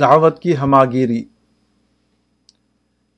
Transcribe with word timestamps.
دعوت 0.00 0.38
کی 0.38 0.56
ہماگیری۔ 0.56 1.24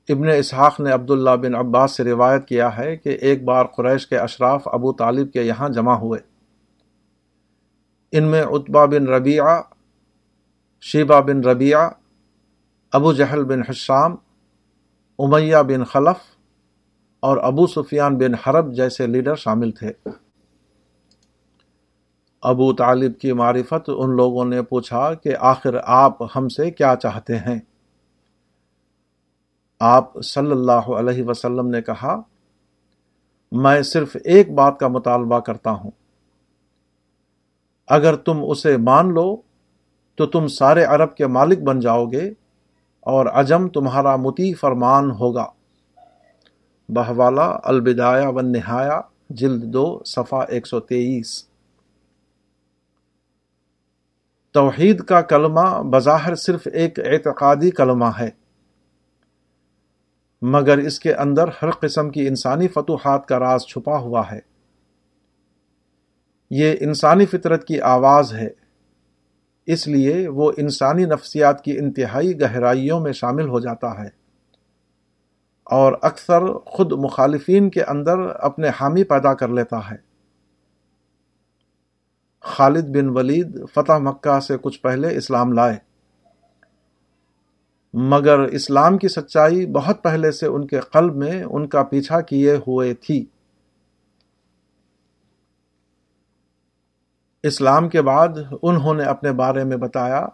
ابن 0.09 0.29
اسحاق 0.37 0.79
نے 0.79 0.91
عبداللہ 0.91 1.29
بن 1.29 1.55
عباس 1.55 1.91
سے 1.91 2.03
روایت 2.03 2.47
کیا 2.47 2.77
ہے 2.77 2.97
کہ 2.97 3.09
ایک 3.09 3.43
بار 3.43 3.65
قریش 3.65 4.07
کے 4.07 4.17
اشراف 4.17 4.61
ابو 4.65 4.93
طالب 4.93 5.31
کے 5.31 5.43
یہاں 5.43 5.69
جمع 5.69 5.93
ہوئے۔ 5.93 6.19
ان 8.11 8.23
میں 8.23 8.41
اتبا 8.41 8.85
بن 8.85 9.07
ربیعہ، 9.07 9.61
شیبہ 10.81 11.21
بن 11.21 11.41
ربیعہ، 11.41 11.89
ابو 12.91 13.13
جہل 13.13 13.43
بن 13.43 13.61
حشام، 13.69 14.15
امیہ 15.19 15.57
بن 15.57 15.83
خلف 15.83 16.35
اور 17.19 17.37
ابو 17.37 17.67
سفیان 17.67 18.17
بن 18.17 18.33
حرب 18.33 18.73
جیسے 18.73 19.07
لیڈر 19.07 19.35
شامل 19.35 19.71
تھے۔ 19.71 19.91
ابو 22.41 22.73
طالب 22.73 23.19
کی 23.19 23.31
معرفت 23.31 23.89
ان 23.97 24.15
لوگوں 24.15 24.45
نے 24.45 24.61
پوچھا 24.61 25.13
کہ 25.13 25.35
آخر 25.39 25.75
آپ 25.83 26.37
ہم 26.37 26.49
سے 26.49 26.71
کیا 26.71 26.95
چاہتے 27.01 27.37
ہیں؟ 27.37 27.59
آپ 29.79 30.21
صلی 30.23 30.51
اللہ 30.51 30.71
علیہ 30.71 31.23
وسلم 31.23 31.67
نے 31.67 31.81
کہا، 31.81 32.21
میں 33.51 33.81
صرف 33.81 34.17
ایک 34.23 34.53
بات 34.53 34.79
کا 34.79 34.87
مطالبہ 34.87 35.39
کرتا 35.39 35.71
ہوں۔ 35.71 35.91
اگر 37.87 38.15
تم 38.15 38.37
اسے 38.47 38.77
مان 38.77 39.13
لو، 39.13 39.35
تو 40.15 40.25
تم 40.25 40.47
سارے 40.47 40.83
عرب 40.83 41.15
کے 41.15 41.27
مالک 41.27 41.59
بن 41.59 41.79
جاؤ 41.79 42.05
گے 42.05 42.31
اور 42.99 43.25
عجم 43.25 43.67
تمہارا 43.67 44.15
متی 44.15 44.53
فرمان 44.53 45.11
ہوگا۔ 45.11 45.45
بہوالا 46.89 47.59
البدایہ 47.63 48.27
و 48.27 48.41
نہایا 48.41 49.01
جلد 49.29 49.63
دو، 49.63 49.99
صفحہ 50.05 50.39
ایک 50.49 50.67
سو 50.67 50.79
تیئیس۔ 50.79 51.48
توحید 54.51 55.01
کا 55.01 55.21
کلمہ 55.21 55.81
بظاہر 55.91 56.35
صرف 56.35 56.67
ایک 56.73 56.99
اعتقادی 56.99 57.71
کلمہ 57.71 58.05
ہے۔ 58.19 58.29
مگر 60.41 60.77
اس 60.77 60.99
کے 60.99 61.13
اندر 61.13 61.45
ہر 61.61 61.71
قسم 61.71 62.09
کی 62.09 62.27
انسانی 62.27 62.67
فتوحات 62.67 63.25
کا 63.25 63.39
راز 63.39 63.61
چھپا 63.61 63.97
ہوا 63.97 64.31
ہے۔ 64.31 64.39
یہ 66.51 66.75
انسانی 66.79 67.25
فطرت 67.25 67.67
کی 67.67 67.81
آواز 67.81 68.33
ہے۔ 68.33 68.47
اس 69.65 69.87
لیے 69.87 70.27
وہ 70.27 70.51
انسانی 70.57 71.05
نفسیات 71.05 71.63
کی 71.63 71.77
انتہائی 71.77 72.41
گہرائیوں 72.41 72.99
میں 72.99 73.11
شامل 73.11 73.47
ہو 73.47 73.59
جاتا 73.59 74.03
ہے۔ 74.03 74.09
اور 75.63 75.93
اکثر 76.01 76.53
خود 76.53 76.91
مخالفین 76.91 77.69
کے 77.69 77.83
اندر 77.83 78.19
اپنے 78.19 78.67
حامی 78.81 79.03
پیدا 79.03 79.33
کر 79.33 79.47
لیتا 79.47 79.91
ہے۔ 79.91 80.08
خالد 82.49 82.97
بن 82.97 83.09
ولید 83.09 83.65
فتح 83.73 83.97
مکہ 83.97 84.39
سے 84.39 84.57
کچھ 84.61 84.81
پہلے 84.81 85.17
اسلام 85.17 85.53
لائے۔ 85.53 85.77
مگر 87.93 88.39
اسلام 88.39 88.97
کی 88.97 89.07
سچائی 89.07 89.65
بہت 89.65 90.03
پہلے 90.03 90.31
سے 90.31 90.45
ان 90.45 90.67
کے 90.67 90.79
قلب 90.79 91.15
میں 91.15 91.43
ان 91.43 91.67
کا 91.67 91.83
پیچھا 91.83 92.21
کیے 92.21 92.55
ہوئے 92.55 92.93
تھی۔ 92.93 93.25
اسلام 97.43 97.89
کے 97.89 98.01
بعد 98.01 98.27
انہوں 98.61 98.93
نے 98.93 99.03
اپنے 99.03 99.31
بارے 99.31 99.63
میں 99.63 99.77
بتایا 99.77 100.27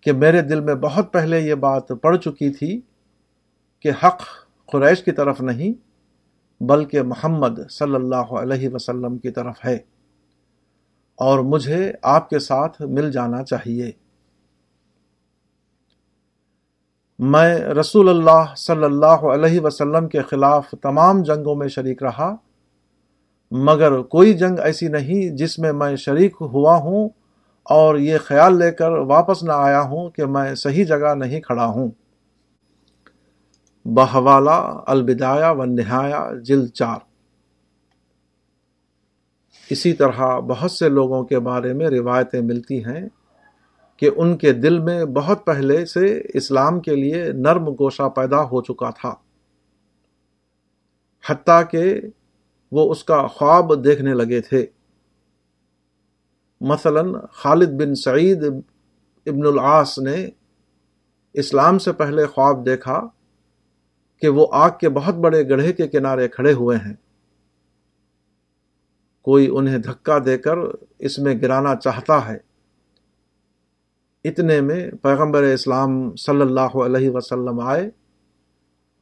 کہ 0.00 0.12
میرے 0.12 0.42
دل 0.42 0.60
میں 0.60 0.74
بہت 0.74 1.12
پہلے 1.12 1.40
یہ 1.40 1.54
بات 1.54 1.88
پڑ 1.88 2.16
چکی 2.16 2.52
تھی 2.52 2.80
کہ 3.80 3.90
حق 4.04 4.22
قریش 4.66 5.02
کی 5.02 5.12
طرف 5.12 5.40
نہیں، 5.40 5.72
بلکہ 6.62 7.02
محمد 7.02 7.70
صلی 7.70 7.94
اللہ 7.94 8.34
علیہ 8.40 8.68
وسلم 8.68 9.18
کی 9.18 9.30
طرف 9.30 9.56
ہے۔ 9.64 9.78
اور 11.18 11.38
مجھے 11.38 11.92
آپ 12.02 12.30
کے 12.30 12.38
ساتھ 12.38 12.82
مل 12.82 13.12
جانا 13.12 13.44
چاہیے۔ 13.44 13.90
میں 17.18 17.58
رسول 17.58 18.08
اللہ 18.08 18.54
صلی 18.56 18.84
اللہ 18.84 19.06
علیہ 19.06 19.60
وسلم 19.60 20.08
کے 20.08 20.22
خلاف 20.22 20.74
تمام 20.82 21.22
جنگوں 21.22 21.54
میں 21.54 21.68
شریک 21.68 22.02
رہا، 22.02 22.34
مگر 23.50 24.02
کوئی 24.02 24.34
جنگ 24.34 24.58
ایسی 24.58 24.88
نہیں 24.88 25.36
جس 25.36 25.58
میں 25.58 25.72
میں 25.72 25.96
شریک 25.96 26.36
ہوا 26.40 26.76
ہوں 26.76 27.08
اور 27.62 27.96
یہ 27.96 28.18
خیال 28.18 28.58
لے 28.58 28.70
کر 28.70 28.90
واپس 28.90 29.42
نہ 29.42 29.52
آیا 29.52 29.80
ہوں 29.80 30.10
کہ 30.10 30.24
میں 30.24 30.54
صحیح 30.54 30.84
جگہ 30.84 31.14
نہیں 31.14 31.40
کھڑا 31.40 31.66
ہوں۔ 31.66 31.90
بحوالہ 33.84 34.82
البدایہ 34.86 35.50
و 35.50 35.64
نہایا 35.64 36.28
جلد 36.44 36.70
چار۔ 36.70 37.07
اسی 39.70 39.92
طرح 39.92 40.38
بہت 40.38 40.70
سے 40.70 40.88
لوگوں 40.88 41.24
کے 41.24 41.38
بارے 41.38 41.72
میں 41.72 41.86
روایتیں 41.86 42.40
ملتی 42.40 42.84
ہیں 42.84 43.08
کہ 43.96 44.10
ان 44.16 44.36
کے 44.36 44.52
دل 44.52 44.78
میں 44.78 45.04
بہت 45.04 45.44
پہلے 45.44 45.86
سے 45.86 46.22
اسلام 46.34 46.80
کے 46.80 46.94
لیے 46.94 47.32
نرم 47.32 47.68
گوشہ 47.68 48.08
پیدا 48.08 48.42
ہو 48.42 48.62
چکا 48.62 48.90
تھا۔ 48.90 49.14
حتیٰ 51.30 51.62
کہ 51.70 52.00
وہ 52.72 52.90
اس 52.90 53.04
کا 53.04 53.26
خواب 53.26 53.84
دیکھنے 53.84 54.14
لگے 54.14 54.40
تھے۔ 54.40 54.66
مثلا 56.60 57.02
خالد 57.32 57.68
بن 57.68 57.94
سعید 57.94 58.44
ابن 59.26 59.46
العاص 59.46 59.98
نے 59.98 60.26
اسلام 61.32 61.78
سے 61.78 61.92
پہلے 61.92 62.26
خواب 62.26 62.66
دیکھا 62.66 63.08
کہ 64.20 64.28
وہ 64.28 64.46
آگ 64.52 64.70
کے 64.80 64.88
بہت 64.88 65.14
بڑے 65.14 65.48
گڑھے 65.48 65.72
کے 65.72 65.88
کنارے 65.88 66.28
کھڑے 66.28 66.52
ہوئے 66.52 66.76
ہیں۔ 66.76 66.94
کوئی 69.28 69.48
انہیں 69.52 69.78
دھکا 69.78 70.18
دے 70.24 70.38
کر 70.38 70.58
اس 70.98 71.18
میں 71.18 71.34
گرانا 71.42 71.76
چاہتا 71.76 72.28
ہے۔ 72.28 72.38
اتنے 74.24 74.60
میں 74.60 74.90
پیغمبر 75.02 75.42
اسلام 75.42 76.14
صلی 76.16 76.40
اللہ 76.40 76.76
علیہ 76.84 77.10
وسلم 77.10 77.60
آئے 77.60 77.90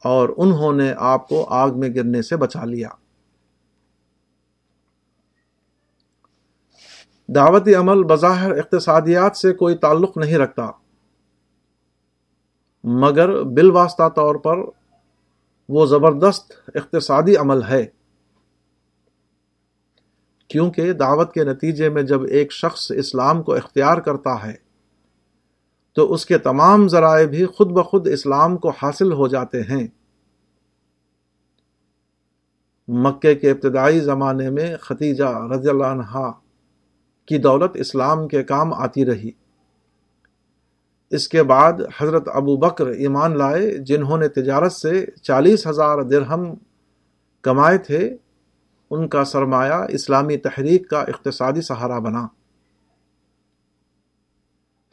اور 0.03 0.29
انہوں 0.37 0.73
نے 0.73 0.93
آپ 0.97 1.27
کو 1.27 1.45
آگ 1.49 1.79
میں 1.79 1.89
گرنے 1.95 2.21
سے 2.21 2.37
بچا 2.37 2.65
لیا۔ 2.65 2.89
دعوتی 7.29 7.73
عمل 7.75 8.03
بظاہر 8.03 8.57
اقتصادیات 8.57 9.37
سے 9.37 9.53
کوئی 9.53 9.75
تعلق 9.77 10.17
نہیں 10.17 10.37
رکھتا، 10.37 10.69
مگر 12.83 13.43
بالواسطہ 13.43 14.09
طور 14.09 14.35
پر 14.35 14.57
وہ 15.69 15.85
زبردست 15.85 16.53
اقتصادی 16.75 17.35
عمل 17.35 17.63
ہے۔ 17.63 17.85
کیونکہ 20.47 20.93
دعوت 20.93 21.33
کے 21.33 21.43
نتیجے 21.43 21.89
میں 21.89 22.03
جب 22.03 22.23
ایک 22.23 22.51
شخص 22.51 22.91
اسلام 22.91 23.43
کو 23.43 23.53
اختیار 23.53 23.97
کرتا 23.97 24.47
ہے، 24.47 24.53
تو 25.93 26.13
اس 26.13 26.25
کے 26.25 26.37
تمام 26.37 26.87
ذرائع 26.87 27.25
بھی 27.25 27.45
خود 27.45 27.67
بخود 27.67 28.07
اسلام 28.07 28.57
کو 28.57 28.69
حاصل 28.69 29.11
ہو 29.11 29.27
جاتے 29.27 29.61
ہیں۔ 29.61 29.87
مکے 32.87 33.35
کے 33.35 33.51
ابتدائی 33.51 33.99
زمانے 33.99 34.49
میں 34.49 34.77
ختیجہ 34.81 35.25
رضی 35.53 35.69
اللہ 35.69 35.85
عنہ 35.85 36.31
کی 37.25 37.37
دولت 37.37 37.71
اسلام 37.73 38.27
کے 38.27 38.43
کام 38.43 38.73
آتی 38.73 39.05
رہی۔ 39.05 39.31
اس 41.09 41.27
کے 41.27 41.43
بعد 41.43 41.73
حضرت 41.97 42.27
ابو 42.33 42.57
بکر 42.57 42.87
ایمان 42.87 43.37
لائے، 43.37 43.77
جنہوں 43.77 44.17
نے 44.17 44.27
تجارت 44.27 44.71
سے 44.71 45.05
چالیس 45.21 45.67
ہزار 45.67 46.01
درہم 46.01 46.53
کمائے 47.41 47.77
تھے۔ 47.77 48.17
ان 48.91 49.07
کا 49.07 49.23
سرمایہ 49.23 49.85
اسلامی 49.89 50.37
تحریک 50.37 50.89
کا 50.89 50.99
اقتصادی 51.01 51.61
سہارا 51.61 51.99
بنا۔ 51.99 52.27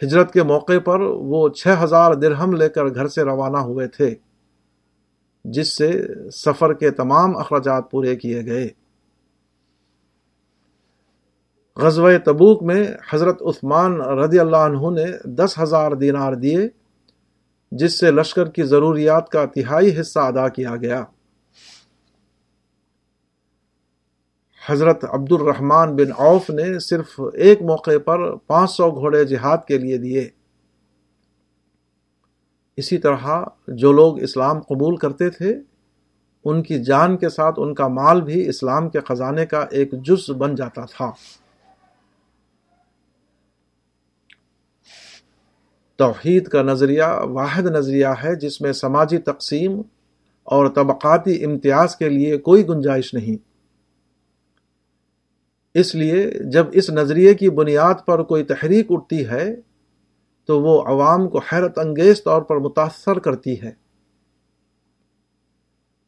ہجرت 0.03 0.33
کے 0.33 0.43
موقع 0.43 0.79
پر 0.85 1.01
وہ 1.01 1.49
چھ 1.49 1.69
ہزار 1.85 2.15
درہم 2.15 2.53
لے 2.53 2.69
کر 2.69 2.85
گھر 2.85 3.09
سے 3.09 3.23
روانہ 3.23 3.57
ہوئے 3.57 3.87
تھے، 3.89 4.15
جس 5.45 5.77
سے 5.77 6.03
سفر 6.31 6.73
کے 6.73 6.91
تمام 6.91 7.37
اخراجات 7.37 7.91
پورے 7.91 8.17
کیے 8.17 8.47
گئے۔ 8.47 8.69
غزوہ 11.77 12.11
تبوک 12.25 12.63
میں 12.63 12.87
حضرت 13.13 13.43
عثمان 13.43 14.01
رضی 14.01 14.39
اللہ 14.39 14.57
عنہ 14.57 14.91
نے 14.91 15.07
دس 15.25 15.59
ہزار 15.63 15.93
دینار 15.93 16.33
دیے، 16.33 16.69
جس 17.73 18.01
سے 18.01 18.11
لشکر 18.11 18.49
کی 18.49 18.63
ضروریات 18.63 19.29
کا 19.29 19.45
تہائی 19.45 20.01
حصہ 20.01 20.19
ادا 20.19 20.49
کیا 20.49 20.77
گیا۔ 20.77 21.05
حضرت 24.67 25.05
عبد 25.05 25.33
الرحمن 25.33 25.97
بن 25.97 26.13
عوف 26.19 26.51
نے 26.51 26.79
صرف 26.79 27.21
ایک 27.35 27.63
موقع 27.63 27.99
پر 28.05 28.37
پانچ 28.37 28.71
سو 28.71 28.91
گھوڑے 28.91 29.25
جہاد 29.25 29.59
کے 29.69 29.79
لیے 29.79 29.99
دیے۔ 29.99 30.29
اسی 32.77 32.99
طرح 32.99 33.45
جو 33.69 33.93
لوگ 33.93 34.23
اسلام 34.23 34.61
قبول 34.61 34.97
کرتے 34.97 35.31
تھے، 35.31 35.61
ان 36.45 36.63
کی 36.63 36.85
جان 36.85 37.17
کے 37.17 37.29
ساتھ 37.29 37.55
ان 37.59 37.75
کا 37.75 37.89
مال 37.89 38.21
بھی 38.21 38.49
اسلام 38.49 38.89
کے 38.89 39.01
خزانے 39.01 39.47
کا 39.47 39.67
ایک 39.71 39.93
جز 39.93 40.31
بن 40.31 40.55
جاتا 40.55 40.85
تھا۔ 40.85 41.11
توحید 45.97 46.49
کا 46.49 46.63
نظریہ 46.63 47.05
واحد 47.23 47.63
نظریہ 47.63 48.07
ہے، 48.07 48.35
جس 48.37 48.61
میں 48.61 48.73
سماجی 48.73 49.19
تقسیم 49.19 49.83
اور 50.45 50.69
طبقاتی 50.69 51.45
امتیاز 51.45 51.97
کے 51.97 52.09
لیے 52.09 52.39
کوئی 52.39 52.69
گنجائش 52.69 53.15
نہیں۔ 53.15 53.54
اس 55.75 55.95
لیے 55.95 56.31
جب 56.51 56.67
اس 56.73 56.91
نظریے 56.91 57.35
کی 57.35 57.51
بنیاد 57.51 57.95
پر 58.07 58.23
کوئی 58.23 58.45
تحریک 58.45 58.87
اٹھتی 58.91 59.29
ہے، 59.29 59.57
تو 60.45 60.63
وہ 60.63 60.83
عوام 60.83 61.29
کو 61.29 61.39
حیرت 61.39 61.79
انگیز 61.79 62.25
طور 62.25 62.43
پر 62.43 62.57
متاثر 62.57 63.19
کرتی 63.19 63.63
ہے۔ 63.63 63.73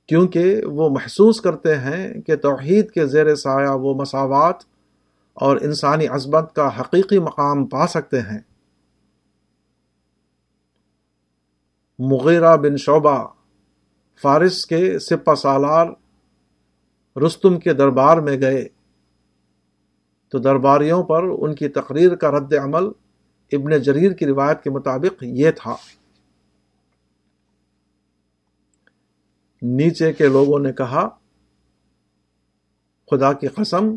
کیونکہ 0.06 0.62
وہ 0.64 0.88
محسوس 0.88 1.40
کرتے 1.40 1.76
ہیں 1.76 2.20
کہ 2.20 2.36
توحید 2.36 2.90
کے 2.90 3.06
زیر 3.06 3.34
سایہ 3.34 3.68
وہ 3.68 3.94
مساوات 3.94 4.56
اور 5.34 5.56
انسانی 5.56 6.06
عظمت 6.06 6.54
کا 6.54 6.80
حقیقی 6.80 7.18
مقام 7.18 7.66
پا 7.66 7.86
سکتے 7.86 8.20
ہیں۔ 8.20 8.38
مغیرہ 11.98 12.56
بن 12.56 12.76
شعبہ، 12.76 13.26
فارس 14.22 14.66
کے 14.66 14.98
سپہ 14.98 15.34
سالار 15.34 15.86
رستم 17.26 17.58
کے 17.58 17.72
دربار 17.72 18.16
میں 18.16 18.40
گئے۔ 18.40 18.75
تو 20.36 20.40
درباریوں 20.40 21.02
پر 21.02 21.22
ان 21.22 21.54
کی 21.54 21.68
تقریر 21.68 22.14
کا 22.14 22.30
رد 22.30 22.54
عمل 22.54 22.84
ابن 23.52 23.82
جریر 23.82 24.12
کی 24.12 24.26
روایت 24.26 24.62
کے 24.62 24.70
مطابق 24.70 25.22
یہ 25.22 25.50
تھا۔ 25.50 25.76
نیچے 29.62 30.12
کے 30.12 30.26
لوگوں 30.26 30.58
نے 30.58 30.72
کہا، 30.72 31.08
خدا 33.10 33.32
کی 33.32 33.46
قسم، 33.46 33.96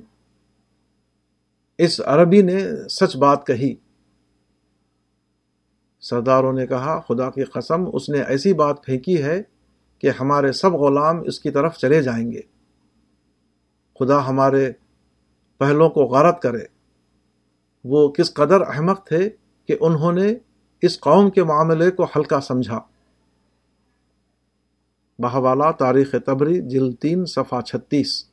اس 1.77 2.01
عربی 2.05 2.41
نے 2.41 2.59
سچ 2.89 3.17
بات 3.17 3.47
کہی۔ 3.47 3.75
سرداروں 5.99 6.53
نے 6.53 6.67
کہا، 6.67 6.99
خدا 6.99 7.29
کی 7.29 7.43
قسم، 7.43 7.83
اس 7.93 8.09
نے 8.09 8.21
ایسی 8.21 8.53
بات 8.53 8.85
پھینکی 8.85 9.23
ہے 9.23 9.41
کہ 9.97 10.11
ہمارے 10.19 10.51
سب 10.51 10.71
غلام 10.71 11.21
اس 11.21 11.39
کی 11.39 11.51
طرف 11.51 11.77
چلے 11.77 12.03
جائیں 12.03 12.31
گے۔ 12.31 12.41
خدا 13.99 14.27
ہمارے 14.27 14.71
پہلوں 15.59 15.89
کو 15.89 16.01
غارت 16.01 16.41
کرے۔ 16.41 16.63
وہ 17.83 18.09
کس 18.09 18.33
قدر 18.33 18.61
احمق 18.61 19.07
تھے 19.07 19.29
کہ 19.67 19.75
انہوں 19.79 20.11
نے 20.11 20.33
اس 20.81 20.99
قوم 20.99 21.29
کے 21.29 21.43
معاملے 21.43 21.91
کو 21.91 22.03
ہلکا 22.03 22.41
سمجھا۔ 22.41 22.79
بہوالا، 25.19 25.71
تاریخ 25.71 26.15
تبری 26.25 26.69
جل 26.69 26.91
تین، 26.91 27.25
صفحہ 27.25 27.61
چھتیس۔ 27.61 28.25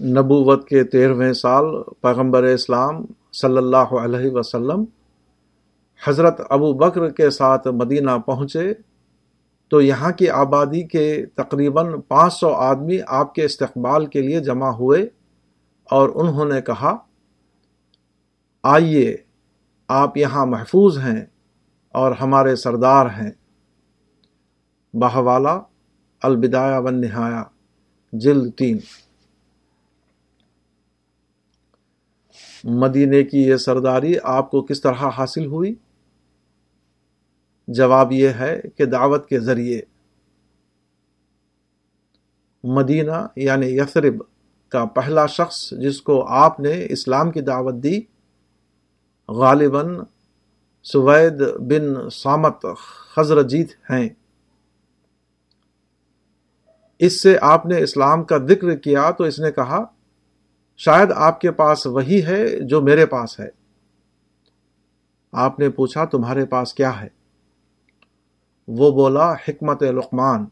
نبوت 0.00 0.68
کے 0.68 0.84
تیرہویں 0.84 1.32
سال، 1.32 1.64
پیغمبر 2.00 2.42
اسلام 2.42 3.04
صلی 3.32 3.56
اللہ 3.56 3.76
علیہ 3.76 4.30
وسلم 4.30 4.84
حضرت 6.06 6.40
ابو 6.50 6.72
بکر 6.72 7.10
کے 7.10 7.30
ساتھ 7.30 7.68
مدینہ 7.68 8.10
پہنچے۔ 8.26 8.72
تو 9.72 9.80
یہاں 9.80 10.12
کی 10.12 10.28
آبادی 10.28 10.86
کے 10.86 11.26
تقریباً 11.34 12.00
پانچ 12.00 12.32
سو 12.34 12.54
آدمی 12.54 12.98
آپ 13.06 13.34
کے 13.34 13.44
استقبال 13.44 14.06
کے 14.06 14.20
لیے 14.20 14.40
جمع 14.40 14.68
ہوئے 14.68 15.02
اور 15.84 16.08
انہوں 16.14 16.44
نے 16.44 16.60
کہا، 16.60 16.96
آئیے، 18.62 19.16
آپ 19.88 20.16
یہاں 20.16 20.46
محفوظ 20.46 20.98
ہیں 20.98 21.26
اور 21.88 22.12
ہمارے 22.12 22.56
سردار 22.56 23.06
ہیں۔ 23.06 23.30
بہوالا، 24.94 25.60
البدایہ 26.22 26.78
و 26.78 26.90
نہایا 26.90 27.44
جلد 28.12 28.54
تین۔ 28.54 28.78
مدینے 32.64 33.22
کی 33.22 33.42
یہ 33.42 33.56
سرداری 33.56 34.14
آپ 34.22 34.50
کو 34.50 34.62
کس 34.62 34.80
طرح 34.80 35.08
حاصل 35.18 35.46
ہوئی؟ 35.46 35.74
جواب 37.68 38.12
یہ 38.12 38.28
ہے 38.28 38.60
کہ 38.76 38.84
دعوت 38.84 39.28
کے 39.28 39.40
ذریعے 39.40 39.80
مدینہ 42.64 43.26
یعنی 43.36 43.78
یثرب 43.78 44.22
کا 44.68 44.84
پہلا 44.84 45.26
شخص 45.26 45.70
جس 45.70 46.02
کو 46.02 46.26
آپ 46.26 46.60
نے 46.60 46.86
اسلام 46.90 47.30
کی 47.30 47.40
دعوت 47.40 47.74
دی، 47.74 48.00
غالباً 49.28 49.98
سوید 50.82 51.42
بن 51.60 52.10
سامت 52.10 52.66
خزرجیت 53.14 53.72
ہیں۔ 53.90 54.08
اس 56.98 57.22
سے 57.22 57.38
آپ 57.42 57.66
نے 57.66 57.82
اسلام 57.82 58.24
کا 58.24 58.38
ذکر 58.38 58.76
کیا 58.76 59.10
تو 59.10 59.24
اس 59.24 59.40
نے 59.40 59.52
کہا، 59.52 59.84
شاید 60.76 61.12
آپ 61.14 61.40
کے 61.40 61.50
پاس 61.50 61.86
وہی 61.86 62.24
ہے 62.24 62.60
جو 62.60 62.80
میرے 62.80 63.06
پاس 63.06 63.40
ہے۔ 63.40 63.48
آپ 65.32 65.58
نے 65.58 65.68
پوچھا، 65.70 66.04
تمہارے 66.04 66.44
پاس 66.44 66.74
کیا 66.74 67.00
ہے؟ 67.00 67.21
وہ 68.68 68.90
بولا، 68.90 69.32
حکمت 69.32 69.82
لقمان۔ 69.82 70.46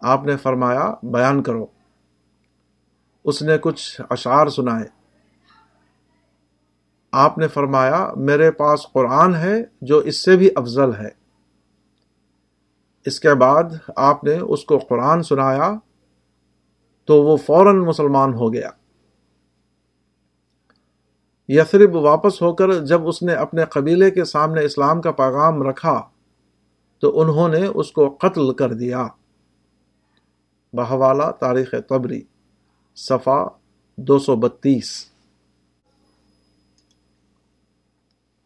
آپ 0.00 0.24
نے 0.24 0.36
فرمایا، 0.36 0.94
بیان 1.02 1.42
کرو۔ 1.42 1.66
اس 3.24 3.42
نے 3.42 3.58
کچھ 3.58 4.00
اشعار 4.10 4.46
سنائے۔ 4.46 4.84
آپ 7.12 7.38
نے 7.38 7.48
فرمایا، 7.48 8.12
میرے 8.16 8.50
پاس 8.50 8.86
قرآن 8.92 9.34
ہے 9.34 9.64
جو 9.80 9.98
اس 9.98 10.24
سے 10.24 10.36
بھی 10.36 10.50
افضل 10.56 10.94
ہے۔ 10.94 11.08
اس 13.06 13.20
کے 13.20 13.34
بعد 13.34 13.64
آپ 13.96 14.24
نے 14.24 14.38
اس 14.38 14.64
کو 14.64 14.78
قرآن 14.78 15.22
سنایا 15.22 15.74
تو 17.04 17.22
وہ 17.22 17.36
فوراً 17.36 17.76
مسلمان 17.76 18.34
ہو 18.34 18.52
گیا۔ 18.52 18.70
یثرب 21.48 21.94
واپس 21.94 22.42
ہو 22.42 22.54
کر 22.54 22.84
جب 22.84 23.08
اس 23.08 23.22
نے 23.22 23.32
اپنے 23.34 23.64
قبیلے 23.64 24.10
کے 24.10 24.24
سامنے 24.24 24.64
اسلام 24.64 25.00
کا 25.00 25.12
پیغام 25.12 25.62
رکھا 25.62 26.08
تو 27.04 27.20
انہوں 27.20 27.48
نے 27.48 27.66
اس 27.66 27.92
کو 27.92 28.16
قتل 28.20 28.54
کر 28.54 28.72
دیا۔ 28.72 29.06
بہوالا 30.72 31.30
تاریخ 31.30 31.74
تبری 31.88 32.22
صفا 32.96 33.44
دو 33.96 34.18
سو 34.18 34.36
بتیس۔ 34.36 35.06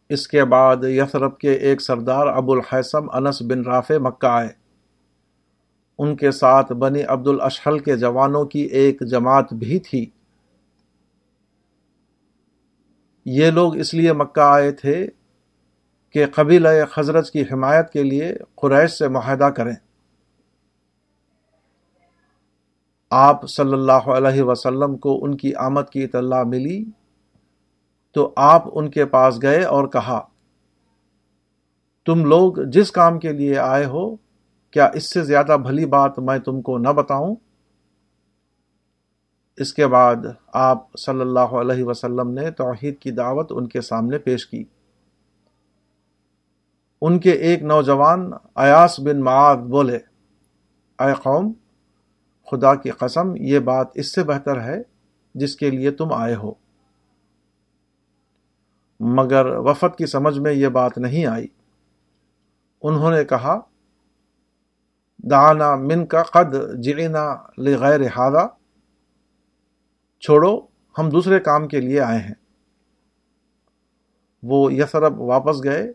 اس 0.09 0.27
کے 0.27 0.45
بعد 0.45 0.77
یثرب 0.83 1.37
کے 1.37 1.51
ایک 1.51 1.81
سردار 1.81 2.27
ابو 2.27 2.53
الحسم 2.53 3.09
انس 3.13 3.41
بن 3.41 3.61
رافع 3.61 3.97
مکہ 3.97 4.25
آئے۔ 4.25 4.49
ان 5.99 6.15
کے 6.15 6.31
ساتھ 6.31 6.73
بنی 6.73 7.03
عبد 7.03 7.27
الاشحل 7.27 7.79
کے 7.79 7.97
جوانوں 7.97 8.45
کی 8.45 8.61
ایک 8.61 9.01
جماعت 9.01 9.53
بھی 9.53 9.79
تھی۔ 9.79 10.05
یہ 13.25 13.51
لوگ 13.51 13.77
اس 13.77 13.93
لیے 13.93 14.13
مکہ 14.13 14.39
آئے 14.39 14.71
تھے 14.71 15.07
کہ 16.09 16.25
قبیل 16.25 16.67
خزرج 16.91 17.31
کی 17.31 17.41
حمایت 17.41 17.89
کے 17.89 18.03
لیے 18.03 18.33
قریش 18.55 18.91
سے 18.91 19.07
معاہدہ 19.07 19.43
کریں۔ 19.43 19.75
آپ 23.09 23.49
صلی 23.49 23.73
اللہ 23.73 24.09
علیہ 24.09 24.43
وسلم 24.43 24.97
کو 24.97 25.25
ان 25.25 25.37
کی 25.37 25.55
آمد 25.55 25.89
کی 25.91 26.03
اطلاع 26.03 26.43
ملی 26.43 26.85
تو 28.11 28.33
آپ 28.35 28.63
ان 28.73 28.89
کے 28.89 29.05
پاس 29.05 29.41
گئے 29.41 29.63
اور 29.63 29.87
کہا، 29.87 30.21
تم 32.05 32.25
لوگ 32.25 32.53
جس 32.69 32.91
کام 32.91 33.19
کے 33.19 33.31
لیے 33.31 33.57
آئے 33.57 33.85
ہو، 33.85 34.15
کیا 34.71 34.89
اس 34.93 35.13
سے 35.13 35.23
زیادہ 35.23 35.57
بھلی 35.61 35.85
بات 35.85 36.19
میں 36.19 36.39
تم 36.39 36.61
کو 36.61 36.77
نہ 36.77 36.89
بتاؤں؟ 36.89 37.35
اس 39.57 39.73
کے 39.73 39.87
بعد 39.87 40.15
آپ 40.47 40.85
صلی 41.05 41.21
اللہ 41.21 41.39
علیہ 41.39 41.83
وسلم 41.83 42.31
نے 42.31 42.51
توحید 42.51 42.99
کی 42.99 43.11
دعوت 43.11 43.47
ان 43.49 43.67
کے 43.67 43.81
سامنے 43.81 44.17
پیش 44.17 44.47
کی۔ 44.47 44.63
ان 47.01 47.19
کے 47.19 47.31
ایک 47.31 47.63
نوجوان 47.63 48.31
ایاس 48.55 48.99
بن 48.99 49.19
معاد 49.19 49.55
بولے، 49.55 49.95
اے 50.99 51.13
قوم، 51.13 51.53
خدا 52.51 52.75
کی 52.75 52.89
قسم، 52.89 53.33
یہ 53.35 53.59
بات 53.59 53.87
اس 53.93 54.15
سے 54.15 54.23
بہتر 54.23 54.61
ہے 54.61 54.81
جس 55.35 55.55
کے 55.55 55.69
لیے 55.69 55.91
تم 55.91 56.13
آئے 56.13 56.35
ہو۔ 56.35 56.53
مگر 58.99 59.45
وفد 59.45 59.97
کی 59.97 60.05
سمجھ 60.05 60.39
میں 60.39 60.53
یہ 60.53 60.67
بات 60.67 60.97
نہیں 60.97 61.25
آئی۔ 61.25 61.47
انہوں 62.81 63.11
نے 63.11 63.23
کہا 63.23 63.59
دانا 65.17 65.75
من 65.75 66.05
کا 66.05 66.23
قد 66.23 66.55
جینا 66.83 67.35
لغیر 67.57 67.99
ہارا 68.17 68.47
چھوڑو، 70.19 70.59
ہم 70.97 71.09
دوسرے 71.09 71.39
کام 71.39 71.67
کے 71.67 71.81
لیے 71.81 72.01
آئے 72.01 72.19
ہیں۔ 72.19 72.33
وہ 74.43 74.73
یسرب 74.73 75.21
واپس 75.21 75.63
گئے۔ 75.63 75.93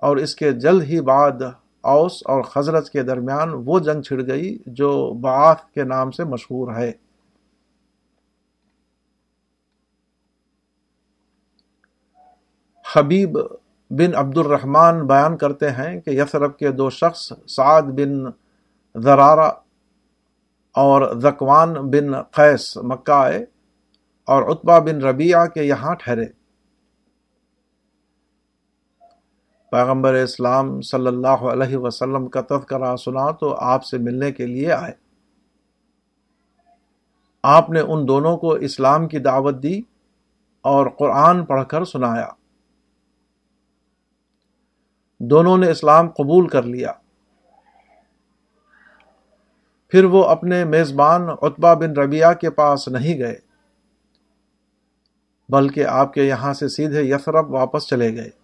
اور 0.00 0.16
اس 0.16 0.34
کے 0.36 0.52
جلد 0.52 0.82
ہی 0.82 1.00
بعد 1.00 1.42
اوس 1.80 2.12
اور 2.24 2.42
خزرت 2.42 2.90
کے 2.90 3.02
درمیان 3.02 3.50
وہ 3.52 3.78
جنگ 3.78 4.02
چھڑ 4.02 4.20
گئی 4.26 4.58
جو 4.66 5.12
بعث 5.14 5.56
کے 5.74 5.84
نام 5.84 6.10
سے 6.10 6.24
مشہور 6.24 6.74
ہے۔ 6.74 6.92
حبیب 12.96 13.38
بن 13.90 14.14
عبد 14.14 14.38
الرحمن 14.38 15.06
بیان 15.06 15.36
کرتے 15.36 15.70
ہیں 15.70 16.00
کہ 16.00 16.10
یثرب 16.10 16.56
کے 16.56 16.72
دو 16.72 16.90
شخص 16.90 17.32
سعد 17.48 17.82
بن 17.82 18.24
ذرارہ 19.02 19.50
اور 20.74 21.20
زکوان 21.20 21.72
بن 21.72 22.22
قیس 22.22 22.76
مکہ 22.76 23.12
آئے 23.12 23.44
اور 24.28 24.42
اتبا 24.48 24.78
بن 24.78 25.02
ربیعہ 25.02 25.46
کے 25.46 25.62
یہاں 25.62 25.94
ٹھہرے۔ 25.94 26.39
پیغمبر 29.70 30.14
اسلام 30.14 30.80
صلی 30.80 31.06
اللہ 31.06 31.28
علیہ 31.28 31.76
وسلم 31.76 32.28
کا 32.28 32.40
تذکرہ 32.40 32.96
سنا 32.96 33.30
تو 33.30 33.54
آپ 33.54 33.84
سے 33.84 33.98
ملنے 33.98 34.32
کے 34.32 34.46
لیے 34.46 34.72
آئے۔ 34.72 34.92
آپ 37.42 37.70
نے 37.70 37.80
ان 37.80 38.08
دونوں 38.08 38.36
کو 38.36 38.52
اسلام 38.52 39.08
کی 39.08 39.18
دعوت 39.18 39.62
دی 39.62 39.80
اور 40.60 40.86
قرآن 40.98 41.44
پڑھ 41.44 41.66
کر 41.68 41.84
سنایا۔ 41.84 42.28
دونوں 45.20 45.58
نے 45.58 45.70
اسلام 45.70 46.10
قبول 46.10 46.48
کر 46.48 46.62
لیا۔ 46.62 46.92
پھر 49.88 50.04
وہ 50.04 50.24
اپنے 50.24 50.64
میزبان 50.64 51.22
اتبا 51.42 51.74
بن 51.74 51.92
ربیہ 51.92 52.32
کے 52.40 52.50
پاس 52.50 52.88
نہیں 52.88 53.18
گئے، 53.18 53.38
بلکہ 55.48 55.86
آپ 55.86 56.14
کے 56.14 56.22
یہاں 56.22 56.52
سے 56.52 56.68
سیدھے 56.68 57.02
یثرب 57.02 57.50
واپس 57.50 57.86
چلے 57.86 58.16
گئے۔ 58.16 58.39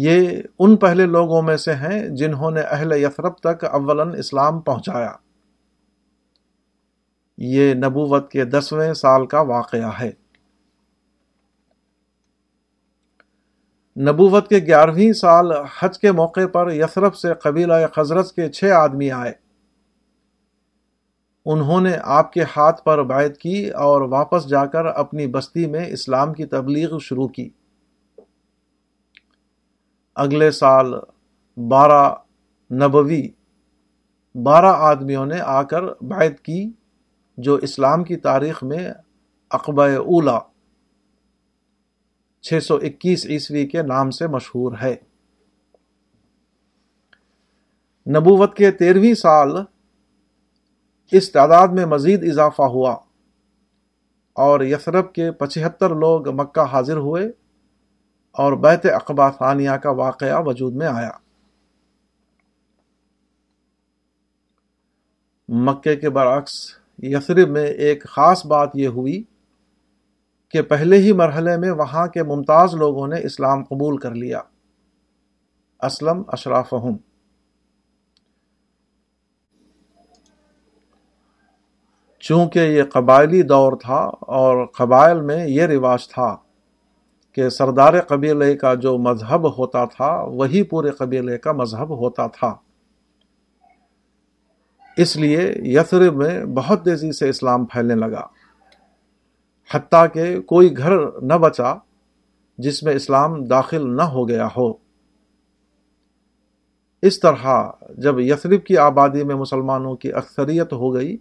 یہ 0.00 0.42
ان 0.58 0.76
پہلے 0.76 1.06
لوگوں 1.06 1.42
میں 1.42 1.56
سے 1.56 1.74
ہیں 1.74 2.08
جنہوں 2.08 2.50
نے 2.50 2.60
اہل 2.60 2.92
یثرب 2.92 3.36
تک 3.36 3.64
اولن 3.64 4.18
اسلام 4.18 4.60
پہنچایا۔ 4.60 5.12
یہ 7.38 7.74
نبوت 7.74 8.30
کے 8.30 8.44
دسویں 8.44 8.94
سال 8.94 9.26
کا 9.26 9.40
واقعہ 9.40 9.90
ہے۔ 10.00 10.10
نبوت 14.00 14.48
کے 14.48 14.56
گیارہویں 14.56 15.12
سال 15.12 15.52
حج 15.80 15.98
کے 15.98 16.12
موقع 16.12 16.46
پر 16.52 16.70
یثرف 16.70 17.16
سے 17.16 17.34
قبیلہ 17.34 17.72
خزرت 17.94 18.32
کے 18.32 18.48
چھ 18.48 18.64
آدمی 18.64 19.10
آئے۔ 19.10 19.32
انہوں 21.46 21.80
نے 21.80 21.92
آپ 22.02 22.32
کے 22.32 22.42
ہاتھ 22.56 22.84
پر 22.84 23.02
بیعت 23.02 23.38
کی 23.38 23.70
اور 23.70 24.00
واپس 24.00 24.48
جا 24.48 24.66
کر 24.66 24.86
اپنی 24.86 25.26
بستی 25.26 25.66
میں 25.66 25.86
اسلام 25.86 26.32
کی 26.32 26.46
تبلیغ 26.46 26.98
شروع 26.98 27.28
کی۔ 27.28 27.50
اگلے 30.18 30.50
سال 30.50 30.94
بارہ 31.56 32.14
نبوی 32.72 33.28
بارہ 34.34 34.66
آدمیوں 34.66 35.26
نے 35.26 35.40
آ 35.40 35.62
کر 35.62 35.82
بیعت 35.84 36.40
کی 36.40 36.70
جو 37.38 37.54
اسلام 37.54 38.04
کی 38.04 38.16
تاریخ 38.16 38.64
میں 38.64 38.92
اقبہ 39.50 39.82
اولا 39.82 40.38
چھ 42.40 42.62
سو 42.62 42.76
اکیس 42.76 43.26
عیسوی 43.26 43.66
کے 43.66 43.82
نام 43.82 44.10
سے 44.10 44.26
مشہور 44.26 44.72
ہے۔ 44.82 44.96
نبوت 48.06 48.56
کے 48.56 48.70
تیرہویں 48.70 49.14
سال 49.14 49.50
اس 51.12 51.32
تعداد 51.32 51.68
میں 51.68 51.86
مزید 51.86 52.24
اضافہ 52.24 52.62
ہوا 52.62 52.92
اور 54.32 54.60
یثرب 54.60 55.12
کے 55.12 55.32
پچہتر 55.32 55.90
لوگ 55.90 56.28
مکہ 56.28 56.60
حاضر 56.60 56.96
ہوئے۔ 56.96 57.47
اور 58.38 58.52
بیت 58.52 58.86
اقبا 58.86 59.30
ثانیہ 59.30 59.70
کا 59.70 59.90
واقعہ 59.90 60.42
وجود 60.46 60.74
میں 60.74 60.86
آیا۔ 60.86 61.10
مکے 65.48 65.96
کے 65.96 66.10
برعکس 66.10 66.78
یثرب 67.02 67.48
میں 67.48 67.66
ایک 67.66 68.04
خاص 68.08 68.46
بات 68.46 68.70
یہ 68.74 68.88
ہوئی 68.88 69.24
کہ 70.50 70.62
پہلے 70.62 70.96
ہی 70.96 71.12
مرحلے 71.12 71.56
میں 71.56 71.70
وہاں 71.70 72.06
کے 72.06 72.22
ممتاز 72.22 72.74
لوگوں 72.74 73.08
نے 73.08 73.16
اسلام 73.24 73.64
قبول 73.64 73.98
کر 73.98 74.14
لیا۔ 74.14 74.40
اسلم 75.80 76.22
اشراف 76.28 76.74
چونکہ 82.18 82.58
یہ 82.58 82.82
قبائلی 82.82 83.42
دور 83.42 83.72
تھا 83.72 84.10
اور 84.20 84.66
قبائل 84.66 85.20
میں 85.20 85.46
یہ 85.46 85.62
رواج 85.62 86.08
تھا۔ 86.08 86.36
کہ 87.38 87.48
سردار 87.48 88.00
قبیلے 88.00 88.56
کا 88.56 88.74
جو 88.74 88.98
مذہب 88.98 89.58
ہوتا 89.58 89.84
تھا، 89.84 90.22
وہی 90.22 90.62
پورے 90.62 90.90
قبیلے 90.90 91.38
کا 91.38 91.52
مذہب 91.52 91.90
ہوتا 91.90 92.26
تھا۔ 92.26 92.54
اس 94.96 95.16
لیے 95.16 95.52
یثرب 95.56 96.16
میں 96.16 96.44
بہت 96.44 96.84
تیزی 96.84 97.12
سے 97.12 97.28
اسلام 97.28 97.64
پھیلنے 97.64 97.94
لگا۔ 97.94 98.26
حتیٰ 99.74 100.06
کہ 100.12 100.40
کوئی 100.40 100.76
گھر 100.76 101.20
نہ 101.20 101.34
بچا 101.34 101.74
جس 102.58 102.82
میں 102.82 102.94
اسلام 102.94 103.44
داخل 103.44 103.96
نہ 103.96 104.02
ہو 104.02 104.28
گیا 104.28 104.48
ہو۔ 104.56 104.72
اس 107.02 107.20
طرح 107.20 107.70
جب 107.98 108.20
یثرب 108.20 108.64
کی 108.64 108.76
آبادی 108.76 109.24
میں 109.24 109.34
مسلمانوں 109.34 109.96
کی 109.96 110.12
اکثریت 110.12 110.72
ہو 110.72 110.94
گئی، 110.94 111.16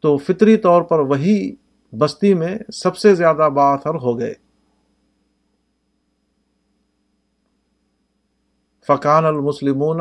تو 0.00 0.16
فطری 0.16 0.56
طور 0.56 0.82
پر 0.82 0.98
وہی 0.98 1.54
بستی 1.98 2.34
میں 2.34 2.58
سب 2.72 2.96
سے 2.96 3.14
زیادہ 3.14 3.48
باثر 3.54 3.94
ہو 3.94 4.18
گئے۔ 4.18 4.34
فقان 8.86 9.24
المسلمون 9.24 10.00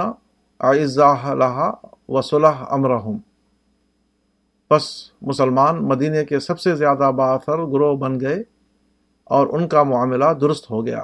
اعزا 0.60 1.72
و 2.08 2.22
صلح 2.22 2.66
امرحم 2.70 3.18
بس 4.72 5.12
مسلمان 5.22 5.86
مدینے 5.88 6.26
کے 6.26 6.40
سب 6.40 6.60
سے 6.60 6.76
زیادہ 6.76 7.12
باثر 7.16 7.58
گروہ 7.58 7.98
بن 7.98 8.20
گئے 8.20 8.44
اور 9.24 9.48
ان 9.48 9.68
کا 9.68 9.84
معاملہ 9.84 10.26
درست 10.42 10.72
ہو 10.72 10.86
گیا۔ 10.86 11.02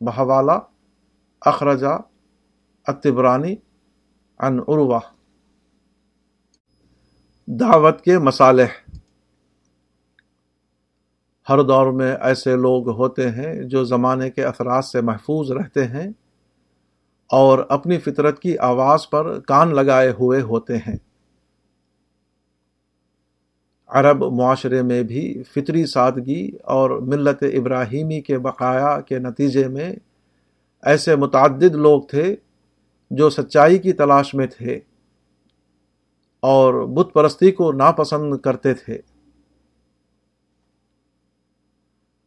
بحوالہ 0.00 0.52
اخرجہ 1.40 1.98
اتبرانی 2.86 3.56
ان 4.38 4.58
عروہ۔ 4.58 5.00
دعوت 7.46 8.00
کے 8.00 8.18
مصالح۔ 8.18 8.66
ہر 11.48 11.62
دور 11.62 11.92
میں 11.92 12.16
ایسے 12.20 12.56
لوگ 12.56 12.90
ہوتے 12.90 13.30
ہیں 13.30 13.62
جو 13.62 13.84
زمانے 13.84 14.30
کے 14.30 14.44
اثرات 14.44 14.84
سے 14.84 15.00
محفوظ 15.00 15.52
رہتے 15.52 15.86
ہیں۔ 15.86 16.12
اور 17.30 17.58
اپنی 17.68 17.98
فطرت 17.98 18.40
کی 18.40 18.58
آواز 18.58 19.10
پر 19.10 19.40
کان 19.40 19.74
لگائے 19.74 20.10
ہوئے 20.10 20.40
ہوتے 20.40 20.76
ہیں۔ 20.76 20.96
عرب 23.86 24.24
معاشرے 24.24 24.82
میں 24.82 25.02
بھی 25.02 25.42
فطری 25.42 25.86
سادگی 25.86 26.50
اور 26.64 26.90
ملت 26.90 27.42
ابراہیمی 27.42 28.20
کے 28.20 28.38
بقایا 28.38 29.00
کے 29.00 29.18
نتیجے 29.18 29.68
میں 29.68 29.92
ایسے 30.82 31.16
متعدد 31.16 31.74
لوگ 31.74 32.02
تھے 32.02 32.36
جو 33.10 33.30
سچائی 33.30 33.78
کی 33.78 33.92
تلاش 33.92 34.34
میں 34.34 34.46
تھے 34.46 34.80
اور 36.40 36.74
بت 36.74 37.14
پرستی 37.14 37.50
کو 37.50 37.72
ناپسند 37.72 38.36
کرتے 38.36 38.74
تھے۔ 38.74 38.98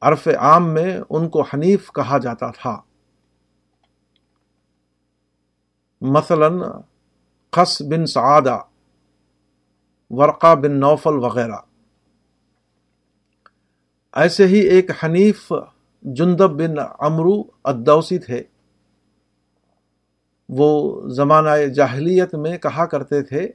عرف 0.02 0.28
عام 0.28 0.74
میں 0.74 1.02
ان 1.10 1.30
کو 1.30 1.42
حنیف 1.42 1.92
کہا 1.92 2.18
جاتا 2.18 2.52
تھا۔ 2.52 2.82
مثلا 6.04 6.50
خس 7.52 7.82
بن 7.82 8.06
سعادہ، 8.06 8.60
ورقہ 10.10 10.56
بن 10.56 10.80
نوفل 10.80 11.16
وغیرہ۔ 11.16 11.56
ایسے 14.14 14.48
ہی 14.48 14.60
ایک 14.60 14.92
حنیف 15.04 15.54
جندب 16.02 16.52
بن 16.52 16.76
امرو 17.00 17.44
ادوسی 17.64 18.18
تھے۔ 18.18 18.44
وہ 20.50 21.02
زمانہ 21.10 21.66
جاہلیت 21.66 22.36
میں 22.36 22.58
کہا 22.58 22.86
کرتے 22.86 23.22
تھے، 23.22 23.52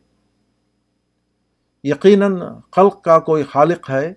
یقیناً 1.84 2.40
خلق 2.72 3.02
کا 3.02 3.18
کوئی 3.18 3.42
خالق 3.42 3.90
ہے، 3.90 4.12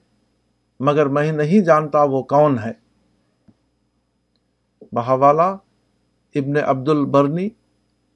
مگر 0.80 1.06
میں 1.06 1.32
نہیں 1.32 1.66
جانتا 1.66 2.04
وہ 2.04 2.24
کون 2.24 2.60
ہے۔ 2.60 2.74
بہوالا 4.92 5.50
ابن 6.36 6.58
عبد 6.58 6.90
البرنی 6.90 7.50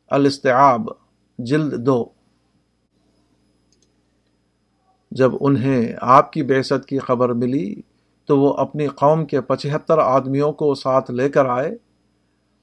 الاستعاب، 0.10 0.82
جلد 1.40 1.86
دو۔ 1.86 2.10
جب 5.12 5.32
انہیں 5.40 5.94
آپ 6.02 6.32
کی 6.34 6.44
بیست 6.44 6.86
کی 6.88 7.00
خبر 7.00 7.30
ملی 7.30 7.82
تو 8.26 8.40
وہ 8.40 8.54
اپنی 8.54 8.88
قوم 8.88 9.26
کے 9.26 9.42
پچہتر 9.42 9.98
آدمیوں 9.98 10.54
کو 10.54 10.76
ساتھ 10.76 11.12
لے 11.12 11.30
کر 11.30 11.46
آئے 11.46 11.76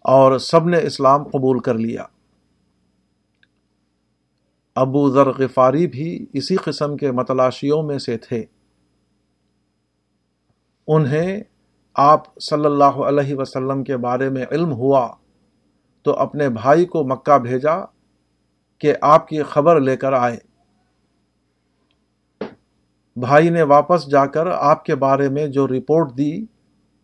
اور 0.00 0.38
سب 0.38 0.68
نے 0.68 0.78
اسلام 0.78 1.22
قبول 1.22 1.58
کر 1.58 1.74
لیا۔ 1.74 2.04
ابو 4.74 5.10
ذر 5.10 5.26
غفاری 5.38 5.86
بھی 5.86 6.26
اسی 6.32 6.56
قسم 6.56 6.96
کے 6.96 7.12
متلاشیوں 7.12 7.82
میں 7.82 7.98
سے 7.98 8.18
تھے۔ 8.18 8.44
انہیں 10.88 11.42
آپ 11.94 12.40
صلی 12.40 12.64
اللہ 12.64 12.84
علیہ 12.84 13.34
وسلم 13.34 13.84
کے 13.84 13.96
بارے 13.96 14.28
میں 14.28 14.46
علم 14.50 14.72
ہوا۔ 14.72 15.14
تو 16.02 16.12
اپنے 16.12 16.48
بھائی 16.48 16.84
کو 16.84 17.04
مکہ 17.04 17.38
بھیجا 17.38 17.74
کہ 18.78 18.94
آپ 19.00 19.28
کی 19.28 19.42
خبر 19.42 19.80
لے 19.80 19.96
کر 19.96 20.12
آئے۔ 20.12 20.38
بھائی 23.16 23.50
نے 23.50 23.62
واپس 23.62 24.06
جا 24.06 24.26
کر 24.26 24.46
آپ 24.46 24.84
کے 24.84 24.94
بارے 24.94 25.28
میں 25.28 25.46
جو 25.46 25.66
رپورٹ 25.66 26.18
دی، 26.18 26.44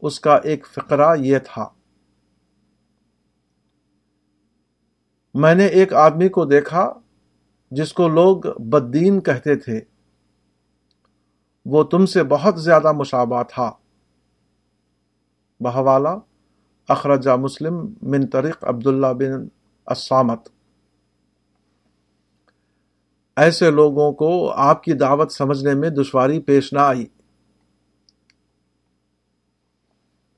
اس 0.02 0.21
کا 0.21 0.37
ایک 0.37 0.67
فقرہ 0.67 1.17
یہ 1.19 1.38
تھا۔ 1.38 1.69
میں 5.35 5.55
نے 5.55 5.67
ایک 5.67 5.93
آدمی 5.93 6.28
کو 6.28 6.45
دیکھا 6.45 6.93
جس 7.71 7.93
کو 7.93 8.09
لوگ 8.09 8.37
بدین 8.59 9.21
کہتے 9.21 9.57
تھے۔ 9.57 9.81
وہ 11.67 11.83
تم 11.83 12.07
سے 12.07 12.25
بہت 12.25 12.62
زیادہ 12.62 12.93
مشابہ 12.93 13.43
تھا۔ 13.43 13.73
بہوالا 15.61 16.17
اخرجہ 16.88 17.30
مسلم 17.30 17.95
من 18.02 18.26
طریق 18.26 18.64
عبداللہ 18.64 19.07
بن 19.07 19.49
اسامت 19.87 20.49
ایسے 23.37 23.71
لوگوں 23.71 24.12
کو 24.12 24.50
آپ 24.50 24.83
کی 24.83 24.92
دعوت 24.92 25.33
سمجھنے 25.33 25.75
میں 25.75 25.90
دشواری 25.90 26.40
پیش 26.40 26.73
نہ 26.73 26.78
آئی۔ 26.78 27.07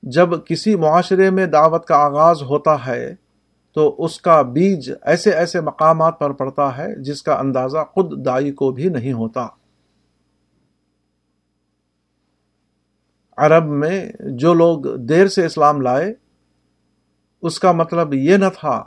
جب 0.03 0.29
کسی 0.45 0.75
معاشرے 0.75 1.29
میں 1.29 1.45
دعوت 1.45 1.85
کا 1.85 1.95
آغاز 1.95 2.41
ہوتا 2.41 2.85
ہے، 2.85 3.15
تو 3.73 3.95
اس 3.97 4.21
کا 4.21 4.41
بیج 4.41 4.91
ایسے 5.01 5.31
ایسے 5.31 5.61
مقامات 5.61 6.19
پر 6.19 6.31
پڑتا 6.31 6.77
ہے 6.77 6.95
جس 6.95 7.23
کا 7.23 7.33
اندازہ 7.33 7.77
خود 7.91 8.25
دائی 8.25 8.51
کو 8.51 8.71
بھی 8.71 8.89
نہیں 8.89 9.13
ہوتا۔ 9.13 9.47
عرب 13.37 13.65
میں 13.65 14.11
جو 14.19 14.53
لوگ 14.53 14.97
دیر 14.97 15.27
سے 15.27 15.45
اسلام 15.45 15.81
لائے 15.81 16.13
اس 17.41 17.59
کا 17.59 17.71
مطلب 17.71 18.13
یہ 18.13 18.37
نہ 18.37 18.45
تھا 18.59 18.83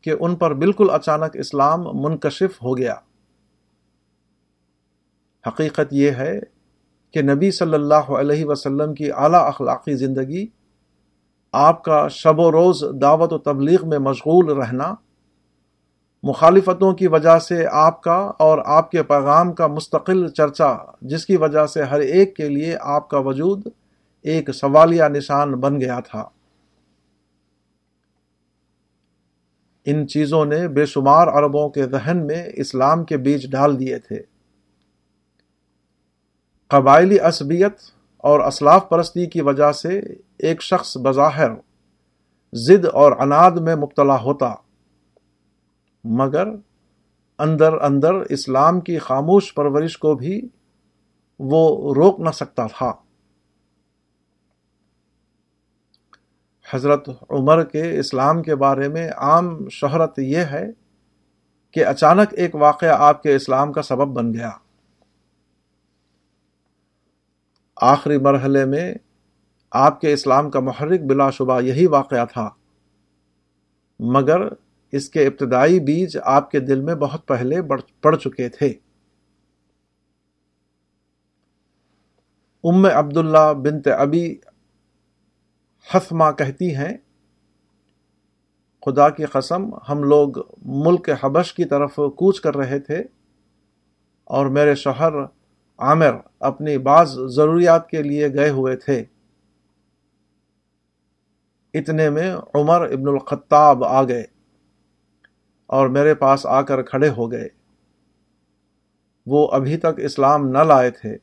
کہ 0.00 0.12
ان 0.20 0.34
پر 0.36 0.54
بالکل 0.54 0.90
اچانک 0.90 1.36
اسلام 1.36 1.84
منکشف 1.94 2.62
ہو 2.62 2.76
گیا۔ 2.78 2.94
حقیقت 5.46 5.92
یہ 5.92 6.10
ہے 6.10 6.40
کہ 7.10 7.22
نبی 7.22 7.50
صلی 7.50 7.74
اللہ 7.74 8.10
علیہ 8.18 8.44
وسلم 8.44 8.94
کی 8.94 9.12
اعلیٰ 9.12 9.46
اخلاقی 9.46 9.94
زندگی، 9.94 10.46
آپ 11.52 11.84
کا 11.84 12.08
شب 12.08 12.38
و 12.38 12.52
روز 12.52 12.84
دعوت 13.02 13.32
و 13.32 13.38
تبلیغ 13.38 13.88
میں 13.88 13.98
مشغول 13.98 14.52
رہنا، 14.52 14.94
مخالفتوں 16.22 16.92
کی 16.92 17.06
وجہ 17.06 17.38
سے 17.38 17.66
آپ 17.70 18.02
کا 18.02 18.30
اور 18.38 18.58
آپ 18.66 18.90
کے 18.90 19.02
پیغام 19.02 19.52
کا 19.52 19.66
مستقل 19.66 20.28
چرچا 20.28 20.76
جس 21.02 21.26
کی 21.26 21.36
وجہ 21.36 21.66
سے 21.66 21.82
ہر 21.82 22.00
ایک 22.00 22.36
کے 22.36 22.48
لیے 22.48 22.76
آپ 22.80 23.08
کا 23.08 23.18
وجود 23.18 23.66
ایک 24.22 24.50
سوالیہ 24.50 25.04
نشان 25.04 25.52
بن 25.52 25.80
گیا 25.80 26.00
تھا۔ 26.00 26.28
ان 29.84 30.08
چیزوں 30.08 30.44
نے 30.44 30.68
بے 30.68 30.86
شمار 30.86 31.28
عربوں 31.28 31.68
کے 31.68 31.84
ذہن 31.84 32.26
میں 32.26 32.44
اسلام 32.54 33.04
کے 33.04 33.16
بیج 33.16 33.50
ڈال 33.52 33.80
دیے 33.80 33.98
تھے۔ 33.98 34.22
قبائلی 36.70 37.18
عصبیت 37.18 37.80
اور 38.18 38.40
اسلاف 38.40 38.88
پرستی 38.88 39.26
کی 39.26 39.40
وجہ 39.40 39.72
سے 39.72 40.00
ایک 40.38 40.62
شخص 40.62 40.96
بظاہر 40.96 41.50
ضد 42.52 42.84
اور 42.84 43.12
اناد 43.12 43.50
میں 43.50 43.76
مبتلا 43.76 44.20
ہوتا، 44.20 44.54
مگر 46.04 46.48
اندر 47.38 47.72
اندر 47.72 48.14
اسلام 48.14 48.80
کی 48.80 48.98
خاموش 48.98 49.54
پرورش 49.54 49.98
کو 49.98 50.14
بھی 50.14 50.40
وہ 51.38 51.94
روک 51.94 52.20
نہ 52.20 52.30
سکتا 52.30 52.66
تھا۔ 52.66 52.92
حضرت 56.70 57.08
عمر 57.30 57.64
کے 57.64 57.98
اسلام 57.98 58.42
کے 58.42 58.54
بارے 58.54 58.88
میں 58.88 59.10
عام 59.16 59.68
شہرت 59.68 60.18
یہ 60.18 60.38
ہے 60.38 60.66
کہ 61.70 61.86
اچانک 61.86 62.28
ایک 62.32 62.54
واقعہ 62.54 62.96
آپ 62.98 63.22
کے 63.22 63.34
اسلام 63.34 63.72
کا 63.72 63.82
سبب 63.82 64.08
بن 64.08 64.34
گیا۔ 64.34 64.50
آخری 67.76 68.18
مرحلے 68.18 68.64
میں 68.64 68.94
آپ 69.70 70.00
کے 70.00 70.12
اسلام 70.12 70.50
کا 70.50 70.60
محرک 70.60 71.00
بلا 71.00 71.30
شبہ 71.30 71.60
یہی 71.60 71.86
واقعہ 71.86 72.24
تھا۔ 72.24 72.50
مگر 74.00 74.40
اس 74.92 75.08
کے 75.08 75.26
ابتدائی 75.26 75.80
بیج 75.80 76.18
آپ 76.22 76.50
کے 76.50 76.60
دل 76.60 76.80
میں 76.80 76.94
بہت 76.94 77.26
پہلے 77.26 77.56
پڑ 78.00 78.16
چکے 78.16 78.48
تھے۔ 78.48 78.72
ام 82.64 82.84
عبداللہ 82.84 83.52
بنت 83.52 83.88
ابی 83.98 84.36
حسما 85.94 86.32
کہتی 86.32 86.76
ہیں، 86.76 86.96
خدا 88.84 89.10
کی 89.10 89.24
قسم، 89.24 89.74
ہم 89.88 90.02
لوگ 90.02 90.28
ملک 90.62 91.10
حبش 91.22 91.54
کی 91.54 91.64
طرف 91.64 91.94
کوچ 91.94 92.40
کر 92.40 92.56
رہے 92.56 92.78
تھے 92.78 93.02
اور 94.24 94.46
میرے 94.46 94.74
شوہر 94.74 95.12
عامر 95.78 96.16
اپنی 96.40 96.78
بعض 96.78 97.18
ضروریات 97.26 97.88
کے 97.88 98.02
لیے 98.02 98.34
گئے 98.34 98.50
ہوئے 98.50 98.76
تھے۔ 98.76 99.04
اتنے 101.74 102.10
میں 102.10 102.36
عمر 102.54 102.80
ابن 102.80 103.08
الخطاب 103.08 103.84
آ 103.84 104.02
گئے 104.02 104.24
اور 105.66 105.88
میرے 105.88 106.14
پاس 106.14 106.46
آ 106.46 106.62
کر 106.62 106.82
کھڑے 106.82 107.08
ہو 107.08 107.32
گئے۔ 107.32 107.48
وہ 109.26 109.48
ابھی 109.48 109.76
تک 109.76 110.00
اسلام 110.04 110.48
نہ 110.48 110.58
لائے 110.58 110.90
تھے۔ 110.90 111.16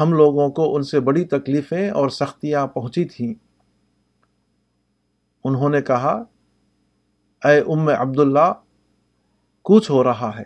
ہم 0.00 0.12
لوگوں 0.12 0.50
کو 0.50 0.76
ان 0.76 0.82
سے 0.82 1.00
بڑی 1.00 1.24
تکلیفیں 1.24 1.90
اور 1.90 2.08
سختیاں 2.08 2.66
پہنچی 2.66 3.04
تھیں۔ 3.04 3.34
انہوں 5.44 5.68
نے 5.68 5.82
کہا، 5.82 6.22
اے 7.44 7.58
ام 7.58 7.88
عبداللہ، 7.88 8.52
کچھ 9.62 9.90
ہو 9.90 10.04
رہا 10.04 10.30
ہے؟ 10.38 10.44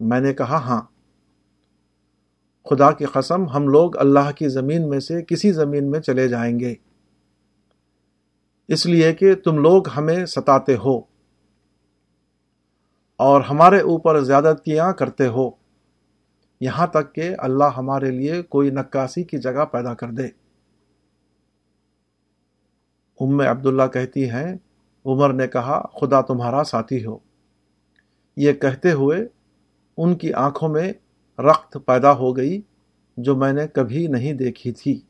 میں 0.00 0.20
نے 0.20 0.34
کہا 0.34 0.56
ہاں۔ 0.56 0.80
خدا 2.70 2.92
کی 2.92 3.04
قسم، 3.04 3.48
ہم 3.48 3.68
لوگ 3.68 3.96
اللہ 3.96 4.32
کی 4.36 4.48
زمین 4.48 4.88
میں 4.88 5.00
سے 5.00 5.22
کسی 5.22 5.52
زمین 5.52 5.90
میں 5.90 6.00
چلے 6.00 6.28
جائیں 6.28 6.60
گے۔ 6.60 6.74
اس 8.68 8.86
لیے 8.86 9.12
کہ 9.14 9.34
تم 9.34 9.58
لوگ 9.58 9.88
ہمیں 9.88 10.26
ستاتے 10.26 10.76
ہو 10.76 10.98
اور 13.16 13.40
ہمارے 13.40 13.80
اوپر 13.80 14.20
زیادتیاں 14.20 14.92
کرتے 14.92 15.26
ہو۔ 15.26 15.59
یہاں 16.60 16.86
تک 16.86 17.14
کہ 17.14 17.34
اللہ 17.38 17.64
ہمارے 17.76 18.10
لیے 18.10 18.42
کوئی 18.42 18.70
نکاسی 18.70 19.24
کی 19.24 19.38
جگہ 19.38 19.64
پیدا 19.64 19.94
کر 19.94 20.08
دے۔ 20.08 20.26
ام 23.20 23.40
عبداللہ 23.40 23.82
کہتی 23.92 24.30
ہیں، 24.30 24.56
عمر 25.06 25.32
نے 25.32 25.48
کہا، 25.48 25.82
خدا 26.00 26.20
تمہارا 26.20 26.64
ساتھی 26.64 27.06
ہو۔ 27.06 27.18
یہ 28.36 28.52
کہتے 28.52 28.92
ہوئے 28.92 29.26
ان 29.96 30.14
کی 30.14 30.32
آنکھوں 30.32 30.68
میں 30.68 30.92
رخت 31.38 31.78
پیدا 31.86 32.12
ہو 32.12 32.36
گئی 32.36 32.60
جو 33.16 33.36
میں 33.36 33.52
نے 33.52 33.68
کبھی 33.68 34.06
نہیں 34.06 34.32
دیکھی 34.32 34.72
تھی۔ 34.72 35.00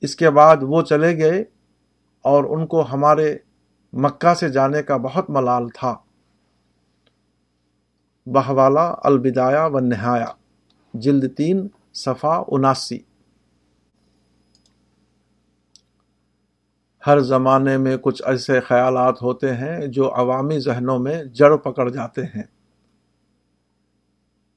اس 0.00 0.16
کے 0.16 0.30
بعد 0.30 0.56
وہ 0.60 0.82
چلے 0.82 1.18
گئے 1.18 1.44
اور 2.22 2.44
ان 2.44 2.66
کو 2.66 2.82
ہمارے 2.92 3.38
مکہ 3.92 4.34
سے 4.34 4.48
جانے 4.48 4.82
کا 4.82 4.96
بہت 4.96 5.30
ملال 5.30 5.68
تھا۔ 5.68 5.94
بہوالا 8.32 8.94
البدایا 9.04 9.66
و 9.66 9.78
نہایا 9.78 10.26
جلد 10.94 11.36
تین 11.36 11.68
صفا 11.94 12.42
اناسی۔ 12.48 12.98
ہر 17.06 17.20
زمانے 17.20 17.76
میں 17.76 17.96
کچھ 17.96 18.22
ایسے 18.26 18.60
خیالات 18.60 19.22
ہوتے 19.22 19.54
ہیں 19.54 19.86
جو 19.86 20.14
عوامی 20.14 20.60
ذہنوں 20.60 20.98
میں 20.98 21.24
جڑ 21.24 21.56
پکڑ 21.56 21.88
جاتے 21.88 22.22
ہیں۔ 22.22 22.42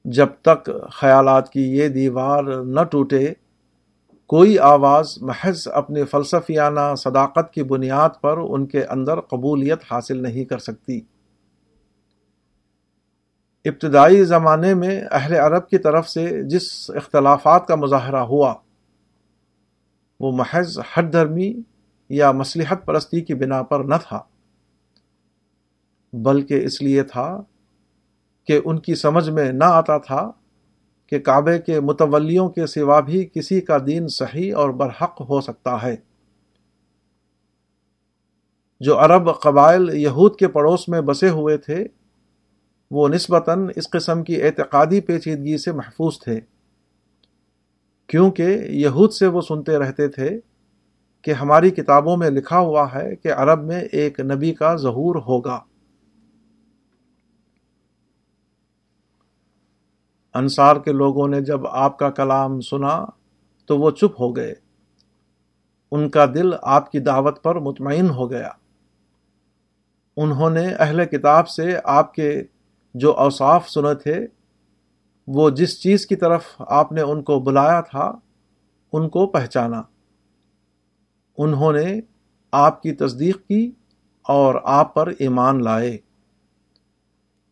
جب 0.04 0.26
تک 0.42 0.70
خیالات 0.92 1.50
کی 1.50 1.76
یہ 1.76 1.88
دیوار 1.88 2.44
نہ 2.44 2.80
ٹوٹے، 2.80 3.32
کوئی 4.26 4.58
آواز 4.58 5.18
محض 5.20 5.68
اپنی 5.72 6.04
فلسفیانہ 6.04 6.94
صداقت 6.98 7.52
کی 7.52 7.62
بنیاد 7.62 8.08
پر 8.20 8.38
ان 8.38 8.66
کے 8.66 8.84
اندر 8.84 9.20
قبولیت 9.20 9.82
حاصل 9.90 10.22
نہیں 10.22 10.44
کر 10.44 10.58
سکتی۔ 10.58 11.00
ابتدائی 13.64 14.24
زمانے 14.24 14.74
میں 14.74 15.00
اہل 15.10 15.34
عرب 15.34 15.68
کی 15.68 15.78
طرف 15.78 16.08
سے 16.08 16.42
جس 16.42 16.90
اختلافات 16.94 17.66
کا 17.66 17.74
مظاہرہ 17.74 18.16
ہوا، 18.16 18.54
وہ 20.20 20.32
محض 20.32 20.78
حد 20.94 21.12
دھرمی 21.12 21.52
یا 22.10 22.32
مصلحت 22.32 22.86
پرستی 22.86 23.20
کی 23.20 23.34
بنا 23.34 23.62
پر 23.62 23.84
نہ 23.84 23.94
تھا، 24.08 24.22
بلکہ 26.12 26.64
اس 26.64 26.82
لیے 26.82 27.02
تھا 27.02 27.42
کہ 28.44 28.60
ان 28.64 28.78
کی 28.78 28.94
سمجھ 28.94 29.30
میں 29.30 29.52
نہ 29.52 29.64
آتا 29.64 29.98
تھا 29.98 30.30
کہ 31.06 31.18
کعبے 31.18 31.58
کے 31.58 31.80
متولیوں 31.80 32.48
کے 32.48 32.66
سوا 32.66 33.00
بھی 33.00 33.24
کسی 33.34 33.60
کا 33.60 33.78
دین 33.86 34.08
صحیح 34.08 34.54
اور 34.56 34.70
برحق 34.70 35.20
ہو 35.20 35.40
سکتا 35.40 35.82
ہے۔ 35.82 35.96
جو 38.80 38.98
عرب 38.98 39.40
قبائل 39.40 39.88
یہود 39.92 40.36
کے 40.36 40.48
پڑوس 40.48 40.88
میں 40.88 41.00
بسے 41.00 41.28
ہوئے 41.28 41.56
تھے 41.56 41.84
وہ 42.92 43.08
نسبتاً 43.08 43.68
اس 43.76 43.90
قسم 43.90 44.22
کی 44.22 44.42
اعتقادی 44.42 45.00
پیچیدگی 45.00 45.58
سے 45.58 45.72
محفوظ 45.72 46.18
تھے، 46.18 46.40
کیونکہ 48.06 48.42
یہود 48.68 49.12
سے 49.12 49.26
وہ 49.26 49.40
سنتے 49.40 49.78
رہتے 49.78 50.08
تھے 50.08 50.40
کہ 51.22 51.30
ہماری 51.30 51.70
کتابوں 51.70 52.16
میں 52.16 52.30
لکھا 52.30 52.58
ہوا 52.58 52.94
ہے 52.94 53.16
کہ 53.16 53.32
عرب 53.32 53.64
میں 53.64 53.80
ایک 53.80 54.20
نبی 54.20 54.54
کا 54.54 54.76
ظہور 54.76 55.14
ہوگا۔ 55.14 55.60
انصار 60.34 60.76
کے 60.76 60.92
لوگوں 60.92 61.28
نے 61.28 61.40
جب 61.40 61.66
آپ 61.66 61.98
کا 61.98 62.10
کلام 62.10 62.60
سنا 62.60 63.04
تو 63.66 63.78
وہ 63.78 63.90
چپ 63.90 64.20
ہو 64.20 64.36
گئے۔ 64.36 64.54
ان 65.90 66.10
کا 66.10 66.26
دل 66.26 66.50
آپ 66.62 66.92
کی 66.92 66.98
دعوت 66.98 67.42
پر 67.42 67.54
مطمئن 67.54 68.10
ہو 68.10 68.30
گیا۔ 68.30 68.48
انہوں 70.16 70.50
نے 70.50 70.74
اہل 70.74 71.04
کتاب 71.04 71.48
سے 71.48 71.76
آپ 71.84 72.14
کے 72.14 72.42
جو 72.94 73.16
اوصاف 73.16 73.68
سنے 73.70 73.94
تھے، 73.94 74.26
وہ 75.26 75.50
جس 75.50 75.80
چیز 75.80 76.06
کی 76.06 76.16
طرف 76.16 76.44
آپ 76.58 76.92
نے 76.92 77.00
ان 77.00 77.22
کو 77.22 77.40
بلایا 77.40 77.80
تھا، 77.80 78.12
ان 78.92 79.08
کو 79.08 79.26
پہچانا۔ 79.26 79.82
انہوں 81.38 81.72
نے 81.72 82.00
آپ 82.52 82.82
کی 82.82 82.92
تصدیق 82.92 83.46
کی 83.46 83.70
اور 84.22 84.54
آپ 84.64 84.94
پر 84.94 85.12
ایمان 85.18 85.64
لائے۔ 85.64 85.98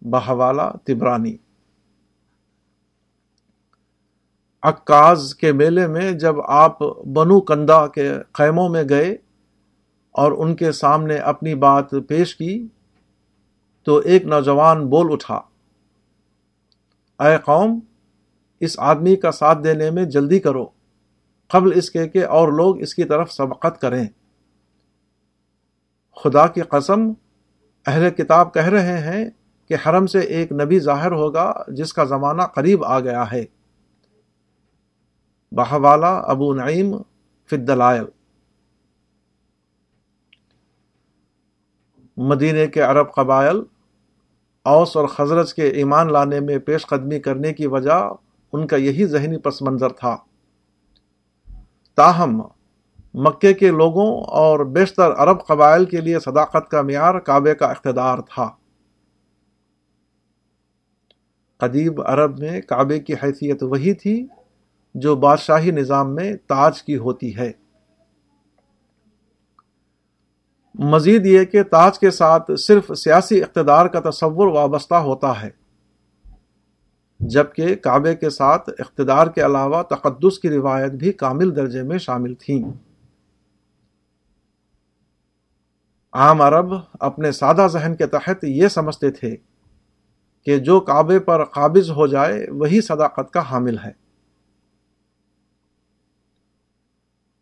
بہوالا 0.00 0.70
تبرانی۔ 0.84 1.36
عکاز 4.62 5.34
کے 5.34 5.52
میلے 5.52 5.86
میں 5.86 6.12
جب 6.12 6.34
آپ 6.40 6.78
بنو 7.06 7.40
کندا 7.40 7.86
کے 7.86 8.12
خیموں 8.32 8.68
میں 8.68 8.84
گئے 8.88 9.16
اور 10.10 10.32
ان 10.32 10.56
کے 10.56 10.72
سامنے 10.72 11.16
اپنی 11.16 11.54
بات 11.54 11.84
پیش 12.08 12.36
کی 12.36 12.68
تو 13.82 13.96
ایک 13.96 14.24
نوجوان 14.24 14.86
بول 14.86 15.12
اٹھا، 15.12 15.40
اے 17.20 17.36
قوم، 17.44 17.78
اس 18.60 18.78
آدمی 18.78 19.16
کا 19.16 19.32
ساتھ 19.32 19.58
دینے 19.64 19.90
میں 19.90 20.04
جلدی 20.04 20.38
کرو، 20.40 20.66
قبل 21.50 21.72
اس 21.74 21.90
کے 21.90 22.08
کہ 22.08 22.26
اور 22.26 22.52
لوگ 22.52 22.80
اس 22.80 22.94
کی 22.94 23.04
طرف 23.04 23.32
سبقت 23.32 23.80
کریں۔ 23.80 24.06
خدا 26.16 26.46
کی 26.46 26.60
قسم، 26.60 27.12
اہل 27.86 28.10
کتاب 28.10 28.54
کہہ 28.54 28.68
رہے 28.68 28.98
ہیں 28.98 29.30
کہ 29.68 29.76
حرم 29.86 30.06
سے 30.06 30.18
ایک 30.18 30.52
نبی 30.52 30.78
ظاہر 30.78 31.12
ہوگا 31.12 31.52
جس 31.68 31.92
کا 31.92 32.04
زمانہ 32.04 32.42
قریب 32.42 32.84
آ 32.84 33.00
گیا 33.00 33.24
ہے۔ 33.32 33.44
بہوالا 35.52 36.16
ابو 36.18 36.54
نعیم 36.54 36.96
فدلائل 37.50 38.04
مدینے 42.16 42.66
کے 42.66 42.80
عرب 42.80 43.12
قبائل 43.14 43.60
اوس 44.64 44.96
اور 44.96 45.06
خزرج 45.06 45.54
کے 45.54 45.68
ایمان 45.68 46.12
لانے 46.12 46.40
میں 46.40 46.58
پیش 46.58 46.86
قدمی 46.86 47.20
کرنے 47.20 47.52
کی 47.52 47.66
وجہ 47.66 48.12
ان 48.52 48.66
کا 48.66 48.76
یہی 48.76 49.06
ذہنی 49.06 49.38
پس 49.38 49.62
منظر 49.62 49.88
تھا۔ 49.88 50.16
تاہم، 51.94 52.42
مکے 53.14 53.54
کے 53.54 53.70
لوگوں 53.70 54.20
اور 54.24 54.60
بیشتر 54.60 55.12
عرب 55.12 55.46
قبائل 55.46 55.84
کے 55.84 55.96
لیے 55.96 56.20
صداقت 56.20 56.70
کا 56.70 56.82
معیار 56.82 57.18
کعبے 57.18 57.54
کا 57.54 57.66
اقتدار 57.66 58.18
تھا۔ 58.18 58.50
قدیب 61.56 62.02
عرب 62.02 62.38
میں 62.38 62.60
کعبے 62.60 62.98
کی 62.98 63.14
حیثیت 63.14 63.62
وہی 63.62 63.94
تھی 63.94 64.26
جو 64.94 65.16
بادشاہی 65.16 65.70
نظام 65.70 66.14
میں 66.14 66.34
تاج 66.34 66.82
کی 66.82 66.96
ہوتی 66.96 67.36
ہے۔ 67.36 67.52
مزید 70.74 71.26
یہ 71.26 71.44
کہ 71.44 71.62
تاج 71.62 71.98
کے 71.98 72.10
ساتھ 72.10 72.50
صرف 72.58 72.90
سیاسی 72.98 73.42
اقتدار 73.42 73.86
کا 73.86 74.00
تصور 74.10 74.46
وابستہ 74.46 74.94
ہوتا 74.94 75.40
ہے، 75.42 75.50
جبکہ 77.20 77.74
کعبے 77.74 78.14
کے 78.14 78.30
ساتھ 78.30 78.70
اقتدار 78.78 79.26
کے 79.26 79.44
علاوہ 79.44 79.82
تقدس 79.82 80.38
کی 80.38 80.50
روایت 80.50 80.92
بھی 80.92 81.12
کامل 81.12 81.54
درجے 81.56 81.82
میں 81.82 81.98
شامل 81.98 82.34
تھیں 82.34 82.62
عام 86.12 86.40
عرب 86.40 86.72
اپنے 87.00 87.32
سادہ 87.32 87.66
ذہن 87.72 87.94
کے 87.94 88.06
تحت 88.06 88.44
یہ 88.44 88.68
سمجھتے 88.68 89.10
تھے 89.10 89.36
کہ 90.46 90.58
جو 90.58 90.80
کعبے 90.80 91.18
پر 91.18 91.44
قابض 91.44 91.90
ہو 91.90 92.06
جائے، 92.06 92.46
وہی 92.50 92.80
صداقت 92.80 93.32
کا 93.32 93.50
حامل 93.50 93.78
ہے۔ 93.78 93.92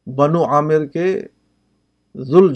بنو 0.06 0.44
عامر 0.44 0.86
کے 0.86 1.06
ذل 2.14 2.52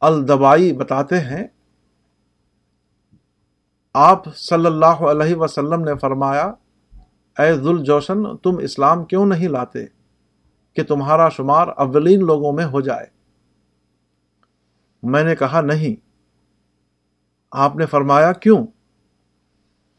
جوشن 0.00 0.14
الدبائی 0.14 0.72
بتاتے 0.72 1.20
ہیں۔ 1.20 1.46
آپ 3.94 4.36
صلی 4.36 4.66
اللہ 4.66 4.86
علیہ 4.86 5.36
وسلم 5.36 5.84
نے 5.84 5.94
فرمایا، 5.94 6.52
اے 7.38 7.54
ذل 7.54 7.84
جوشن 7.84 8.36
تم 8.36 8.58
اسلام 8.58 9.04
کیوں 9.04 9.26
نہیں 9.26 9.48
لاتے؟ 9.48 9.86
کہ 10.72 10.82
تمہارا 10.82 11.28
شمار 11.28 11.68
اولین 11.76 12.24
لوگوں 12.24 12.52
میں 12.52 12.64
ہو 12.64 12.80
جائے۔ 12.80 13.06
میں 15.02 15.24
نے 15.24 15.36
کہا، 15.36 15.60
نہیں۔ 15.60 16.00
آپ 17.52 17.76
نے 17.76 17.86
فرمایا، 17.86 18.32
کیوں؟ 18.32 18.66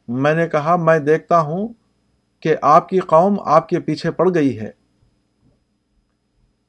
میں 0.07 0.33
نے 0.33 0.47
کہا، 0.47 0.75
میں 0.75 0.99
دیکھتا 0.99 1.39
ہوں 1.39 1.67
کہ 2.39 2.55
آپ 2.61 2.89
کی 2.89 2.99
قوم 2.99 3.35
آپ 3.45 3.69
کے 3.69 3.79
پیچھے 3.79 4.11
پڑ 4.11 4.33
گئی 4.33 4.59
ہے۔ 4.59 4.71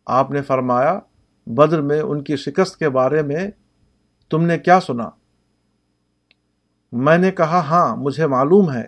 آپ 0.06 0.30
نے 0.30 0.42
فرمایا 0.42 1.00
بدر 1.48 1.82
میں 1.82 2.00
ان 2.00 2.24
کی 2.24 2.36
شکست 2.36 2.76
کے 2.76 2.88
بارے 2.88 3.22
میں 3.22 3.50
تم 4.30 4.42
نے 4.42 4.58
کیا 4.58 4.80
سنا؟ 4.80 5.08
میں 6.92 7.18
نے 7.18 7.30
کہا 7.30 7.58
ہاں 7.58 7.96
مجھے 7.96 8.26
معلوم 8.26 8.72
ہے۔ 8.72 8.84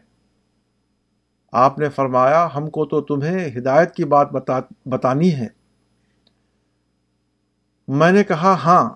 آپ 1.52 1.78
نے 1.78 1.88
فرمایا، 1.88 2.48
ہم 2.56 2.70
کو 2.70 2.84
تو 2.84 3.00
تمہیں 3.00 3.58
ہدایت 3.58 3.94
کی 3.94 4.04
بات 4.04 4.32
بتا، 4.32 4.58
بتانی 4.86 5.34
ہے۔ 5.34 5.46
میں 7.88 8.12
نے 8.12 8.24
کہا 8.24 8.52
ہاں۔ 8.52 8.90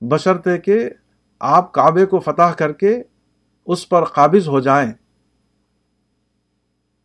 بشرطے 0.00 0.58
کہ 0.58 0.90
آپ 1.40 1.72
کعبے 1.72 2.06
کو 2.06 2.18
فتح 2.18 2.52
کر 2.56 2.72
کے 2.72 3.02
اس 3.66 3.88
پر 3.88 4.04
قابض 4.04 4.48
ہو 4.48 4.60
جائیں۔ 4.60 4.92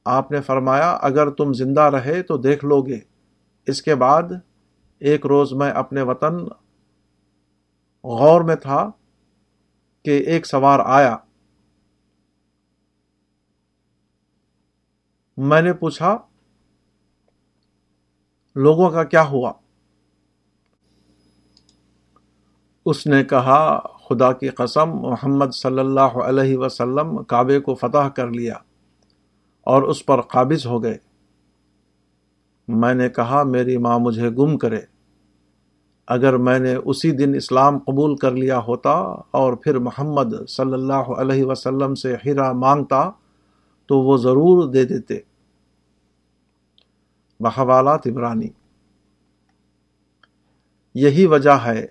آپ 0.06 0.32
نے 0.32 0.42
فرمایا، 0.42 0.92
اگر 0.92 1.30
تم 1.30 1.54
زندہ 1.54 1.82
رہے 1.82 2.24
تو 2.24 2.38
دیکھ 2.38 2.66
لو 2.66 2.82
گے۔ 2.82 3.00
اس 3.66 3.82
کے 3.82 3.96
بعد 3.96 4.24
ایک 5.00 5.26
روز 5.26 5.54
میں 5.54 5.72
اپنے 5.72 6.02
وطن 6.02 6.38
غور 8.04 8.42
میں 8.42 8.56
تھا 8.56 8.92
کہ 10.06 10.10
ایک 10.10 10.46
سوار 10.46 10.80
آیا۔ 10.86 11.18
میں 15.38 15.62
نے 15.62 15.74
پوچھا، 15.74 16.18
لوگوں 18.56 18.90
کا 18.90 19.04
کیا 19.04 19.28
ہوا؟ 19.28 19.54
اس 22.86 23.08
نے 23.08 23.24
کہا، 23.24 23.80
خدا 23.80 24.34
کی 24.34 24.50
قسم، 24.50 24.90
محمد 24.90 25.52
صلی 25.54 25.80
اللہ 25.80 26.18
علیہ 26.26 26.58
وسلم 26.58 27.24
کعبے 27.24 27.60
کو 27.60 27.76
فتح 27.76 28.08
کر 28.08 28.28
لیا 28.28 28.56
اور 29.62 29.84
اس 29.84 30.06
پر 30.06 30.22
قابض 30.22 30.66
ہو 30.66 30.84
گئے۔ 30.84 30.98
میں 32.68 32.94
نے 32.94 33.10
کہا، 33.10 33.44
میری 33.44 33.78
ماں 33.78 34.00
مجھے 34.00 34.30
گم 34.30 34.58
کرے۔ 34.58 34.80
اگر 36.08 36.38
میں 36.38 36.60
نے 36.60 36.76
اسی 36.76 37.12
دن 37.12 37.36
اسلام 37.36 37.78
قبول 37.78 38.16
کر 38.16 38.32
لیا 38.32 38.60
ہوتا 38.60 38.92
اور 39.32 39.54
پھر 39.54 39.80
محمد 39.80 40.50
صلی 40.50 40.74
اللہ 40.74 40.94
علیہ 40.94 41.46
وسلم 41.46 41.96
سے 41.96 42.16
ہیرا 42.26 42.52
مانگتا، 42.52 43.12
تو 43.86 44.00
وہ 44.00 44.18
ضرور 44.18 44.68
دے 44.72 44.86
دیتے۔ 44.86 45.20
بحوالات 47.40 48.08
عبرانی۔ 48.08 48.48
یہی 50.96 51.26
وجہ 51.26 51.50
ہے 51.50 51.86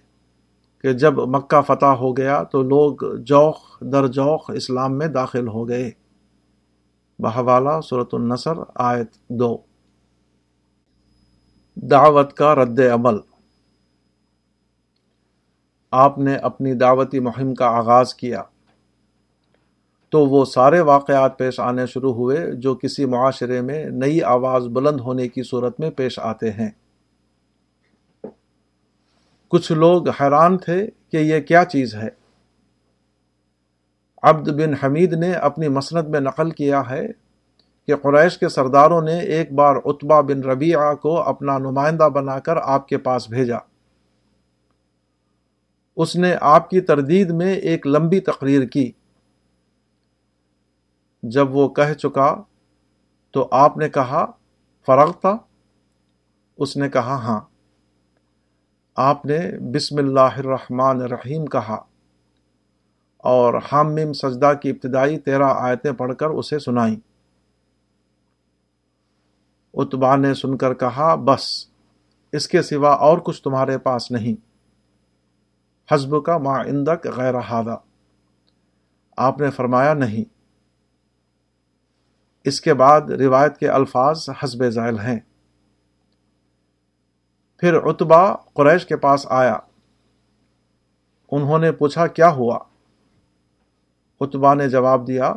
کہ 0.82 0.92
جب 0.92 1.14
مکہ 1.16 1.60
فتح 1.62 1.86
ہو 1.86 2.16
گیا 2.16 2.42
تو 2.42 2.62
لوگ 2.62 3.16
جوخ 3.16 3.56
در 3.80 4.06
جوخ 4.06 4.50
اسلام 4.54 4.98
میں 4.98 5.06
داخل 5.06 5.48
ہو 5.48 5.68
گئے۔ 5.68 5.90
بحوالہ 7.18 7.80
صورت 7.84 8.08
النصر 8.12 8.52
آیت 8.74 9.10
دو۔ 9.28 9.58
دعوت 11.76 12.32
کا 12.32 12.54
رد 12.54 12.80
عمل۔ 12.80 13.14
آپ 15.90 16.18
نے 16.18 16.36
اپنی 16.36 16.74
دعوتی 16.74 17.20
مہم 17.20 17.54
کا 17.54 17.66
آغاز 17.66 18.14
کیا۔ 18.14 18.42
تو 20.08 20.26
وہ 20.26 20.44
سارے 20.44 20.80
واقعات 20.80 21.38
پیش 21.38 21.60
آنے 21.60 21.86
شروع 21.86 22.12
ہوئے 22.12 22.52
جو 22.52 22.74
کسی 22.74 23.04
معاشرے 23.04 23.60
میں 23.60 23.84
نئی 23.84 24.22
آواز 24.22 24.66
بلند 24.66 25.00
ہونے 25.00 25.28
کی 25.28 25.42
صورت 25.42 25.80
میں 25.80 25.90
پیش 25.90 26.18
آتے 26.18 26.50
ہیں۔ 26.50 26.70
کچھ 29.48 29.72
لوگ 29.72 30.08
حیران 30.08 30.58
تھے 30.58 30.86
کہ 31.12 31.16
یہ 31.16 31.40
کیا 31.40 31.64
چیز 31.64 31.94
ہے۔ 31.94 32.08
عبد 34.22 34.48
بن 34.48 34.74
حمید 34.74 35.12
نے 35.12 35.32
اپنی 35.32 35.68
مسند 35.68 36.08
میں 36.08 36.20
نقل 36.20 36.50
کیا 36.50 36.82
ہے 36.90 37.23
کہ 37.86 37.96
قریش 37.96 38.38
کے 38.38 38.48
سرداروں 38.48 39.02
نے 39.02 39.18
ایک 39.20 39.52
بار 39.52 39.76
اتبا 39.84 40.20
بن 40.20 40.40
ربیعہ 40.40 40.94
کو 40.94 41.22
اپنا 41.22 41.58
نمائندہ 41.58 42.08
بنا 42.08 42.38
کر 42.38 42.56
آپ 42.56 42.88
کے 42.88 42.98
پاس 42.98 43.30
بھیجا۔ 43.30 43.56
اس 45.96 46.16
نے 46.16 46.36
آپ 46.40 46.70
کی 46.70 46.80
تردید 46.80 47.30
میں 47.30 47.54
ایک 47.54 47.86
لمبی 47.86 48.20
تقریر 48.20 48.64
کی۔ 48.64 48.92
جب 51.22 51.54
وہ 51.56 51.68
کہہ 51.68 51.92
چکا 51.92 52.42
تو 53.30 53.48
آپ 53.50 53.76
نے 53.76 53.88
کہا 53.88 54.26
فرغ 54.86 55.12
تھا 55.12 55.36
اس 56.56 56.76
نے 56.76 56.88
کہا 56.88 57.14
ہاں۔ 57.14 57.40
آپ 58.96 59.26
نے 59.26 59.38
بسم 59.72 59.98
اللہ 59.98 60.20
الرحمن 60.20 61.02
الرحیم 61.02 61.46
کہا۔ 61.46 61.84
اور 63.18 63.54
حامم 63.72 64.12
سجدہ 64.12 64.52
کی 64.62 64.70
ابتدائی 64.70 65.18
تیرہ 65.18 65.54
آیتیں 65.56 65.92
پڑھ 65.92 66.14
کر 66.14 66.26
اسے 66.26 66.58
سنائیں۔ 66.58 67.13
اتبا 69.76 70.16
نے 70.16 70.34
سن 70.34 70.56
کر 70.56 70.74
کہا، 70.74 71.14
بس، 71.14 71.66
اس 72.32 72.48
کے 72.48 72.62
سوا 72.62 72.90
اور 72.90 73.18
کچھ 73.18 73.42
تمہارے 73.42 73.78
پاس 73.78 74.10
نہیں۔ 74.10 74.40
حزب 75.92 76.24
کا 76.24 76.38
ما 76.38 76.58
اندک 76.58 77.06
غیر 77.06 77.34
ہادہ 77.34 77.76
آپ 79.16 79.40
نے 79.40 79.50
فرمایا، 79.50 79.94
نہیں۔ 79.94 80.24
اس 82.44 82.60
کے 82.60 82.74
بعد 82.74 83.00
روایت 83.00 83.58
کے 83.58 83.68
الفاظ 83.68 84.28
حسب 84.44 84.68
ذائل 84.68 84.98
ہیں۔ 84.98 85.20
پھر 87.56 87.74
اتبا 87.74 88.36
قریش 88.36 88.86
کے 88.86 88.96
پاس 88.96 89.26
آیا۔ 89.30 89.56
انہوں 91.30 91.58
نے 91.58 91.72
پوچھا، 91.72 92.06
کیا 92.06 92.30
ہوا؟ 92.30 92.58
اتبا 94.20 94.54
نے 94.54 94.68
جواب 94.68 95.06
دیا، 95.06 95.34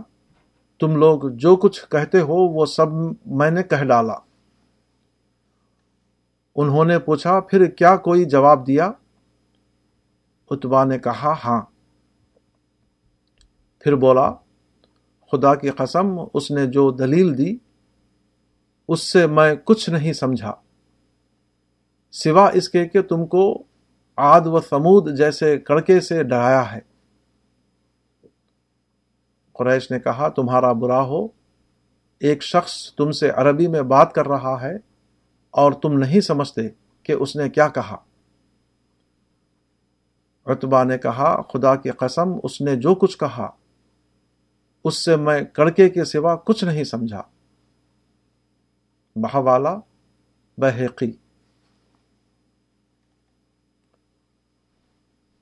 تم 0.79 0.95
لوگ 0.95 1.19
جو 1.29 1.55
کچھ 1.55 1.85
کہتے 1.89 2.19
ہو، 2.19 2.35
وہ 2.35 2.65
سب 2.65 2.87
میں 3.25 3.51
نے 3.51 3.63
کہہ 3.63 3.83
ڈالا۔ 3.83 4.15
انہوں 6.57 6.85
نے 6.85 6.99
پوچھا، 6.99 7.39
پھر 7.39 7.65
کیا 7.65 7.95
کوئی 7.95 8.25
جواب 8.25 8.67
دیا؟ 8.67 8.91
اتبا 10.51 10.83
نے 10.83 10.99
کہا 10.99 11.35
ہاں۔ 11.45 11.61
پھر 13.79 13.95
بولا، 13.95 14.33
خدا 15.31 15.55
کی 15.55 15.69
قسم، 15.69 16.19
اس 16.33 16.51
نے 16.51 16.65
جو 16.65 16.91
دلیل 16.91 17.37
دی، 17.37 17.57
اس 18.87 19.13
سے 19.13 19.27
میں 19.27 19.55
کچھ 19.55 19.89
نہیں 19.89 20.13
سمجھا۔ 20.13 20.53
سوا 22.11 22.49
اس 22.53 22.69
کے 22.69 22.87
کہ 22.87 23.01
تم 23.01 23.25
کو 23.25 23.63
آد 24.15 24.41
و 24.45 24.59
سمود 24.59 25.17
جیسے 25.17 25.57
کڑکے 25.57 25.99
سے 25.99 26.23
ڈرایا 26.23 26.71
ہے۔ 26.71 26.79
قریش 29.53 29.91
نے 29.91 29.99
کہا، 29.99 30.27
تمہارا 30.27 30.71
برا 30.71 31.01
ہو۔ 31.01 31.27
ایک 32.19 32.43
شخص 32.43 32.93
تم 32.93 33.11
سے 33.11 33.29
عربی 33.29 33.67
میں 33.67 33.81
بات 33.81 34.13
کر 34.13 34.27
رہا 34.27 34.61
ہے۔ 34.61 34.96
اور 35.57 35.71
تم 35.71 35.93
نہیں 35.93 36.21
سمجھتے 36.21 36.61
کہ 37.03 37.11
اس 37.11 37.35
نے 37.35 37.49
کیا 37.49 37.67
کہا۔ 37.67 37.97
رتبا 40.53 40.83
نے 40.83 40.97
کہا، 40.97 41.41
خدا 41.41 41.75
کی 41.75 41.89
قسم، 41.89 42.29
اس 42.43 42.61
نے 42.61 42.75
جو 42.75 42.95
کچھ 42.95 43.17
کہا، 43.17 43.49
اس 44.83 45.05
سے 45.05 45.15
میں 45.15 45.41
کڑکے 45.41 45.89
کے 45.89 46.03
سوا 46.03 46.35
کچھ 46.35 46.63
نہیں 46.63 46.83
سمجھا۔ 46.83 47.21
بہوالا 49.15 49.77
بحقی 50.57 51.11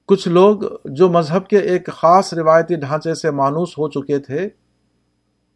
کچھ 0.06 0.28
لوگ 0.28 0.60
جو 0.86 1.10
مذہب 1.10 1.47
کے 1.47 1.58
ایک 1.58 1.88
خاص 1.88 2.34
روایتی 2.34 2.75
ڈھانچے 2.75 3.13
سے 3.13 3.32
مانوس 3.32 3.78
ہو 3.78 3.89
چکے 3.89 4.19
تھے 4.19 4.49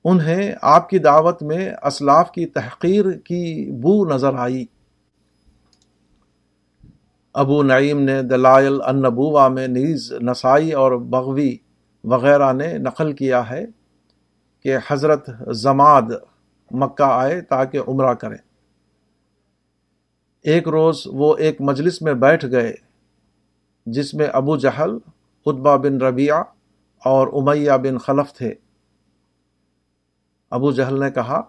انہیں 0.03 0.51
آپ 0.61 0.89
کی 0.89 0.99
دعوت 0.99 1.43
میں 1.43 1.71
اسلاف 1.83 2.31
کی 2.31 2.45
تحقیر 2.45 3.11
کی 3.11 3.71
بو 3.71 4.05
نظر 4.05 4.33
آئی۔ 4.33 4.65
ابو 7.33 7.63
نعیم 7.63 8.01
نے 8.01 8.21
دلائل 8.21 8.81
النبوہ 8.81 9.47
میں 9.47 9.67
نیز 9.67 10.13
نسائی 10.21 10.71
اور 10.71 10.91
بغوی 10.91 11.57
وغیرہ 12.03 12.53
نے 12.53 12.77
نقل 12.77 13.13
کیا 13.13 13.49
ہے 13.49 13.65
کہ 14.63 14.77
حضرت 14.89 15.29
زماد 15.51 16.01
مکہ 16.71 17.03
آئے 17.03 17.41
تاکہ 17.41 17.79
عمرہ 17.87 18.13
کریں۔ 18.13 18.37
ایک 20.41 20.67
روز 20.67 21.01
وہ 21.05 21.37
ایک 21.37 21.61
مجلس 21.61 22.01
میں 22.01 22.13
بیٹھ 22.13 22.45
گئے، 22.51 22.73
جس 23.85 24.13
میں 24.13 24.27
ابو 24.33 24.57
جہل 24.57 24.97
اتبا 25.45 25.75
بن 25.75 26.01
ربیعہ 26.01 26.43
اور 27.05 27.27
امیہ 27.27 27.71
بن 27.71 27.97
خلف 27.97 28.33
تھے۔ 28.33 28.53
ابو 30.49 30.71
جہل 30.71 30.99
نے 30.99 31.11
کہا، 31.11 31.41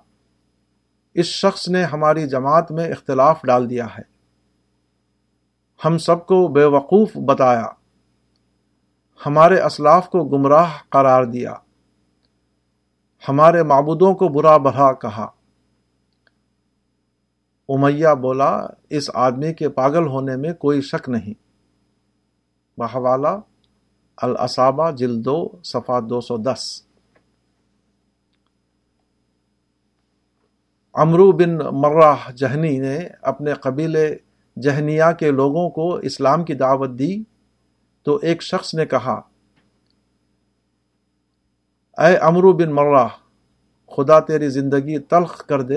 اس 1.15 1.27
شخص 1.27 1.69
نے 1.69 1.85
ہماری 1.85 2.29
جماعت 2.29 2.73
میں 2.73 2.89
اختلاف 2.89 3.43
ڈال 3.43 3.71
دیا 3.71 3.87
ہے۔ 3.87 4.03
ہم 5.85 5.99
سب 5.99 6.27
کو 6.27 6.49
بے 6.49 6.65
وقوف 6.65 7.17
بتایا۔ 7.17 7.67
ہمارے 9.27 9.61
اسلاف 9.61 10.11
کو 10.11 10.25
گمراہ 10.25 10.71
قرار 10.89 11.25
دیا۔ 11.25 11.55
ہمارے 13.29 13.63
معبودوں 13.63 14.15
کو 14.15 14.29
برا 14.29 14.57
بھرا 14.57 14.93
کہا۔ 14.93 15.31
امیہ 17.69 18.15
بولا، 18.21 18.67
اس 18.91 19.11
آدمی 19.15 19.55
کے 19.55 19.69
پاگل 19.69 20.07
ہونے 20.07 20.37
میں 20.37 20.53
کوئی 20.53 20.81
شک 20.81 21.09
نہیں۔ 21.09 21.35
بحوالہ 22.81 23.39
الصابہ 24.17 24.91
جلدو 24.91 25.63
صفا 25.65 26.01
دو 26.01 26.21
سو 26.21 26.37
دس۔ 26.37 26.90
امرو 30.95 31.33
بن 31.33 31.57
مرہ 31.73 32.15
جہنی 32.37 32.79
نے 32.79 32.99
اپنے 33.23 33.53
قبیلے 33.55 34.17
جہنیا 34.57 35.13
کے 35.13 35.31
لوگوں 35.31 35.69
کو 35.71 35.95
اسلام 35.95 36.45
کی 36.45 36.55
دعوت 36.55 36.91
دی 36.91 37.23
تو 38.07 38.17
ایک 38.23 38.43
شخص 38.43 38.75
نے 38.75 38.87
کہا، 38.87 39.21
اے 41.99 42.17
امرو 42.17 42.53
بن 42.53 42.73
مرہ، 42.73 43.07
خدا 43.93 44.19
تیری 44.21 44.49
زندگی 44.49 44.99
تلخ 44.99 45.37
کر 45.47 45.63
دے، 45.63 45.77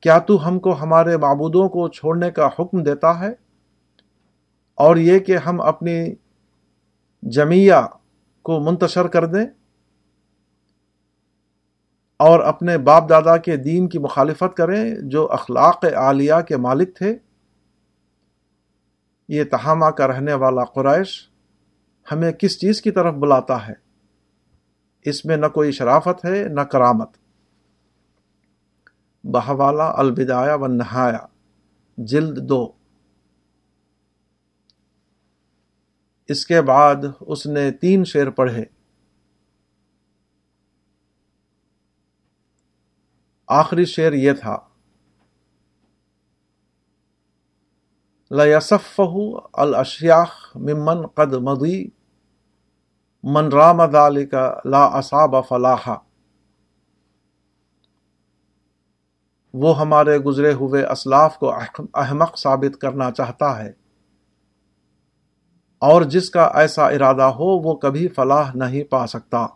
کیا 0.00 0.18
تو 0.18 0.48
ہم 0.48 0.58
کو 0.58 0.72
ہمارے 0.72 1.16
معبودوں 1.16 1.68
کو 1.68 1.88
چھوڑنے 1.88 2.30
کا 2.30 2.48
حکم 2.58 2.82
دیتا 2.82 3.18
ہے؟ 3.20 3.30
اور 4.78 4.96
یہ 4.96 5.18
کہ 5.18 5.36
ہم 5.36 5.60
اپنی 5.60 6.14
جمیہ 7.22 7.80
کو 8.42 8.60
منتشر 8.60 9.06
کر 9.06 9.26
دیں؟ 9.26 9.46
اور 12.18 12.40
اپنے 12.40 12.78
باپ 12.78 13.08
دادا 13.08 13.36
کے 13.36 13.56
دین 13.56 13.88
کی 13.88 13.98
مخالفت 13.98 14.56
کریں 14.56 14.94
جو 15.02 15.32
اخلاق 15.32 15.84
عالیہ 15.84 16.40
کے 16.48 16.56
مالک 16.56 16.96
تھے۔ 16.96 17.18
یہ 19.28 19.44
تہامہ 19.44 19.86
کا 19.86 20.08
رہنے 20.08 20.34
والا 20.34 20.64
قریش 20.64 21.30
ہمیں 22.12 22.32
کس 22.32 22.60
چیز 22.60 22.82
کی 22.82 22.90
طرف 22.90 23.14
بلاتا 23.14 23.68
ہے؟ 23.68 23.72
اس 25.02 25.24
میں 25.24 25.36
نہ 25.36 25.46
کوئی 25.46 25.72
شرافت 25.72 26.24
ہے، 26.24 26.44
نہ 26.48 26.60
کرامت۔ 26.60 27.10
بہوالا 29.24 29.92
البدایا 29.96 30.54
و 30.54 30.66
نہایا 30.66 31.26
جلد 31.98 32.48
دو۔ 32.48 32.72
اس 36.28 36.46
کے 36.46 36.62
بعد 36.62 36.96
اس 37.20 37.46
نے 37.46 37.70
تین 37.70 38.04
شعر 38.04 38.30
پڑھے۔ 38.30 38.77
آخری 43.48 43.84
شعر 43.84 44.12
یہ 44.12 44.32
تھا۔ 44.32 44.56
لَيَصَفَّهُ 48.30 49.40
الْأَشْيَاخ 49.52 50.56
ممن 50.56 51.06
قد 51.06 51.32
مضی، 51.34 51.88
من 53.22 53.52
رام 53.52 53.90
ذالک 53.90 54.34
لا 54.64 54.84
اصاب 54.84 55.34
فلاحا 55.48 55.94
وہ 59.54 59.80
ہمارے 59.80 60.18
گزرے 60.18 60.52
ہوئے 60.52 60.84
اسلاف 60.84 61.38
کو 61.38 61.54
احمق 61.94 62.38
ثابت 62.38 62.80
کرنا 62.80 63.10
چاہتا 63.10 63.58
ہے۔ 63.58 63.72
اور 65.78 66.02
جس 66.02 66.30
کا 66.30 66.44
ایسا 66.54 66.86
ارادہ 66.86 67.22
ہو 67.22 67.58
وہ 67.58 67.74
کبھی 67.74 68.08
فلاح 68.08 68.52
نہیں 68.54 68.84
پا 68.84 69.06
سکتا۔ 69.06 69.46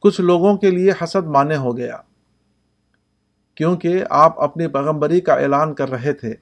کچھ 0.00 0.20
لوگوں 0.20 0.56
کے 0.56 0.70
لیے 0.70 0.92
حسد 1.02 1.26
مانے 1.26 1.56
ہو 1.56 1.76
گیا۔ 1.76 1.96
کیونکہ 3.54 4.04
آپ 4.10 4.40
اپنی 4.40 4.66
پیغمبری 4.66 5.20
کا 5.20 5.34
اعلان 5.34 5.74
کر 5.74 5.90
رہے 5.90 6.12
تھے۔ 6.12 6.34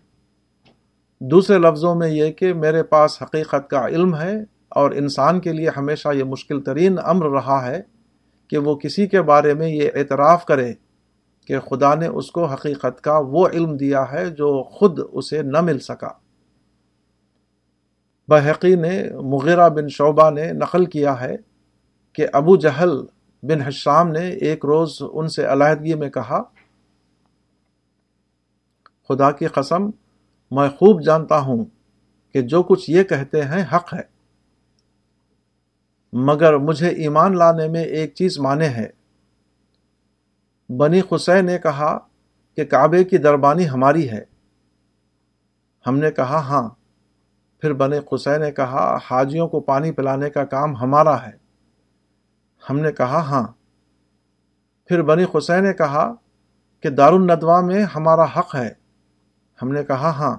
دوسرے 1.21 1.59
لفظوں 1.59 1.94
میں 1.94 2.09
یہ 2.09 2.33
کہ 2.33 2.55
میرے 2.55 2.83
پاس 2.83 3.23
حقیقت 3.23 3.71
کا 3.71 3.87
علم 3.87 4.16
ہے 4.16 4.35
اور 4.68 4.90
انسان 4.90 5.40
کے 5.40 5.53
لیے 5.53 5.71
ہمیشہ 5.77 6.09
یہ 6.14 6.25
مشکل 6.25 6.61
ترین 6.61 6.97
امر 7.05 7.27
رہا 7.27 7.66
ہے 7.66 7.83
کہ 8.49 8.59
وہ 8.59 8.77
کسی 8.77 9.07
کے 9.07 9.23
بارے 9.23 9.55
میں 9.55 9.68
یہ 9.68 9.88
اعتراف 9.94 10.44
کرے 10.44 10.75
کہ 11.47 11.59
خدا 11.61 11.94
نے 11.94 12.07
اس 12.07 12.31
کو 12.31 12.44
حقیقت 12.44 13.01
کا 13.01 13.18
وہ 13.18 13.49
علم 13.49 13.77
دیا 13.77 14.05
ہے 14.12 14.31
جو 14.31 14.62
خود 14.62 15.01
اسے 15.12 15.42
نہ 15.42 15.61
مل 15.61 15.79
سکا۔ 15.79 16.09
بحقی 18.29 18.75
نے 18.75 19.11
مغیرہ 19.23 19.68
بن 19.68 19.88
شعبہ 19.88 20.31
نے 20.31 20.53
نقل 20.53 20.85
کیا 20.85 21.21
ہے 21.21 21.37
کہ 22.12 22.27
ابو 22.33 22.57
جہل 22.57 22.90
بن 23.42 23.61
حشام 23.62 24.09
نے 24.09 24.29
ایک 24.29 24.64
روز 24.64 24.98
ان 25.12 25.29
سے 25.29 25.53
علیحدگی 25.53 25.94
میں 25.94 26.11
کہا، 26.11 26.42
خدا 29.09 29.31
کی 29.31 29.46
قسم، 29.46 29.87
میں 30.51 30.68
خوب 30.68 31.03
جانتا 31.03 31.38
ہوں 31.38 31.64
کہ 32.33 32.42
جو 32.42 32.62
کچھ 32.62 32.90
یہ 32.90 33.03
کہتے 33.03 33.42
ہیں 33.42 33.64
حق 33.72 33.94
ہے، 33.94 34.18
مگر 36.12 36.57
مجھے 36.57 36.88
ایمان 36.88 37.38
لانے 37.38 37.68
میں 37.68 37.85
ایک 37.85 38.14
چیز 38.14 38.38
مانے 38.38 38.68
ہے۔ 38.68 38.90
بنی 40.77 41.01
خسین 41.11 41.46
نے 41.46 41.59
کہا 41.59 41.98
کہ 42.57 42.64
کعبے 42.64 43.05
کی 43.05 43.18
دربانی 43.18 43.68
ہماری 43.68 44.11
ہے۔ 44.11 44.24
ہم 45.87 45.98
نے 45.98 46.11
کہا 46.11 46.38
ہاں۔ 46.38 46.68
پھر 47.61 47.72
بنی 47.72 47.96
خسین 48.11 48.40
نے 48.40 48.53
کہا، 48.53 48.98
حاجیوں 49.11 49.48
کو 49.48 49.61
پانی 49.61 49.92
پلانے 49.92 50.31
کا 50.31 50.44
کام 50.44 50.77
ہمارا 50.77 51.27
ہے۔ 51.27 51.38
ہم 52.70 52.78
نے 52.78 52.92
کہا 52.92 53.20
ہاں۔ 53.20 53.46
پھر 54.87 55.02
بنی 55.02 55.24
خسین 55.33 55.64
نے 55.64 55.72
کہا 55.72 56.14
کہ 56.81 56.90
دارالندوا 56.90 57.61
میں 57.61 57.83
ہمارا 57.83 58.24
حق 58.24 58.54
ہے۔ 58.54 58.74
ہم 59.62 59.72
نے 59.72 59.85
کہا 59.85 60.11
ہاں۔ 60.11 60.37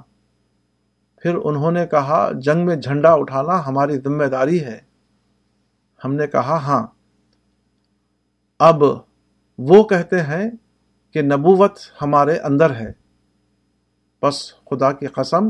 پھر 1.21 1.35
انہوں 1.43 1.71
نے 1.71 1.87
کہا 1.87 2.31
جنگ 2.31 2.65
میں 2.65 2.75
جھنڈا 2.75 3.13
اٹھانا 3.13 3.67
ہماری 3.67 3.97
ذمہ 3.97 4.23
داری 4.23 4.65
ہے۔ 4.65 4.79
ہم 6.05 6.13
نے 6.13 6.27
کہا 6.27 6.55
ہاں۔ 6.55 6.87
اب 8.59 8.83
وہ 9.57 9.83
کہتے 9.83 10.21
ہیں 10.21 10.51
کہ 11.13 11.21
نبوت 11.21 11.79
ہمارے 12.01 12.37
اندر 12.37 12.75
ہے۔ 12.75 12.91
بس 14.21 14.53
خدا 14.65 14.91
کی 14.91 15.07
قسم، 15.07 15.49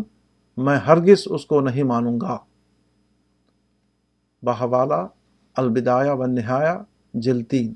میں 0.58 0.78
ہرگز 0.78 1.24
اس 1.26 1.46
کو 1.46 1.62
نہیں 1.62 1.84
مانوں 1.84 2.20
گا۔ 2.22 2.38
بحوالہ 4.44 5.08
البدایہ 5.60 6.12
و 6.12 6.26
نہایا 6.26 6.78
جلتین 7.14 7.74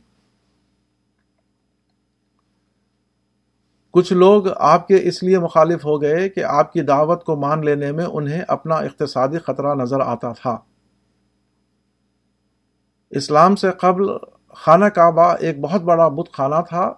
کچھ 3.91 4.13
لوگ 4.13 4.47
آپ 4.57 4.87
کے 4.87 4.99
اس 5.03 5.23
لیے 5.23 5.39
مخالف 5.39 5.85
ہو 5.85 6.01
گئے 6.01 6.29
کہ 6.29 6.43
آپ 6.43 6.73
کی 6.73 6.81
دعوت 6.81 7.23
کو 7.23 7.35
مان 7.35 7.65
لینے 7.65 7.91
میں 7.91 8.05
انہیں 8.05 8.41
اپنا 8.47 8.75
اقتصادی 8.75 9.37
خطرہ 9.37 9.73
نظر 9.75 9.99
آتا 9.99 10.31
تھا۔ 10.31 10.57
اسلام 13.11 13.55
سے 13.55 13.71
قبل 13.71 14.03
خانہ 14.49 14.85
کعبہ 14.85 15.35
ایک 15.39 15.59
بہت 15.59 15.81
بڑا 15.81 16.07
بت 16.07 16.33
خانہ 16.33 16.61
تھا، 16.69 16.93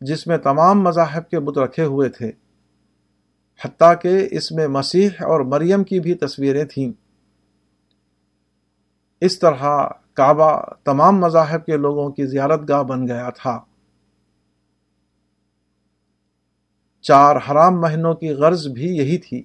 جس 0.00 0.26
میں 0.26 0.38
تمام 0.38 0.82
مذاہب 0.82 1.28
کے 1.30 1.40
بت 1.40 1.58
رکھے 1.58 1.84
ہوئے 1.84 2.08
تھے، 2.08 2.30
حتیٰ 3.64 3.94
کہ 4.02 4.28
اس 4.30 4.52
میں 4.52 4.66
مسیح 4.66 5.08
اور 5.20 5.40
مریم 5.40 5.84
کی 5.84 6.00
بھی 6.00 6.14
تصویریں 6.14 6.64
تھیں۔ 6.64 6.92
اس 9.20 9.38
طرح 9.38 9.88
کعبہ 10.14 10.62
تمام 10.84 11.18
مذاہب 11.18 11.66
کے 11.66 11.76
لوگوں 11.76 12.10
کی 12.10 12.26
زیارت 12.26 12.60
گاہ 12.68 12.82
بن 12.82 13.06
گیا 13.06 13.30
تھا۔ 13.30 13.60
چار 17.00 17.36
حرام 17.36 17.80
مہینوں 17.80 18.14
کی 18.14 18.30
غرض 18.30 18.66
بھی 18.66 18.96
یہی 18.96 19.18
تھی۔ 19.18 19.42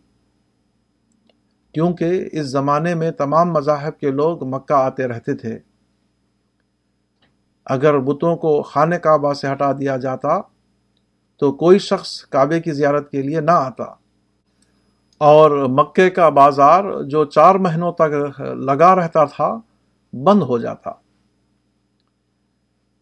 کیونکہ 1.73 2.29
اس 2.31 2.45
زمانے 2.45 2.95
میں 2.95 3.11
تمام 3.11 3.51
مذاہب 3.51 3.99
کے 3.99 4.11
لوگ 4.11 4.43
مکہ 4.43 4.73
آتے 4.73 5.07
رہتے 5.07 5.35
تھے۔ 5.35 5.59
اگر 7.65 7.99
بتوں 7.99 8.35
کو 8.35 8.61
خانہ 8.61 8.95
کعبہ 8.95 9.33
سے 9.33 9.51
ہٹا 9.51 9.71
دیا 9.71 9.97
جاتا، 9.97 10.41
تو 11.37 11.51
کوئی 11.51 11.79
شخص 11.79 12.25
کعبے 12.25 12.61
کی 12.61 12.71
زیارت 12.71 13.11
کے 13.11 13.21
لیے 13.21 13.41
نہ 13.41 13.51
آتا۔ 13.51 14.04
اور 15.17 15.51
مکے 15.51 16.09
کا 16.09 16.29
بازار 16.29 17.03
جو 17.03 17.25
چار 17.25 17.55
مہینوں 17.55 17.91
تک 17.91 18.41
لگا 18.41 18.95
رہتا 18.95 19.25
تھا، 19.25 19.59
بند 20.13 20.41
ہو 20.41 20.57
جاتا۔ 20.57 20.91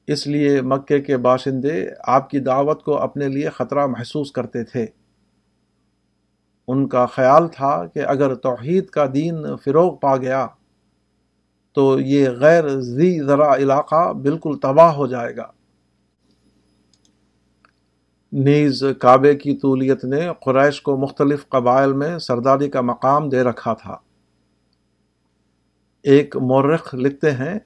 اس 0.07 0.27
لیے 0.27 0.61
مکے 0.61 1.01
کے 1.01 1.17
باشندے 1.17 1.89
آپ 2.07 2.29
کی 2.29 2.39
دعوت 2.39 2.83
کو 2.83 2.97
اپنے 2.97 3.27
لیے 3.27 3.49
خطرہ 3.49 3.85
محسوس 3.85 4.31
کرتے 4.31 4.63
تھے۔ 4.63 4.85
ان 6.67 6.87
کا 6.87 7.05
خیال 7.05 7.47
تھا 7.47 7.85
کہ 7.85 7.99
اگر 7.99 8.35
توحید 8.35 8.85
کا 8.85 9.05
دین 9.13 9.45
فروغ 9.63 9.95
پا 9.95 10.17
گیا، 10.17 10.47
تو 11.73 11.99
یہ 11.99 12.29
غیر 12.29 12.67
زی 12.67 13.21
ذرا 13.21 13.55
علاقہ 13.55 14.13
بالکل 14.13 14.57
تباہ 14.61 14.91
ہو 14.93 15.07
جائے 15.07 15.35
گا۔ 15.35 15.51
نیز 18.33 18.83
کعبے 18.99 19.35
کی 19.35 19.57
طولیت 19.57 20.05
نے 20.05 20.27
قریش 20.41 20.81
کو 20.81 20.97
مختلف 20.97 21.49
قبائل 21.49 21.93
میں 21.93 22.17
سرداری 22.17 22.69
کا 22.69 22.81
مقام 22.81 23.29
دے 23.29 23.41
رکھا 23.41 23.73
تھا۔ 23.73 23.97
ایک 26.03 26.37
مورخ 26.37 26.95
لکھتے 26.95 27.31
ہیں، 27.31 27.59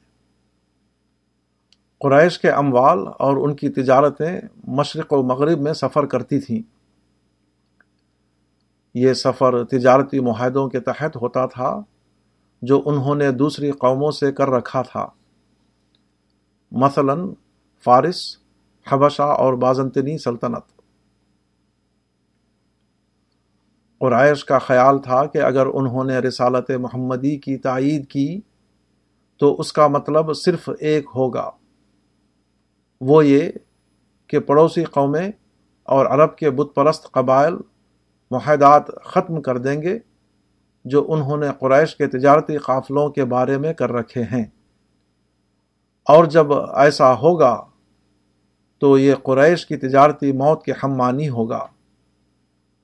قریش 2.00 2.40
کے 2.40 2.50
اموال 2.50 3.00
اور 3.20 3.38
ان 3.38 3.56
کی 3.56 3.70
تجارتیں 3.70 4.42
مشرق 4.68 5.14
و 5.14 5.24
مغرب 5.24 5.60
میں 5.60 5.74
سفر 5.74 6.06
کرتی 6.06 6.40
تھیں۔ 6.40 6.62
یہ 8.94 9.14
سفر 9.14 9.64
تجارتی 9.64 10.20
معاہدوں 10.20 10.70
کے 10.70 10.80
تحت 10.80 11.16
ہوتا 11.16 11.46
تھا، 11.46 11.82
جو 12.62 12.82
انہوں 12.86 13.16
نے 13.16 13.32
دوسری 13.32 13.72
قوموں 13.72 14.12
سے 14.12 14.32
کر 14.32 14.50
رکھا 14.50 14.82
تھا۔ 14.82 15.08
مثلا 16.72 17.14
فارس 17.84 18.47
حبشہ 18.90 19.22
اور 19.22 19.54
بازنطنی 19.54 20.18
سلطنت۔ 20.18 20.82
قرائش 24.00 24.46
کا 24.46 24.60
خیال 24.60 25.00
تھا 25.00 25.26
کہ 25.26 25.38
اگر 25.38 25.68
انہوں 25.74 26.04
نے 26.04 26.18
رسالت 26.18 26.72
محمدی 26.72 27.38
کی 27.38 27.58
تائید 27.58 28.08
کی، 28.08 28.42
تو 29.38 29.60
اس 29.60 29.74
کا 29.74 29.88
مطلب 29.88 30.34
صرف 30.34 30.70
ایک 30.80 31.06
ہوگا۔ 31.16 31.52
وہ 33.02 33.26
یہ 33.26 33.52
کہ 34.28 34.40
پڑوسی 34.40 34.84
قومیں 34.84 35.32
اور 35.84 36.06
عرب 36.06 36.36
کے 36.36 36.52
بت 36.52 36.76
پرست 36.76 37.12
قبائل 37.12 37.54
معاہدات 38.32 38.84
ختم 39.04 39.42
کر 39.42 39.58
دیں 39.58 39.82
گے، 39.82 40.00
جو 40.86 41.12
انہوں 41.14 41.38
نے 41.38 41.48
قریش 41.60 41.96
کے 41.96 42.08
تجارتی 42.08 42.58
قافلوں 42.58 43.10
کے 43.10 43.26
بارے 43.26 43.58
میں 43.58 43.74
کر 43.74 43.92
رکھے 43.92 44.24
ہیں۔ 44.24 44.46
اور 46.06 46.26
جب 46.26 46.54
ایسا 46.54 47.14
ہوگا 47.14 47.66
تو 48.80 48.98
یہ 48.98 49.16
قریش 49.16 49.66
کی 49.66 49.78
تجارتی 49.78 50.32
موت 50.32 50.66
کے 50.66 50.74
ہمانی 50.84 51.30
ہوگا 51.30 51.66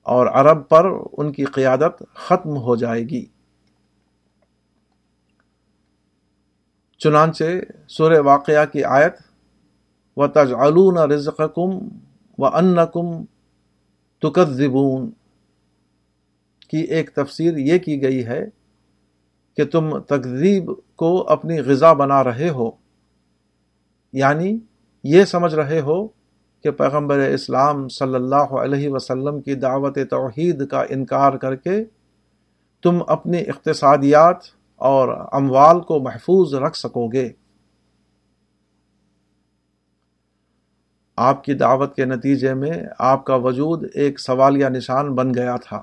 اور 0.03 0.27
عرب 0.27 0.69
پر 0.69 0.85
ان 1.17 1.31
کی 1.31 1.45
قیادت 1.45 2.03
ختم 2.13 2.57
ہو 2.57 2.75
جائے 2.75 3.03
گی۔ 3.03 3.25
چنانچہ 6.97 7.43
سور 7.87 8.11
واقعہ 8.11 8.65
کی 8.65 8.83
آیت 8.83 9.13
و 10.17 10.27
تجعلون 10.27 10.97
رزقکم 10.97 11.87
و 12.37 12.45
انکم 12.45 13.25
تکذبون 14.21 15.11
کی 16.67 16.77
ایک 16.77 17.09
تفسیر 17.09 17.57
یہ 17.57 17.77
کی 17.77 18.01
گئی 18.01 18.25
ہے 18.25 18.45
کہ 19.57 19.65
تم 19.65 19.99
تقزیب 19.99 20.71
کو 20.95 21.29
اپنی 21.29 21.59
غذا 21.59 21.93
بنا 21.93 22.23
رہے 22.23 22.49
ہو 22.49 22.71
یعنی 24.13 24.57
یہ 25.03 25.25
سمجھ 25.25 25.55
رہے 25.55 25.79
ہو 25.79 26.07
کہ 26.63 26.71
پیغمبر 26.71 27.19
اسلام 27.19 27.87
صلی 27.87 28.15
اللہ 28.15 28.35
علیہ 28.35 28.89
وسلم 28.89 29.41
کی 29.41 29.55
دعوت 29.55 29.97
توحید 30.09 30.67
کا 30.67 30.83
انکار 30.89 31.33
کر 31.33 31.55
کے 31.55 31.83
تم 32.83 32.99
اپنی 33.07 33.39
اقتصادیات 33.39 34.37
اور 34.75 35.27
اموال 35.31 35.81
کو 35.81 35.99
محفوظ 35.99 36.53
رکھ 36.53 36.77
سکو 36.77 37.07
گے۔ 37.07 37.31
آپ 41.17 41.43
کی 41.43 41.53
دعوت 41.53 41.95
کے 41.95 42.05
نتیجے 42.05 42.53
میں 42.53 42.71
آپ 42.99 43.25
کا 43.25 43.35
وجود 43.35 43.83
ایک 43.93 44.19
سوالیہ 44.19 44.65
نشان 44.65 45.15
بن 45.15 45.33
گیا 45.33 45.55
تھا۔ 45.55 45.81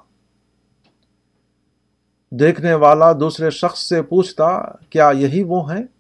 دیکھنے 2.31 2.75
والا 2.75 3.13
دوسرے 3.13 3.51
شخص 3.51 3.89
سے 3.89 4.03
پوچھتا، 4.03 4.61
کیا 4.91 5.11
یہی 5.15 5.43
وہ 5.43 5.73
ہیں؟ 5.73 6.00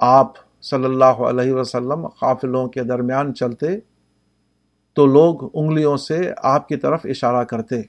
آپ 0.00 0.32
صلی 0.62 0.84
اللہ 0.84 1.04
علیہ 1.04 1.52
وسلم 1.52 2.08
قافلوں 2.08 2.68
کے 2.68 2.82
درمیان 2.82 3.34
چلتے 3.34 3.66
تو 4.92 5.06
لوگ 5.06 5.50
انگلیوں 5.54 5.96
سے 5.96 6.32
آپ 6.42 6.68
کی 6.68 6.76
طرف 6.76 7.00
اشارہ 7.04 7.44
کرتے۔ 7.44 7.82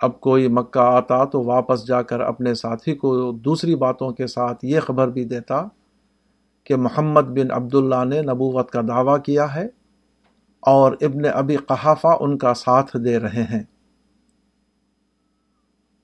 اب 0.00 0.20
کوئی 0.20 0.48
مکہ 0.48 0.78
آتا 0.78 1.24
تو 1.24 1.44
واپس 1.44 1.86
جا 1.86 2.02
کر 2.02 2.20
اپنے 2.20 2.54
ساتھی 2.54 2.94
کو 2.94 3.32
دوسری 3.32 3.74
باتوں 3.74 4.10
کے 4.10 4.26
ساتھ 4.26 4.64
یہ 4.64 4.80
خبر 4.80 5.08
بھی 5.08 5.24
دیتا 5.24 5.62
کہ 6.64 6.76
محمد 6.76 7.22
بن 7.22 7.50
عبداللہ 7.50 8.04
نے 8.04 8.22
نبوت 8.22 8.70
کا 8.70 8.80
دعویٰ 8.88 9.22
کیا 9.22 9.54
ہے 9.54 9.66
اور 10.60 10.92
ابن 11.00 11.22
ابی 11.34 11.56
قحافہ 11.56 12.16
ان 12.20 12.38
کا 12.38 12.54
ساتھ 12.54 12.96
دے 13.04 13.18
رہے 13.18 13.42
ہیں۔ 13.42 13.62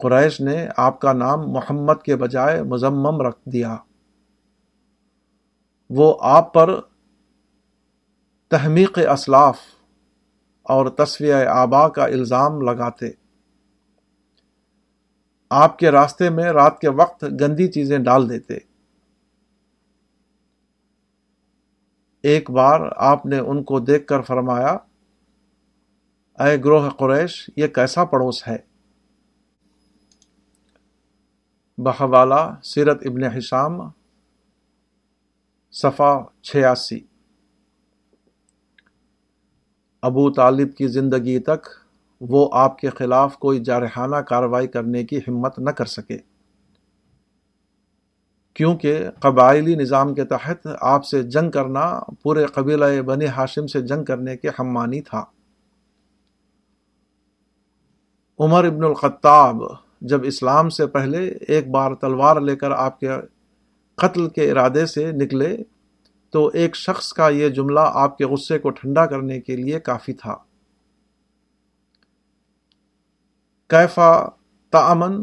قریش 0.04 0.40
نے 0.40 0.68
آپ 0.76 1.00
کا 1.00 1.12
نام 1.12 1.40
محمد 1.50 2.02
کے 2.04 2.16
بجائے 2.16 2.62
مزمم 2.62 3.22
رکھ 3.22 3.48
دیا۔ 3.52 3.76
وہ 5.90 6.14
آپ 6.20 6.54
پر 6.54 6.80
تحمیق 8.48 8.98
اسلاف 9.12 9.58
اور 10.62 10.86
تصویہ 10.86 11.34
آبا 11.34 11.88
کا 11.88 12.04
الزام 12.04 12.60
لگاتے۔ 12.60 13.06
آپ 15.50 15.78
کے 15.78 15.90
راستے 15.90 16.30
میں 16.30 16.44
رات 16.44 16.78
کے 16.78 16.88
وقت 16.88 17.24
گندی 17.40 17.68
چیزیں 17.68 17.98
ڈال 17.98 18.30
دیتے۔ 18.30 18.54
ایک 22.22 22.50
بار 22.50 22.80
آپ 22.96 23.26
نے 23.26 23.38
ان 23.38 23.64
کو 23.64 23.80
دیکھ 23.80 24.06
کر 24.06 24.22
فرمایا، 24.22 24.76
اے 26.44 26.56
گروہ 26.56 26.90
قریش، 26.90 27.50
یہ 27.56 27.66
کیسا 27.66 28.04
پڑوس 28.04 28.48
ہے؟ 28.48 28.73
بحوالہ 31.78 32.54
سیرت 32.62 33.02
ابن 33.04 33.24
حشام 33.24 33.80
صفا 35.70 36.18
چھیاسی۔ 36.42 37.00
ابو 40.02 40.30
طالب 40.30 40.76
کی 40.76 40.88
زندگی 40.88 41.38
تک 41.38 41.68
وہ 42.20 42.48
آپ 42.52 42.78
کے 42.78 42.90
خلاف 42.90 43.38
کوئی 43.38 43.64
جارحانہ 43.64 44.16
کارروائی 44.16 44.66
کرنے 44.66 45.04
کی 45.04 45.18
ہمت 45.18 45.58
نہ 45.58 45.70
کر 45.70 45.84
سکے۔ 45.84 46.18
کیونکہ 48.54 49.10
قبائلی 49.20 49.74
نظام 49.74 50.14
کے 50.14 50.24
تحت 50.24 50.66
آپ 50.80 51.04
سے 51.04 51.22
جنگ 51.22 51.50
کرنا 51.50 52.00
پورے 52.22 52.46
قبیلہ 52.46 53.02
بنی 53.02 53.26
ہاشم 53.26 53.66
سے 53.66 53.82
جنگ 53.82 54.04
کرنے 54.04 54.36
کے 54.36 54.48
ہمانی 54.58 55.00
تھا۔ 55.00 55.24
عمر 58.38 58.64
ابن 58.64 58.84
الخطاب 58.84 59.56
جب 60.08 60.20
اسلام 60.24 60.68
سے 60.68 60.86
پہلے 60.86 61.28
ایک 61.48 61.70
بار 61.70 61.94
تلوار 61.94 62.40
لے 62.40 62.56
کر 62.56 62.70
آپ 62.70 63.00
کے 63.00 63.08
قتل 63.94 64.28
کے 64.28 64.50
ارادے 64.50 64.86
سے 64.86 65.12
نکلے، 65.12 65.56
تو 66.30 66.46
ایک 66.54 66.76
شخص 66.76 67.12
کا 67.12 67.28
یہ 67.28 67.48
جملہ 67.48 67.80
آپ 67.80 68.18
کے 68.18 68.24
غصے 68.24 68.58
کو 68.58 68.70
ٹھنڈا 68.70 69.06
کرنے 69.06 69.40
کے 69.40 69.56
لیے 69.56 69.80
کافی 69.80 70.12
تھا۔ 70.12 70.34
کیفا 73.70 74.28
تامن 74.70 75.22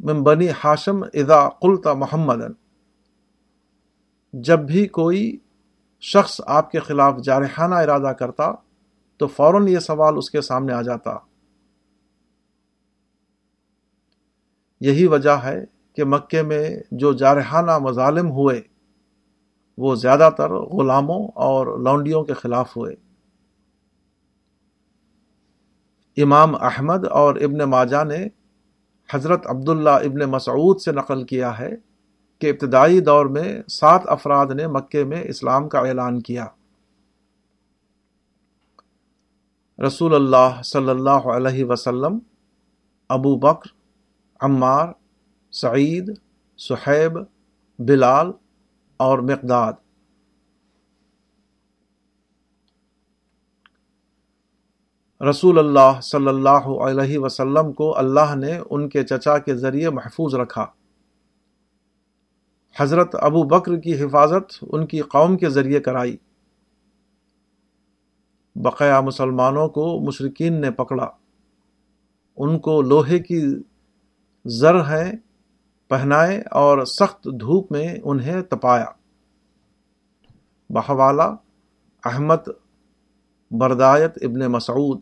من 0.00 0.22
بنی 0.22 0.48
ہاشم 0.64 1.02
اذا 1.02 1.48
قلت 1.48 1.86
محمد 1.86 2.42
جب 4.32 4.58
بھی 4.58 4.86
کوئی 4.86 5.36
شخص 6.00 6.40
آپ 6.46 6.70
کے 6.70 6.78
خلاف 6.78 7.14
جارحانہ 7.24 7.74
ارادہ 7.74 8.12
کرتا، 8.12 8.52
تو 9.16 9.26
فوراً 9.26 9.68
یہ 9.68 9.78
سوال 9.78 10.14
اس 10.16 10.30
کے 10.30 10.40
سامنے 10.40 10.72
آ 10.72 10.82
جاتا۔ 10.82 11.16
یہی 14.82 15.06
وجہ 15.06 15.30
ہے 15.30 15.64
کہ 15.96 16.04
مکے 16.04 16.42
میں 16.42 16.76
جو 16.90 17.12
جارحانہ 17.12 17.78
مظالم 17.78 18.30
ہوئے، 18.30 18.62
وہ 19.78 19.94
زیادہ 19.94 20.30
تر 20.36 20.50
غلاموں 20.50 21.28
اور 21.34 21.78
لونڈیوں 21.78 22.24
کے 22.24 22.32
خلاف 22.32 22.76
ہوئے۔ 22.76 22.94
امام 26.22 26.54
احمد 26.54 27.06
اور 27.06 27.36
ابن 27.36 27.58
ماجہ 27.58 28.04
نے 28.04 28.26
حضرت 29.12 29.46
عبداللہ 29.46 29.90
ابن 29.90 30.30
مسعود 30.30 30.80
سے 30.80 30.92
نقل 30.92 31.24
کیا 31.24 31.58
ہے 31.58 31.70
کہ 32.38 32.50
ابتدائی 32.50 33.00
دور 33.00 33.26
میں 33.26 33.62
سات 33.68 34.02
افراد 34.06 34.46
نے 34.46 34.66
مکے 34.66 35.04
میں 35.04 35.22
اسلام 35.24 35.68
کا 35.68 35.78
اعلان 35.78 36.20
کیا۔ 36.20 36.46
رسول 39.86 40.14
اللہ 40.14 40.62
صلی 40.64 40.90
اللہ 40.90 41.28
علیہ 41.34 41.64
وسلم، 41.64 42.18
ابو 43.08 43.36
بکر 43.36 43.81
عمار، 44.42 44.88
سعید 45.52 46.18
سہیب 46.58 47.18
بلال 47.78 48.30
اور 48.96 49.18
مقداد۔ 49.18 49.72
رسول 55.30 55.58
اللہ 55.58 56.00
صلی 56.02 56.28
اللہ 56.28 56.84
علیہ 56.88 57.18
وسلم 57.18 57.72
کو 57.72 57.98
اللہ 57.98 58.34
نے 58.34 58.60
ان 58.70 58.88
کے 58.88 59.04
چچا 59.04 59.38
کے 59.38 59.54
ذریعے 59.54 59.90
محفوظ 59.90 60.34
رکھا۔ 60.34 60.66
حضرت 62.76 63.14
ابو 63.14 63.42
بکر 63.42 63.76
کی 63.76 64.04
حفاظت 64.04 64.64
ان 64.72 64.86
کی 64.86 65.00
قوم 65.00 65.36
کے 65.36 65.50
ذریعے 65.50 65.80
کرائی۔ 65.80 66.16
بقایا 68.54 69.00
مسلمانوں 69.00 69.68
کو 69.68 70.00
مشرقین 70.00 70.60
نے 70.60 70.70
پکڑا۔ 70.70 71.10
ان 72.36 72.58
کو 72.58 72.82
لوہے 72.82 73.18
کی 73.18 73.42
زر 74.44 74.80
ہیں 74.80 75.12
پہنائے 75.88 76.42
اور 76.50 76.84
سخت 76.84 77.24
دھوپ 77.24 77.72
میں 77.72 77.96
انہیں 78.04 78.42
تپایا۔ 78.42 78.86
بحوالہ، 80.70 81.22
احمد 82.04 82.48
بردایت 83.50 84.12
ابن 84.22 84.46
مسعود۔ 84.46 85.00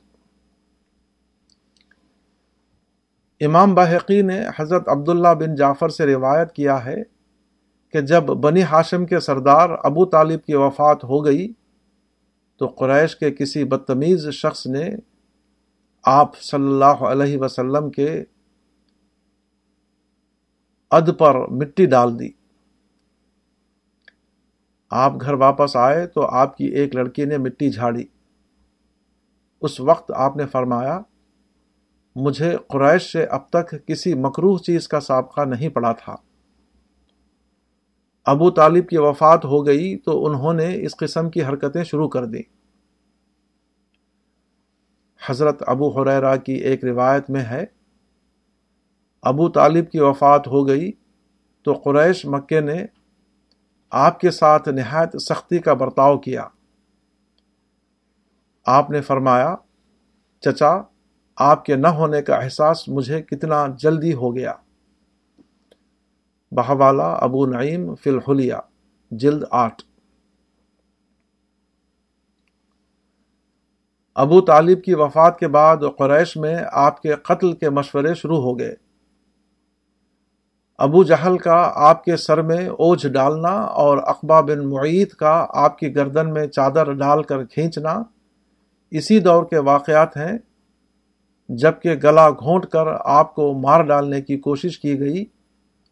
امام 3.40 3.74
باحقی 3.74 4.22
نے 4.22 4.40
حضرت 4.58 4.88
عبداللہ 4.88 5.28
بن 5.28 5.54
جعفر 5.54 5.88
سے 5.88 6.06
روایت 6.06 6.52
کیا 6.52 6.84
ہے 6.84 6.96
کہ 7.92 8.00
جب 8.00 8.22
بنی 8.22 8.62
ہاشم 8.62 9.06
کے 9.06 9.20
سردار 9.20 9.70
ابو 9.70 10.04
طالب 10.04 10.44
کی 10.44 10.54
وفات 10.54 11.04
ہو 11.04 11.24
گئی 11.24 11.52
تو 12.58 12.66
قریش 12.66 13.16
کے 13.16 13.30
کسی 13.30 13.64
بدتمیز 13.64 14.28
شخص 14.28 14.66
نے 14.66 14.90
آپ 16.02 16.36
صلی 16.40 16.66
اللہ 16.66 16.84
علیہ 16.84 17.38
وسلم 17.38 17.90
کے 17.90 18.24
اد 20.90 21.08
پر 21.18 21.48
مٹی 21.48 21.86
ڈال 21.86 22.18
دی۔ 22.18 22.30
آپ 24.90 25.12
گھر 25.20 25.32
واپس 25.32 25.76
آئے 25.76 26.06
تو 26.06 26.26
آپ 26.26 26.56
کی 26.56 26.64
ایک 26.64 26.96
لڑکی 26.96 27.24
نے 27.24 27.38
مٹی 27.38 27.70
جھاڑی۔ 27.70 28.04
اس 29.60 29.80
وقت 29.80 30.12
آپ 30.16 30.36
نے 30.36 30.46
فرمایا، 30.46 31.00
مجھے 32.16 32.56
قریش 32.68 33.12
سے 33.12 33.24
اب 33.24 33.48
تک 33.50 33.86
کسی 33.86 34.14
مکروح 34.14 34.58
چیز 34.58 34.88
کا 34.88 35.00
سابقہ 35.00 35.40
نہیں 35.40 35.68
پڑا 35.68 35.92
تھا۔ 35.92 36.16
ابو 38.24 38.50
طالب 38.50 38.88
کی 38.88 38.96
وفات 38.96 39.44
ہو 39.44 39.66
گئی 39.66 39.98
تو 39.98 40.26
انہوں 40.26 40.52
نے 40.52 40.84
اس 40.84 40.96
قسم 40.96 41.30
کی 41.30 41.42
حرکتیں 41.42 41.84
شروع 41.84 42.08
کر 42.08 42.24
دیں۔ 42.24 42.42
حضرت 45.28 45.62
ابو 45.66 45.88
حریرا 45.88 46.36
کی 46.36 46.52
ایک 46.52 46.84
روایت 46.84 47.30
میں 47.30 47.40
ہے 47.40 47.64
ابو 49.22 49.48
طالب 49.48 49.90
کی 49.90 50.00
وفات 50.00 50.46
ہو 50.46 50.68
گئی 50.68 50.92
تو 51.62 51.72
قریش 51.72 52.26
مکے 52.26 52.60
نے 52.60 52.86
آپ 53.90 54.20
کے 54.20 54.30
ساتھ 54.30 54.68
نہایت 54.68 55.22
سختی 55.22 55.58
کا 55.58 55.72
برتاؤ 55.72 56.18
کیا۔ 56.18 56.48
آپ 58.66 58.90
نے 58.90 59.00
فرمایا، 59.00 59.54
چچا، 60.40 60.70
آپ 61.36 61.64
کے 61.64 61.76
نہ 61.76 61.88
ہونے 61.88 62.22
کا 62.22 62.34
احساس 62.34 62.88
مجھے 62.88 63.22
کتنا 63.22 63.66
جلدی 63.78 64.14
ہو 64.14 64.36
گیا۔ 64.36 64.52
بہوالا 66.50 67.12
ابو 67.12 67.46
نعیم 67.46 67.94
فی 67.94 68.10
الحلیہ، 68.10 68.54
جلد 69.10 69.44
آٹھ۔ 69.50 69.82
ابو 74.14 74.40
طالب 74.40 74.82
کی 74.82 74.94
وفات 74.94 75.38
کے 75.38 75.48
بعد 75.48 75.76
قریش 75.98 76.36
میں 76.36 76.56
آپ 76.72 77.02
کے 77.02 77.14
قتل 77.14 77.52
کے 77.52 77.70
مشورے 77.70 78.14
شروع 78.14 78.40
ہو 78.40 78.58
گئے۔ 78.58 78.74
ابو 80.80 81.04
جہل 81.04 81.38
کا 81.38 81.72
آپ 81.74 82.04
کے 82.04 82.16
سر 82.16 82.42
میں 82.42 82.68
اوجھ 82.68 83.06
ڈالنا 83.06 83.48
اور 83.48 83.98
اقبا 83.98 84.40
بن 84.40 84.70
معیت 84.70 85.14
کا 85.14 85.46
آپ 85.48 85.78
کی 85.78 85.94
گردن 85.96 86.32
میں 86.32 86.46
چادر 86.46 86.92
ڈال 86.92 87.22
کر 87.22 87.44
کھینچنا، 87.44 88.02
اسی 88.90 89.20
دور 89.20 89.44
کے 89.44 89.58
واقعات 89.58 90.16
ہیں 90.16 90.38
جبکہ 91.48 91.94
گلا 91.94 92.30
گھونٹ 92.30 92.66
کر 92.66 92.86
آپ 93.04 93.34
کو 93.34 93.52
مار 93.52 93.80
ڈالنے 93.80 94.20
کی 94.20 94.38
کوشش 94.38 94.78
کی 94.78 95.00
گئی 95.00 95.24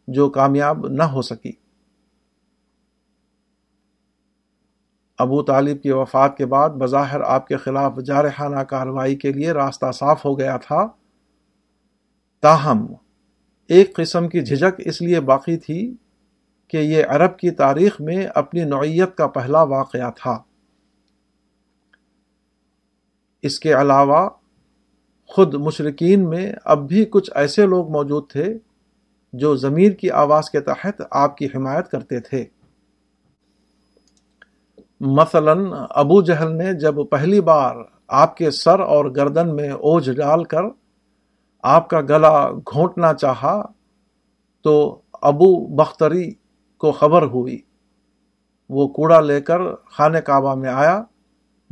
جو 0.07 0.29
کامیاب 0.29 0.87
نہ 0.87 1.03
ہو 1.03 1.21
سکی۔ 1.21 1.51
ابو 5.17 5.43
طالب 5.43 5.81
کی 5.83 5.91
وفات 5.91 6.37
کے 6.37 6.45
بعد 6.45 6.69
بظاہر 6.69 7.21
آپ 7.21 7.47
کے 7.47 7.57
خلاف 7.57 7.97
جارحانہ 8.05 8.59
کارروائی 8.59 9.15
کے 9.15 9.31
لیے 9.31 9.51
راستہ 9.51 9.91
صاف 9.91 10.25
ہو 10.25 10.39
گیا 10.39 10.57
تھا۔ 10.57 10.87
تاہم 12.41 12.85
ایک 13.69 13.95
قسم 13.95 14.29
کی 14.29 14.41
جھجک 14.41 14.81
اس 14.85 15.01
لیے 15.01 15.19
باقی 15.19 15.57
تھی 15.57 15.93
کہ 16.67 16.77
یہ 16.77 17.03
عرب 17.07 17.37
کی 17.37 17.51
تاریخ 17.51 18.01
میں 18.01 18.27
اپنی 18.35 18.63
نوعیت 18.63 19.15
کا 19.15 19.27
پہلا 19.27 19.63
واقعہ 19.63 20.11
تھا۔ 20.15 20.43
اس 23.41 23.59
کے 23.59 23.73
علاوہ 23.73 24.29
خود 25.27 25.53
مشرقین 25.53 26.29
میں 26.29 26.53
اب 26.65 26.87
بھی 26.87 27.05
کچھ 27.05 27.31
ایسے 27.35 27.65
لوگ 27.65 27.91
موجود 27.91 28.29
تھے 28.29 28.57
جو 29.33 29.55
ضمیر 29.55 29.91
کی 29.91 30.11
آواز 30.11 30.49
کے 30.49 30.59
تحت 30.59 31.01
آپ 31.11 31.37
کی 31.37 31.45
حمایت 31.45 31.87
کرتے 31.87 32.19
تھے۔ 32.19 32.45
مثلا 35.01 35.53
ابو 35.89 36.21
جہل 36.21 36.57
نے 36.57 36.73
جب 36.73 36.95
پہلی 37.11 37.41
بار 37.41 37.75
آپ 38.07 38.37
کے 38.37 38.51
سر 38.51 38.79
اور 38.79 39.05
گردن 39.05 39.55
میں 39.55 39.69
اوجھ 39.69 40.09
ڈال 40.09 40.43
کر 40.43 40.78
آپ 41.63 41.89
کا 41.89 42.01
گلا 42.01 42.51
گھونٹنا 42.51 43.13
چاہا 43.13 43.61
تو 44.63 45.01
ابو 45.13 45.75
بختری 45.75 46.31
کو 46.77 46.91
خبر 46.91 47.23
ہوئی۔ 47.23 47.59
وہ 48.69 48.87
کوڑا 48.87 49.19
لے 49.19 49.41
کر 49.41 49.75
خانہ 49.75 50.17
کعبہ 50.17 50.55
میں 50.55 50.69
آیا، 50.69 51.03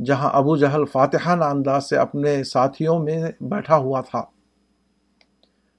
جہاں 0.04 0.30
ابو 0.32 0.56
جہل 0.56 0.84
فاتحانہ 0.84 1.44
انداز 1.44 1.88
سے 1.88 1.96
اپنے 1.96 2.44
ساتھیوں 2.44 2.98
میں 2.98 3.24
بیٹھا 3.40 3.76
ہوا 3.76 4.00
تھا۔ 4.00 4.24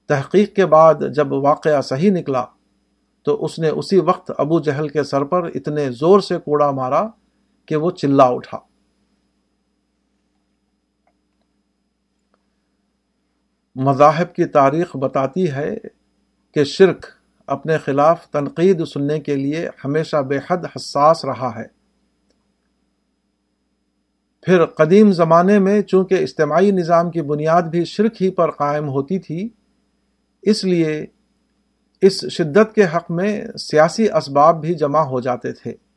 تحقیق 0.08 0.56
کے 0.56 0.66
بعد 0.66 0.94
جب 1.14 1.32
واقعہ 1.32 1.80
صحیح 1.80 2.10
نکلا 2.10 2.44
تو 3.22 3.44
اس 3.44 3.58
نے 3.58 3.68
اسی 3.68 4.00
وقت 4.00 4.32
ابو 4.38 4.60
جہل 4.60 4.88
کے 4.88 5.02
سر 5.02 5.24
پر 5.24 5.50
اتنے 5.54 5.90
زور 5.90 6.20
سے 6.20 6.38
کوڑا 6.38 6.70
مارا 6.70 7.06
کہ 7.66 7.76
وہ 7.76 7.90
چلا 7.90 8.24
اٹھا۔ 8.24 8.58
مذاہب 13.76 14.34
کی 14.34 14.44
تاریخ 14.44 14.96
بتاتی 14.96 15.50
ہے 15.50 15.76
کہ 16.54 16.64
شرک 16.64 17.06
اپنے 17.46 17.78
خلاف 17.78 18.28
تنقید 18.28 18.84
سننے 18.84 19.20
کے 19.20 19.36
لیے 19.36 19.68
ہمیشہ 19.84 20.16
بے 20.16 20.38
حد 20.50 20.64
حساس 20.76 21.24
رہا 21.24 21.50
ہے۔ 21.56 21.80
پھر 24.42 24.66
قدیم 24.66 25.12
زمانے 25.12 25.58
میں 25.58 25.82
چونکہ 25.82 26.14
اجتماعی 26.14 26.70
نظام 26.70 27.10
کی 27.10 27.22
بنیاد 27.22 27.62
بھی 27.62 27.84
شرک 27.84 28.22
ہی 28.22 28.30
پر 28.30 28.50
قائم 28.50 28.88
ہوتی 28.88 29.18
تھی، 29.18 29.48
اس 30.42 30.64
لیے 30.64 31.06
اس 32.00 32.24
شدت 32.32 32.74
کے 32.74 32.84
حق 32.84 33.10
میں 33.10 33.46
سیاسی 33.58 34.12
اسباب 34.12 34.60
بھی 34.60 34.74
جمع 34.74 35.00
ہو 35.00 35.20
جاتے 35.20 35.52
تھے۔ 35.52 35.89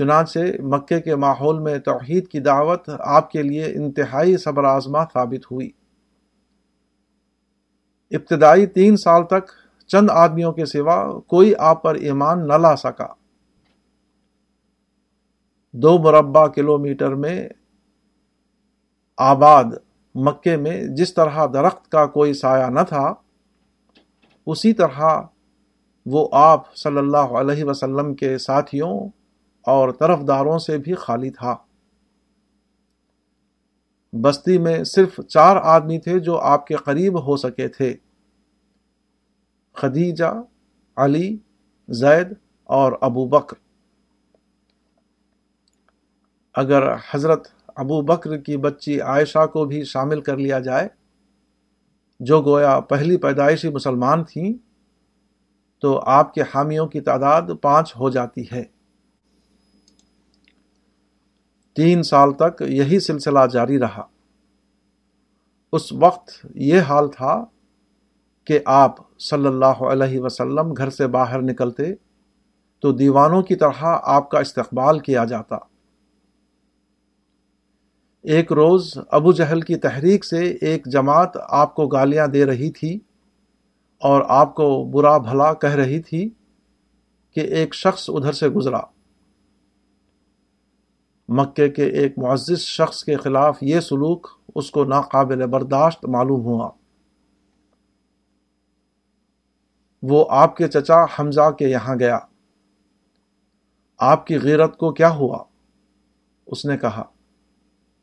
چنانچہ 0.00 0.38
مکے 0.62 1.00
کے 1.00 1.16
ماحول 1.16 1.58
میں 1.58 1.78
توحید 1.78 2.28
کی 2.28 2.40
دعوت 2.40 2.90
آپ 3.00 3.30
کے 3.30 3.42
لیے 3.42 3.64
انتہائی 3.64 4.36
صبر 4.36 4.64
آزما 4.64 5.04
ثابت 5.04 5.52
ہوئی۔ 5.52 5.70
ابتدائی 8.10 8.66
تین 8.66 8.96
سال 8.96 9.26
تک 9.26 9.50
چند 9.86 10.10
آدمیوں 10.10 10.52
کے 10.52 10.64
سوا 10.64 11.20
کوئی 11.20 11.54
آپ 11.58 11.82
پر 11.82 11.94
ایمان 11.94 12.48
نہ 12.48 12.52
لا 12.52 12.76
سکا۔ 12.76 13.06
دو 15.72 15.98
مربع 15.98 16.46
کلومیٹر 16.46 17.14
میں 17.14 17.48
آباد 19.18 19.64
مکے 20.14 20.56
میں 20.56 20.82
جس 20.84 21.14
طرح 21.14 21.46
درخت 21.46 21.90
کا 21.90 22.06
کوئی 22.06 22.34
سایہ 22.34 22.66
نہ 22.66 22.80
تھا، 22.88 23.14
اسی 24.46 24.72
طرح 24.72 25.00
وہ 26.06 26.28
آپ 26.32 26.76
صلی 26.76 26.98
اللہ 26.98 27.40
علیہ 27.40 27.64
وسلم 27.64 28.14
کے 28.14 28.38
ساتھیوں 28.38 29.19
اور 29.62 29.88
طرف 29.88 30.18
داروں 30.28 30.58
سے 30.58 30.78
بھی 30.78 30.94
خالی 30.94 31.30
تھا۔ 31.30 31.56
بستی 34.12 34.58
میں 34.58 34.84
صرف 34.84 35.20
چار 35.28 35.56
آدمی 35.56 35.98
تھے 35.98 36.18
جو 36.18 36.38
آپ 36.38 36.66
کے 36.66 36.74
قریب 36.74 37.26
ہو 37.26 37.36
سکے 37.36 37.68
تھے۔ 37.68 37.96
خدیجہ، 39.72 40.42
علی، 40.96 41.36
زید 41.88 42.32
اور 42.64 42.92
ابو 43.00 43.28
بکر۔ 43.28 43.56
اگر 46.54 46.94
حضرت 47.10 47.48
ابو 47.66 48.02
بکر 48.02 48.36
کی 48.36 48.56
بچی 48.56 49.00
عائشہ 49.00 49.46
کو 49.46 49.64
بھی 49.64 49.84
شامل 49.84 50.20
کر 50.20 50.36
لیا 50.36 50.58
جائے، 50.58 50.88
جو 52.20 52.42
گویا 52.42 52.80
پہلی 52.80 53.16
پیدائشی 53.16 53.68
مسلمان 53.68 54.24
تھیں، 54.24 54.52
تو 55.80 56.00
آپ 56.06 56.34
کے 56.34 56.42
حامیوں 56.54 56.86
کی 56.86 57.00
تعداد 57.00 57.42
پانچ 57.62 57.96
ہو 57.96 58.10
جاتی 58.10 58.44
ہے۔ 58.52 58.64
تین 61.76 62.02
سال 62.02 62.32
تک 62.32 62.62
یہی 62.68 63.00
سلسلہ 63.00 63.46
جاری 63.52 63.78
رہا۔ 63.78 64.02
اس 65.72 65.92
وقت 65.92 66.46
یہ 66.54 66.80
حال 66.80 67.10
تھا 67.10 67.44
کہ 68.44 68.58
آپ 68.64 69.18
صلی 69.18 69.46
اللہ 69.46 69.82
علیہ 69.92 70.20
وسلم 70.20 70.72
گھر 70.72 70.90
سے 70.90 71.06
باہر 71.06 71.42
نکلتے 71.42 71.94
تو 72.80 72.92
دیوانوں 72.92 73.42
کی 73.42 73.56
طرح 73.56 73.84
آپ 74.02 74.30
کا 74.30 74.38
استقبال 74.38 74.98
کیا 74.98 75.24
جاتا۔ 75.24 75.56
ایک 78.22 78.52
روز 78.52 78.98
ابو 79.10 79.32
جہل 79.32 79.60
کی 79.60 79.76
تحریک 79.76 80.24
سے 80.24 80.38
ایک 80.38 80.86
جماعت 80.86 81.36
آپ 81.48 81.74
کو 81.74 81.86
گالیاں 81.86 82.26
دے 82.26 82.46
رہی 82.46 82.70
تھی 82.70 82.94
اور 83.98 84.22
آپ 84.28 84.54
کو 84.54 84.84
برا 84.84 85.18
بھلا 85.18 85.54
کہہ 85.54 85.74
رہی 85.74 86.02
تھی 86.02 86.30
کہ 87.34 87.40
ایک 87.40 87.74
شخص 87.74 88.10
ادھر 88.10 88.32
سے 88.32 88.48
گزرا۔ 88.48 88.80
مکے 91.32 91.68
کے 91.68 91.84
ایک 91.84 92.18
معزز 92.18 92.58
شخص 92.58 93.04
کے 93.04 93.16
خلاف 93.16 93.58
یہ 93.60 93.80
سلوک 93.80 94.26
اس 94.54 94.70
کو 94.70 94.84
ناقابل 94.84 95.46
برداشت 95.46 96.04
معلوم 96.04 96.40
ہوا۔ 96.40 96.70
وہ 100.02 100.24
آپ 100.28 100.56
کے 100.56 100.68
چچا 100.68 101.04
حمزہ 101.04 101.50
کے 101.50 101.68
یہاں 101.68 101.96
گیا۔ 101.98 102.18
آپ 103.98 104.26
کی 104.26 104.40
غیرت 104.40 104.76
کو 104.76 104.92
کیا 104.92 105.10
ہوا؟ 105.10 105.44
اس 106.46 106.64
نے 106.64 106.78
کہا، 106.78 107.02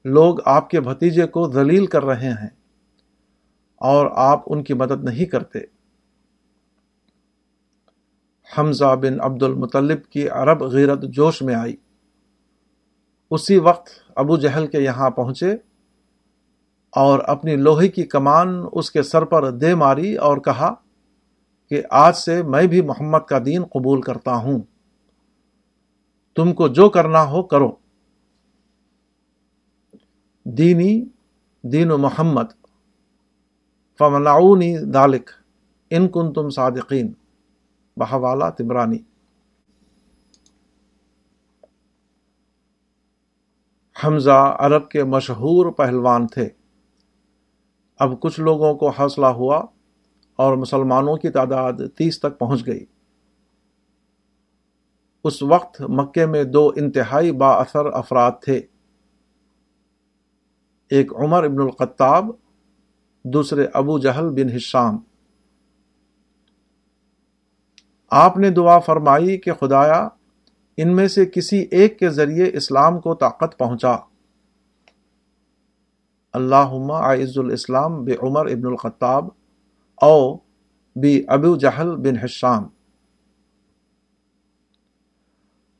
لوگ 0.06 0.36
آپ 0.46 0.70
کے 0.70 0.82
بھتیجے 0.82 1.28
کو 1.28 1.52
ذلیل 1.52 1.86
کر 1.86 2.06
رہے 2.06 2.30
ہیں 2.30 2.50
اور 3.76 4.08
آپ 4.14 4.44
ان 4.48 4.64
کی 4.64 4.74
مدد 4.74 5.04
نہیں 5.04 5.26
کرتے۔ 5.26 5.60
حمزہ 8.58 8.96
بن 8.96 9.22
عبد 9.22 9.44
المطلب 9.44 10.06
کی 10.06 10.30
عرب 10.30 10.64
غیرت 10.64 11.02
جوش 11.02 11.42
میں 11.42 11.56
آئی۔ 11.56 11.76
اسی 13.32 13.58
وقت 13.58 13.90
ابو 14.16 14.38
جہل 14.38 14.68
کے 14.68 14.80
یہاں 14.80 15.10
پہنچے 15.10 15.52
اور 16.92 17.20
اپنی 17.20 17.56
لوہے 17.56 17.88
کی 17.88 18.04
کمان 18.04 18.66
اس 18.72 18.92
کے 18.92 19.04
سر 19.04 19.26
پر 19.26 19.52
دے 19.52 19.76
ماری 19.76 20.16
اور 20.16 20.38
کہا 20.38 20.74
کہ 21.70 21.84
آج 21.90 22.16
سے 22.16 22.44
میں 22.44 22.68
بھی 22.68 22.82
محمد 22.82 23.18
کا 23.30 23.38
دین 23.46 23.66
قبول 23.66 24.02
کرتا 24.02 24.36
ہوں۔ 24.36 24.62
تم 26.36 26.54
کو 26.54 26.68
جو 26.68 26.90
کرنا 26.90 27.30
ہو 27.30 27.44
کرو۔ 27.44 27.72
دینی، 30.46 31.06
دین 31.64 31.92
و 31.92 31.98
محمد۔ 31.98 32.68
فملاؤنی 34.00 34.78
دالک 34.78 35.30
ان 35.90 36.08
کن 36.08 36.34
تم 36.34 36.50
صادقین۔ 36.50 37.14
بہوالا 37.98 38.50
تمرانی۔ 38.50 38.98
حمزہ 44.04 44.56
عرب 44.60 44.90
کے 44.90 45.04
مشہور 45.04 45.72
پہلوان 45.72 46.28
تھے۔ 46.28 46.50
اب 48.00 48.20
کچھ 48.20 48.40
لوگوں 48.40 48.74
کو 48.76 48.90
حوصلہ 48.90 49.26
ہوا 49.26 49.66
اور 50.36 50.58
مسلمانوں 50.58 51.18
کی 51.18 51.30
تعداد 51.30 51.74
تیس 51.96 52.20
تک 52.20 52.40
پہنچ 52.40 52.68
گئی۔ 52.68 52.86
اس 55.24 55.44
وقت 55.44 55.82
مکے 55.82 56.26
میں 56.26 56.44
دو 56.44 56.72
انتہائی 56.76 57.32
با 57.32 57.50
اثر 57.50 57.86
افراد 57.86 58.32
تھے۔ 58.42 58.62
ایک 60.90 61.14
عمر 61.14 61.44
ابن 61.44 61.60
القطاب 61.60 62.26
دوسرے 63.24 63.68
ابو 63.74 64.00
جہل 64.00 64.30
بن 64.30 64.56
ہشام۔ 64.56 64.98
آپ 68.12 68.38
نے 68.38 68.50
دعا 68.50 68.80
فرمائی 68.80 69.38
کہ 69.38 69.54
خدایا 69.54 70.08
ان 70.78 70.96
میں 70.96 71.08
سے 71.08 71.26
کسی 71.26 71.66
ایک 71.72 72.00
کے 72.00 72.10
ذریعے 72.10 72.50
اسلام 72.54 73.00
کو 73.00 73.16
طاقت 73.16 73.58
پہنچا۔ 73.58 73.96
اللہ 76.34 76.92
عز 76.92 77.38
الاسلام 77.38 78.04
بے 78.04 78.16
عمر 78.22 78.46
ابن 78.46 78.66
الخطاب 78.66 79.28
او 80.02 80.38
بی 80.96 81.24
ابو 81.28 81.56
جہل 81.56 81.96
بن 81.96 82.18
حشام۔ 82.18 82.64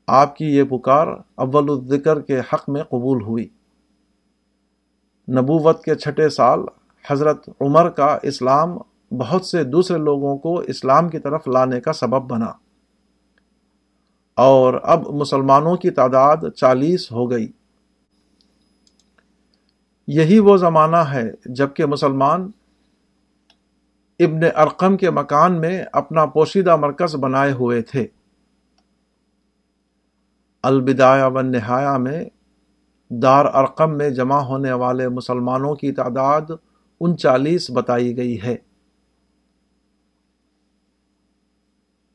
آپ 0.06 0.36
کی 0.36 0.44
یہ 0.44 0.62
پکار 0.62 1.06
اول 1.34 1.70
الذکر 1.70 2.20
کے 2.20 2.40
حق 2.40 2.68
میں 2.68 2.82
قبول 2.82 3.22
ہوئی۔ 3.22 3.48
نبوت 5.28 5.84
کے 5.84 5.94
چھٹے 5.94 6.28
سال 6.28 6.60
حضرت 7.10 7.48
عمر 7.60 7.90
کا 7.90 8.18
اسلام 8.22 8.78
بہت 9.10 9.44
سے 9.44 9.64
دوسرے 9.64 9.98
لوگوں 9.98 10.38
کو 10.38 10.58
اسلام 10.60 11.08
کی 11.08 11.18
طرف 11.18 11.48
لانے 11.48 11.80
کا 11.80 11.92
سبب 11.92 12.30
بنا۔ 12.30 12.67
اور 14.38 14.74
اب 14.82 15.06
مسلمانوں 15.06 15.76
کی 15.76 15.90
تعداد 15.90 16.36
چالیس 16.56 17.12
ہو 17.12 17.30
گئی۔ 17.30 17.48
یہی 20.06 20.38
وہ 20.38 20.56
زمانہ 20.56 20.96
ہے 20.96 21.30
جبکہ 21.46 21.86
مسلمان 21.86 22.50
ابن 24.18 24.40
ارقم 24.56 24.96
کے 24.96 25.10
مکان 25.10 25.60
میں 25.60 25.84
اپنا 25.92 26.26
پوشیدہ 26.26 26.76
مرکز 26.76 27.16
بنائے 27.16 27.52
ہوئے 27.52 27.82
تھے۔ 27.82 28.06
البدایہ 30.62 31.24
و 31.24 31.40
نہایا 31.40 31.96
میں 31.96 32.24
دار 33.10 33.44
ارقم 33.54 33.96
میں 33.96 34.10
جمع 34.10 34.38
ہونے 34.38 34.72
والے 34.72 35.08
مسلمانوں 35.08 35.74
کی 35.74 35.92
تعداد 35.92 36.50
انچالیس 37.00 37.70
بتائی 37.70 38.16
گئی 38.16 38.42
ہے۔ 38.42 38.67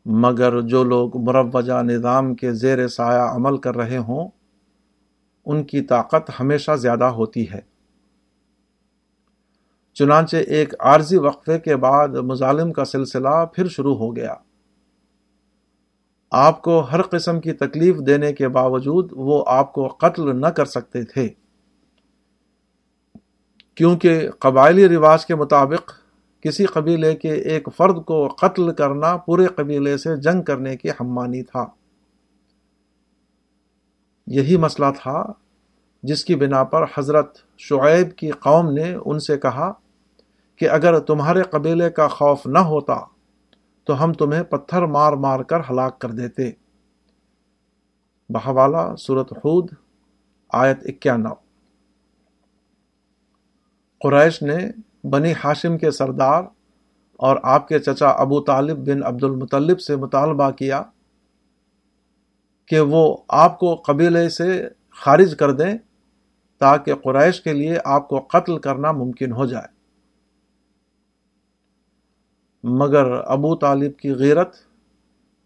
مگر 0.05 0.61
جو 0.61 0.83
لوگ 0.83 1.17
مروجہ 1.17 1.81
نظام 1.81 2.35
کے 2.35 2.53
زیر 2.53 2.87
سایہ 2.87 3.19
عمل 3.19 3.57
کر 3.57 3.75
رہے 3.75 3.97
ہوں، 3.97 4.27
ان 5.45 5.63
کی 5.63 5.81
طاقت 5.81 6.31
ہمیشہ 6.39 6.71
زیادہ 6.75 7.03
ہوتی 7.03 7.51
ہے۔ 7.51 7.59
چنانچہ 9.93 10.37
ایک 10.37 10.73
عارضی 10.79 11.17
وقفے 11.17 11.59
کے 11.59 11.75
بعد 11.75 12.07
مظالم 12.07 12.71
کا 12.71 12.85
سلسلہ 12.85 13.45
پھر 13.53 13.67
شروع 13.67 13.95
ہو 13.95 14.15
گیا۔ 14.15 14.33
آپ 16.31 16.61
کو 16.61 16.79
ہر 16.79 17.01
قسم 17.01 17.41
کی 17.41 17.53
تکلیف 17.53 17.95
دینے 18.07 18.33
کے 18.33 18.47
باوجود 18.47 19.09
وہ 19.11 19.43
آپ 19.47 19.73
کو 19.73 19.87
قتل 19.87 20.41
نہ 20.41 20.47
کر 20.47 20.65
سکتے 20.65 21.03
تھے۔ 21.03 21.29
کیونکہ 23.75 24.29
قبائلی 24.39 24.87
رواج 24.87 25.25
کے 25.25 25.35
مطابق 25.35 26.02
کسی 26.43 26.65
قبیلے 26.65 27.15
کے 27.15 27.33
ایک 27.33 27.69
فرد 27.77 28.05
کو 28.05 28.27
قتل 28.27 28.73
کرنا 28.73 29.17
پورے 29.17 29.47
قبیلے 29.47 29.97
سے 29.97 30.17
جنگ 30.17 30.41
کرنے 30.41 30.77
کی 30.77 30.89
ہمانی 30.89 31.43
تھا۔ 31.43 31.65
یہی 34.27 34.57
مسئلہ 34.57 34.85
تھا 34.97 35.23
جس 36.03 36.25
کی 36.25 36.35
بنا 36.35 36.63
پر 36.63 36.85
حضرت 36.97 37.37
شعیب 37.57 38.15
کی 38.15 38.29
قوم 38.29 38.71
نے 38.71 38.95
ان 39.05 39.19
سے 39.19 39.37
کہا 39.37 39.71
کہ 40.55 40.69
اگر 40.69 40.99
تمہارے 40.99 41.41
قبیلے 41.41 41.89
کا 41.89 42.07
خوف 42.07 42.47
نہ 42.47 42.59
ہوتا 42.59 42.99
تو 43.83 44.03
ہم 44.03 44.13
تمہیں 44.13 44.43
پتھر 44.43 44.81
مار 44.81 45.13
مار 45.13 45.39
کر 45.39 45.59
ہلاک 45.69 45.99
کر 45.99 46.09
دیتے۔ 46.09 46.51
بہوالا 48.29 48.95
صورت 48.95 49.29
خود 49.29 49.69
آیت 50.53 50.79
اکیانو 50.85 51.33
قریش 54.01 54.41
نے 54.41 54.57
بنی 55.03 55.33
ہاشم 55.43 55.77
کے 55.77 55.91
سردار 55.91 56.43
اور 57.13 57.37
آپ 57.43 57.67
کے 57.67 57.79
چچا 57.79 58.07
ابو 58.07 58.41
طالب 58.41 58.77
بن 58.77 59.03
عبد 59.03 59.23
المطلب 59.23 59.81
سے 59.81 59.95
مطالبہ 59.95 60.51
کیا 60.51 60.83
کہ 62.65 62.79
وہ 62.79 63.17
آپ 63.27 63.59
کو 63.59 63.75
قبیلے 63.75 64.29
سے 64.29 64.69
خارج 64.91 65.35
کر 65.39 65.51
دیں 65.51 65.77
تاکہ 66.57 66.95
قریش 66.95 67.41
کے 67.41 67.53
لیے 67.53 67.77
آپ 67.85 68.07
کو 68.07 68.19
قتل 68.19 68.57
کرنا 68.57 68.91
ممکن 68.91 69.31
ہو 69.31 69.45
جائے۔ 69.45 69.67
مگر 72.63 73.11
ابو 73.11 73.55
طالب 73.55 73.97
کی 73.97 74.11
غیرت 74.11 74.55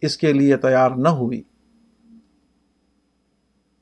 اس 0.01 0.17
کے 0.17 0.33
لیے 0.33 0.57
تیار 0.57 0.91
نہ 0.91 1.07
ہوئی۔ 1.07 1.43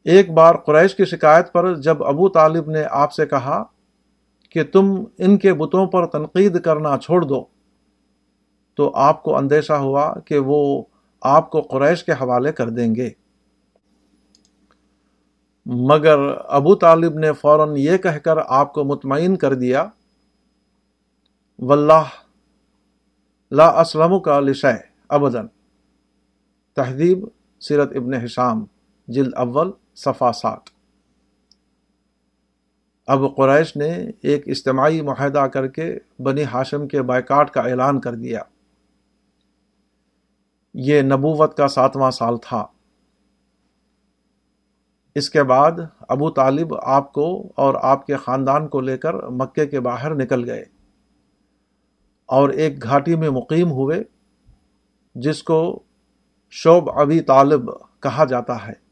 ایک 0.03 0.31
بار 0.31 0.55
قریش 0.55 0.95
کی 0.95 1.05
شکایت 1.05 1.53
پر 1.53 1.75
جب 1.75 2.03
ابو 2.03 2.29
طالب 2.29 2.69
نے 2.69 2.83
آپ 2.91 3.13
سے 3.13 3.25
کہا 3.25 3.63
کہ 4.55 4.63
تم 4.63 5.03
ان 5.17 5.37
کے 5.37 5.53
بتوں 5.53 5.87
پر 5.87 6.05
تنقید 6.05 6.61
کرنا 6.61 6.97
چھوڑ 6.97 7.25
دو۔ 7.25 7.45
تو 8.75 8.91
آپ 8.95 9.23
کو 9.23 9.37
اندیشہ 9.37 9.73
ہوا 9.73 10.13
کہ 10.25 10.37
وہ 10.37 10.83
آپ 11.21 11.51
کو 11.51 11.61
قریش 11.61 12.03
کے 12.03 12.11
حوالے 12.11 12.51
کر 12.51 12.69
دیں 12.69 12.95
گے۔ 12.95 13.09
مگر 15.65 16.19
ابو 16.47 16.75
طالب 16.75 17.13
نے 17.13 17.33
فوراً 17.33 17.77
یہ 17.77 17.97
کہہ 17.97 18.17
کر 18.17 18.37
آپ 18.47 18.73
کو 18.73 18.83
مطمئن 18.83 19.35
کر 19.35 19.53
دیا، 19.53 19.87
واللہ 21.59 22.05
لا 23.51 23.67
اسلم 23.81 24.19
کا 24.19 24.39
لشہ 24.39 24.75
ابدن 25.09 25.47
تہذیب، 26.75 27.27
سیرت 27.61 27.91
ابن 27.95 28.13
حشام، 28.13 28.65
جلد 29.07 29.33
اول 29.33 29.71
صفا 29.95 30.31
سات۔ 30.31 30.74
اب 33.07 33.35
قریش 33.35 33.75
نے 33.75 34.05
ایک 34.21 34.47
اجتماعی 34.47 35.01
معاہدہ 35.01 35.39
کر 35.39 35.67
کے 35.67 35.97
بنی 36.19 36.43
ہاشم 36.43 36.87
کے 36.87 37.01
بائیکاٹ 37.01 37.51
کا 37.51 37.61
اعلان 37.61 37.99
کر 37.99 38.13
دیا۔ 38.13 38.41
یہ 40.73 41.01
نبوت 41.01 41.57
کا 41.57 41.67
ساتواں 41.67 42.11
سال 42.11 42.37
تھا۔ 42.37 42.65
اس 45.15 45.29
کے 45.29 45.43
بعد 45.43 45.71
ابو 45.99 46.29
طالب 46.29 46.75
آپ 46.83 47.13
کو 47.13 47.51
اور 47.55 47.75
آپ 47.81 48.05
کے 48.05 48.15
خاندان 48.15 48.67
کو 48.67 48.81
لے 48.81 48.97
کر 48.97 49.13
مکے 49.13 49.65
کے 49.65 49.79
باہر 49.79 50.15
نکل 50.15 50.49
گئے 50.49 50.63
اور 52.25 52.49
ایک 52.49 52.83
گھاٹی 52.83 53.15
میں 53.15 53.29
مقیم 53.29 53.71
ہوئے، 53.71 54.03
جس 55.15 55.43
کو 55.43 55.83
شعب 56.51 56.89
ابی 56.89 57.19
طالب 57.19 57.71
کہا 57.99 58.25
جاتا 58.25 58.67
ہے۔ 58.67 58.84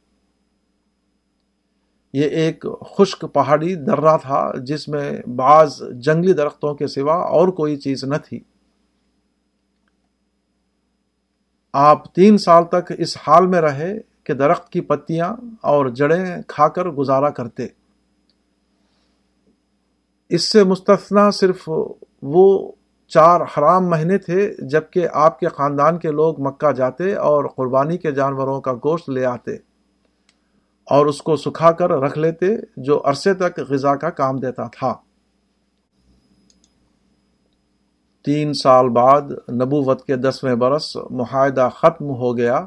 یہ 2.14 2.24
ایک 2.24 2.66
خشک 2.98 3.26
پہاڑی 3.34 3.76
درہ 3.76 4.18
تھا 4.18 4.52
جس 4.64 4.88
میں 4.88 5.22
بعض 5.36 5.82
جنگلی 5.92 6.34
درختوں 6.34 6.76
کے 6.76 6.88
سوا 6.88 7.16
اور 7.16 7.48
کوئی 7.48 7.76
چیز 7.76 8.04
نہ 8.04 8.16
تھی۔ 8.26 8.40
آپ 11.74 12.14
تین 12.14 12.38
سال 12.38 12.64
تک 12.66 12.94
اس 12.98 13.18
حال 13.28 13.48
میں 13.48 13.62
رہے 13.62 13.94
کہ 14.24 14.34
درخت 14.34 14.70
کی 14.70 14.82
پتیاں 14.82 15.34
اور 15.62 15.86
جڑیں 15.86 16.26
کھا 16.48 16.68
کر 16.68 16.86
گزارا 16.86 17.30
کرتے۔ 17.30 17.68
اس 20.30 20.52
سے 20.52 20.64
مستثنا 20.64 21.32
صرف 21.32 21.70
وہ 22.22 22.72
چار 23.08 23.42
حرام 23.42 23.90
مہینے 23.90 24.18
تھے 24.18 24.54
جبکہ 24.60 25.08
آپ 25.14 25.40
کے 25.40 25.48
خاندان 25.48 25.98
کے 25.98 26.12
لوگ 26.12 26.42
مکہ 26.42 26.72
جاتے 26.72 27.16
اور 27.16 27.46
قربانی 27.56 27.98
کے 27.98 28.12
جانوروں 28.12 28.62
کا 28.62 28.74
گوشت 28.74 29.10
لے 29.10 29.26
آتے۔ 29.26 29.73
اور 30.86 31.06
اس 31.06 31.22
کو 31.22 31.36
سکھا 31.36 31.72
کر 31.72 31.90
رکھ 31.90 32.18
لیتے 32.18 32.46
جو 32.78 33.02
عرصے 33.06 33.34
تک 33.34 33.60
غذا 33.60 33.96
کا 33.96 34.10
کام 34.10 34.38
دیتا 34.38 34.68
تھا۔ 34.68 34.94
تین 38.26 38.54
سال 38.54 38.90
بعد 38.90 39.22
نبوت 39.52 40.06
کے 40.06 40.16
دسویں 40.16 40.56
برس 40.56 40.96
معاہدہ 40.96 41.70
ختم 41.76 42.06
ہو 42.06 42.38
گیا، 42.38 42.66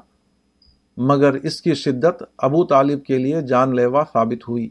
مگر 0.96 1.32
اس 1.32 1.60
کی 1.60 1.74
شدت 1.74 2.22
ابو 2.38 2.64
طالب 2.64 3.04
کے 3.04 3.18
لیے 3.18 3.42
جان 3.42 3.76
لیوا 3.76 4.04
ثابت 4.12 4.48
ہوئی۔ 4.48 4.68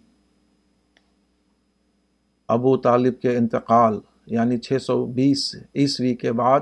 ابو 2.47 2.77
طالب 2.77 3.19
کے 3.21 3.37
انتقال 3.37 3.99
یعنی 4.25 4.57
چھ 4.57 4.81
سو 4.81 5.05
بیس 5.05 5.55
عیسوی 5.75 6.15
کے 6.15 6.31
بعد، 6.31 6.59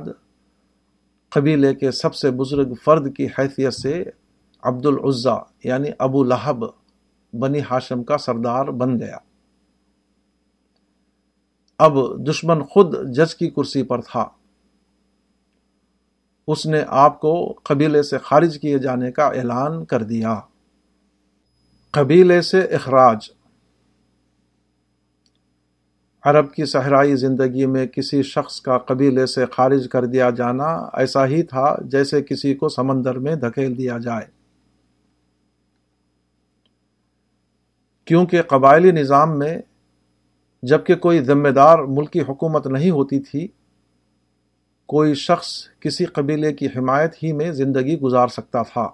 قبیلے 1.30 1.76
کے 1.76 1.92
سب 1.92 2.16
سے 2.16 2.32
بزرگ 2.32 2.74
فرد 2.74 3.16
کی 3.16 3.26
حیثیت 3.26 3.74
سے 3.74 4.04
عبد 4.64 4.86
العزا 4.86 5.36
یعنی 5.64 5.90
ابو 6.00 6.24
لہب، 6.24 6.66
بنی 7.34 7.60
ہاشم 7.72 8.04
کا 8.04 8.18
سردار 8.18 8.66
بن 8.66 9.00
گیا۔ 9.00 9.18
اب 11.80 11.98
دشمن 12.30 12.64
خود 12.64 13.10
جج 13.16 13.36
کی 13.36 13.50
کرسی 13.50 13.84
پر 13.84 14.02
تھا۔ 14.02 14.26
اس 16.48 16.66
نے 16.66 16.84
آپ 16.88 17.20
کو 17.20 17.54
قبیلے 17.64 18.04
سے 18.04 18.18
خارج 18.18 18.60
کیے 18.62 18.78
جانے 18.78 19.12
کا 19.12 19.26
اعلان 19.26 19.86
کر 19.86 20.04
دیا۔ 20.04 20.40
قبیلے 21.92 22.42
سے 22.42 22.60
اخراج۔ 22.60 23.30
عرب 26.24 26.54
کی 26.54 26.66
صحرائی 26.66 27.16
زندگی 27.16 27.66
میں 27.66 27.86
کسی 27.86 28.24
شخص 28.24 28.62
کا 28.62 28.78
قبیلے 28.78 29.26
سے 29.26 29.46
خارج 29.46 29.88
کر 29.92 30.06
دیا 30.06 30.30
جانا 30.30 30.90
ایسا 30.94 31.26
ہی 31.26 31.44
تھا 31.44 31.76
جیسے 31.86 32.24
کسی 32.24 32.56
کو 32.56 32.70
سمندر 32.70 33.20
میں 33.20 33.36
دھکیل 33.36 33.78
دیا 33.78 33.98
جائے۔ 33.98 34.33
کیونکہ 38.06 38.42
قبائلی 38.42 38.92
نظام 38.92 39.40
میں 39.40 39.58
جبکہ 40.64 40.96
کوئی 40.96 41.24
ذمہ 41.24 41.50
دار 41.50 41.80
ملکی 41.80 42.22
حکومت 42.22 42.68
نہیں 42.68 42.92
ہوتی 42.92 43.20
تھی، 43.20 43.48
کوئی 44.86 45.14
شخص 45.14 45.48
کسی 45.80 46.06
قبیلے 46.06 46.54
کی 46.54 46.66
حمایت 46.66 47.24
ہی 47.24 47.32
میں 47.32 47.52
زندگی 47.52 48.00
گزار 48.00 48.28
سکتا 48.28 48.64
تھا۔ 48.64 48.90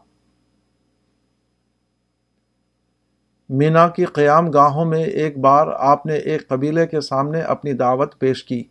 مینا 3.50 3.88
کی 3.88 4.06
قیام 4.06 4.50
گاہوں 4.50 4.86
میں 4.86 5.04
ایک 5.04 5.38
بار 5.38 5.68
آپ 5.68 6.06
نے 6.06 6.14
ایک 6.14 6.48
قبیلے 6.48 6.88
کے 6.88 7.02
سامنے 7.02 7.42
اپنی 7.42 7.74
دعوت 7.74 8.20
پیش 8.20 8.44
کی۔ 8.44 8.64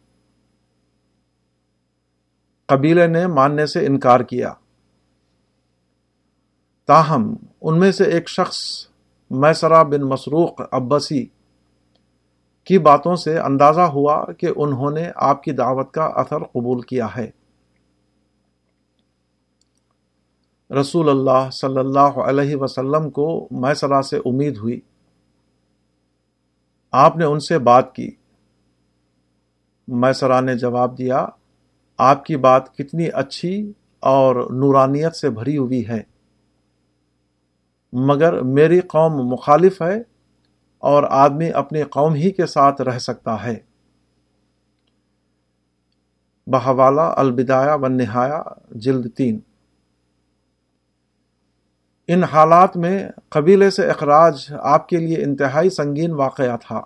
قبیلے 2.66 3.07
نے 3.07 3.26
ماننے 3.26 3.66
سے 3.66 3.86
انکار 3.86 4.20
کیا۔ 4.20 4.53
تاہم، 6.86 7.34
ان 7.61 7.80
میں 7.80 7.93
سے 7.93 8.05
ایک 8.05 8.28
شخص 8.28 8.88
میسرا 9.31 9.83
بن 9.83 10.01
مسروق 10.01 10.61
عباسی 10.72 11.26
کی 12.64 12.79
باتوں 12.79 13.16
سے 13.16 13.39
اندازہ 13.39 13.81
ہوا 13.81 14.24
کہ 14.33 14.49
انہوں 14.57 14.91
نے 14.91 15.11
آپ 15.16 15.43
کی 15.43 15.53
دعوت 15.53 15.93
کا 15.93 16.05
اثر 16.05 16.39
قبول 16.39 16.81
کیا 16.81 17.07
ہے۔ 17.16 17.31
رسول 20.81 21.09
اللہ 21.09 21.51
صلی 21.51 21.79
اللہ 21.79 21.99
علیہ 22.01 22.57
وسلم 22.57 23.11
کو 23.11 23.49
میسرا 23.51 24.03
سے 24.03 24.16
امید 24.16 24.57
ہوئی۔ 24.57 24.81
آپ 26.93 27.16
نے 27.16 27.24
ان 27.24 27.41
سے 27.41 27.59
بات 27.59 27.95
کی۔ 27.95 28.11
میسرا 29.89 30.41
نے 30.41 30.55
جواب 30.55 30.99
دیا، 30.99 31.26
آپ 31.99 32.24
کی 32.24 32.37
بات 32.37 32.74
کتنی 32.74 33.09
اچھی 33.14 33.72
اور 34.01 34.37
نورانیت 34.37 35.16
سے 35.16 35.31
بھری 35.31 35.59
ہوئی 35.59 35.89
ہے۔ 35.89 36.17
مگر 37.93 38.41
میری 38.41 38.80
قوم 38.80 39.28
مخالف 39.28 39.82
ہے 39.82 40.03
اور 40.78 41.03
آدمی 41.11 41.51
اپنی 41.51 41.82
قوم 41.82 42.14
ہی 42.14 42.30
کے 42.30 42.47
ساتھ 42.47 42.82
رہ 42.82 42.99
سکتا 42.99 43.45
ہے۔ 43.45 43.59
بحوالہ 46.47 47.01
البدایا 47.01 47.74
و 47.74 47.89
نہایا 47.89 48.43
جلد 48.70 49.12
تین۔ 49.16 49.41
ان 52.09 52.24
حالات 52.24 52.76
میں 52.76 53.09
قبیلے 53.28 53.70
سے 53.70 53.91
اخراج 53.91 54.53
آپ 54.61 54.89
کے 54.89 54.97
لیے 54.97 55.24
انتہائی 55.24 55.70
سنگین 55.70 56.12
واقعہ 56.12 56.57
تھا۔ 56.57 56.80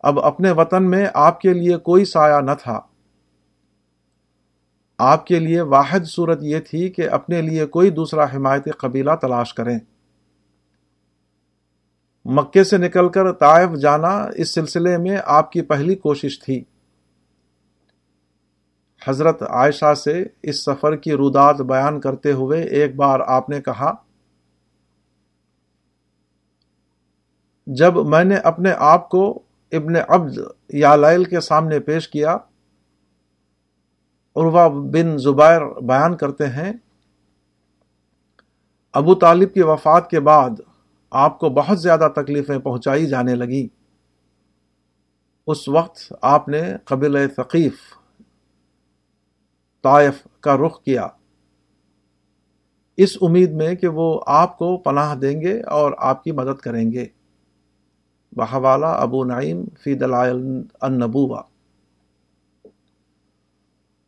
اب 0.00 0.20
اپنے 0.20 0.50
وطن 0.50 0.90
میں 0.90 1.06
آپ 1.14 1.40
کے 1.40 1.52
لیے 1.52 1.76
کوئی 1.76 2.04
سایہ 2.04 2.40
نہ 2.40 2.50
تھا۔ 2.62 2.80
آپ 5.00 5.26
کے 5.26 5.38
لیے 5.38 5.60
واحد 5.60 6.00
صورت 6.04 6.38
یہ 6.42 6.58
تھی 6.58 6.88
کہ 6.88 7.10
اپنے 7.10 7.42
لیے 7.42 7.66
کوئی 7.66 7.90
دوسرا 7.90 8.24
حمایتی 8.24 8.70
قبیلہ 8.70 9.10
تلاش 9.22 9.54
کریں۔ 9.54 9.78
مکے 12.24 12.64
سے 12.64 12.78
نکل 12.78 13.08
کر 13.08 13.32
طائف 13.32 13.70
جانا 13.80 14.26
اس 14.36 14.54
سلسلے 14.54 14.98
میں 14.98 15.16
آپ 15.24 15.52
کی 15.52 15.62
پہلی 15.62 15.94
کوشش 15.94 16.40
تھی۔ 16.40 16.64
حضرت 19.08 19.42
عائشہ 19.42 19.94
سے 19.94 20.24
اس 20.42 20.64
سفر 20.64 20.96
کی 20.96 21.12
روداد 21.12 21.54
بیان 21.54 22.00
کرتے 22.00 22.32
ہوئے 22.32 22.62
ایک 22.62 22.96
بار 22.96 23.20
آپ 23.26 23.50
نے 23.50 23.60
کہا، 23.60 23.94
جب 27.66 27.96
میں 27.96 28.24
نے 28.24 28.36
اپنے 28.36 28.72
آپ 28.78 29.08
کو 29.08 29.42
ابن 29.72 29.92
عبد 30.08 30.38
یا 30.68 30.96
لیل 30.96 31.24
کے 31.24 31.40
سامنے 31.40 31.80
پیش 31.80 32.08
کیا 32.08 32.36
عروا 34.36 34.68
بن 34.68 35.18
زبیر 35.18 35.80
بیان 35.80 36.16
کرتے 36.16 36.46
ہیں، 36.46 36.72
ابو 38.92 39.14
طالب 39.14 39.54
کی 39.54 39.62
وفات 39.62 40.10
کے 40.10 40.20
بعد 40.20 40.50
آپ 41.10 41.38
کو 41.38 41.48
بہت 41.48 41.80
زیادہ 41.80 42.08
تکلیفیں 42.16 42.58
پہنچائی 42.58 43.06
جانے 43.06 43.34
لگی 43.34 43.68
اس 45.46 45.68
وقت 45.68 46.12
آپ 46.22 46.48
نے 46.48 46.62
قبل 46.84 47.26
ثقیف 47.36 47.74
طائف 49.82 50.26
کا 50.40 50.56
رخ 50.56 50.82
کیا۔ 50.82 51.06
اس 52.96 53.18
امید 53.20 53.52
میں 53.52 53.74
کہ 53.74 53.88
وہ 53.88 54.20
آپ 54.26 54.58
کو 54.58 54.76
پناہ 54.76 55.14
دیں 55.14 55.40
گے 55.40 55.62
اور 55.62 55.92
آپ 55.98 56.24
کی 56.24 56.32
مدد 56.32 56.60
کریں 56.60 56.92
گے۔ 56.92 57.06
بحوالہ 58.32 58.86
ابو 58.86 59.24
نعیم 59.24 59.64
فی 59.82 59.94
دلائل 59.94 60.62
النبوہ۔ 60.80 61.42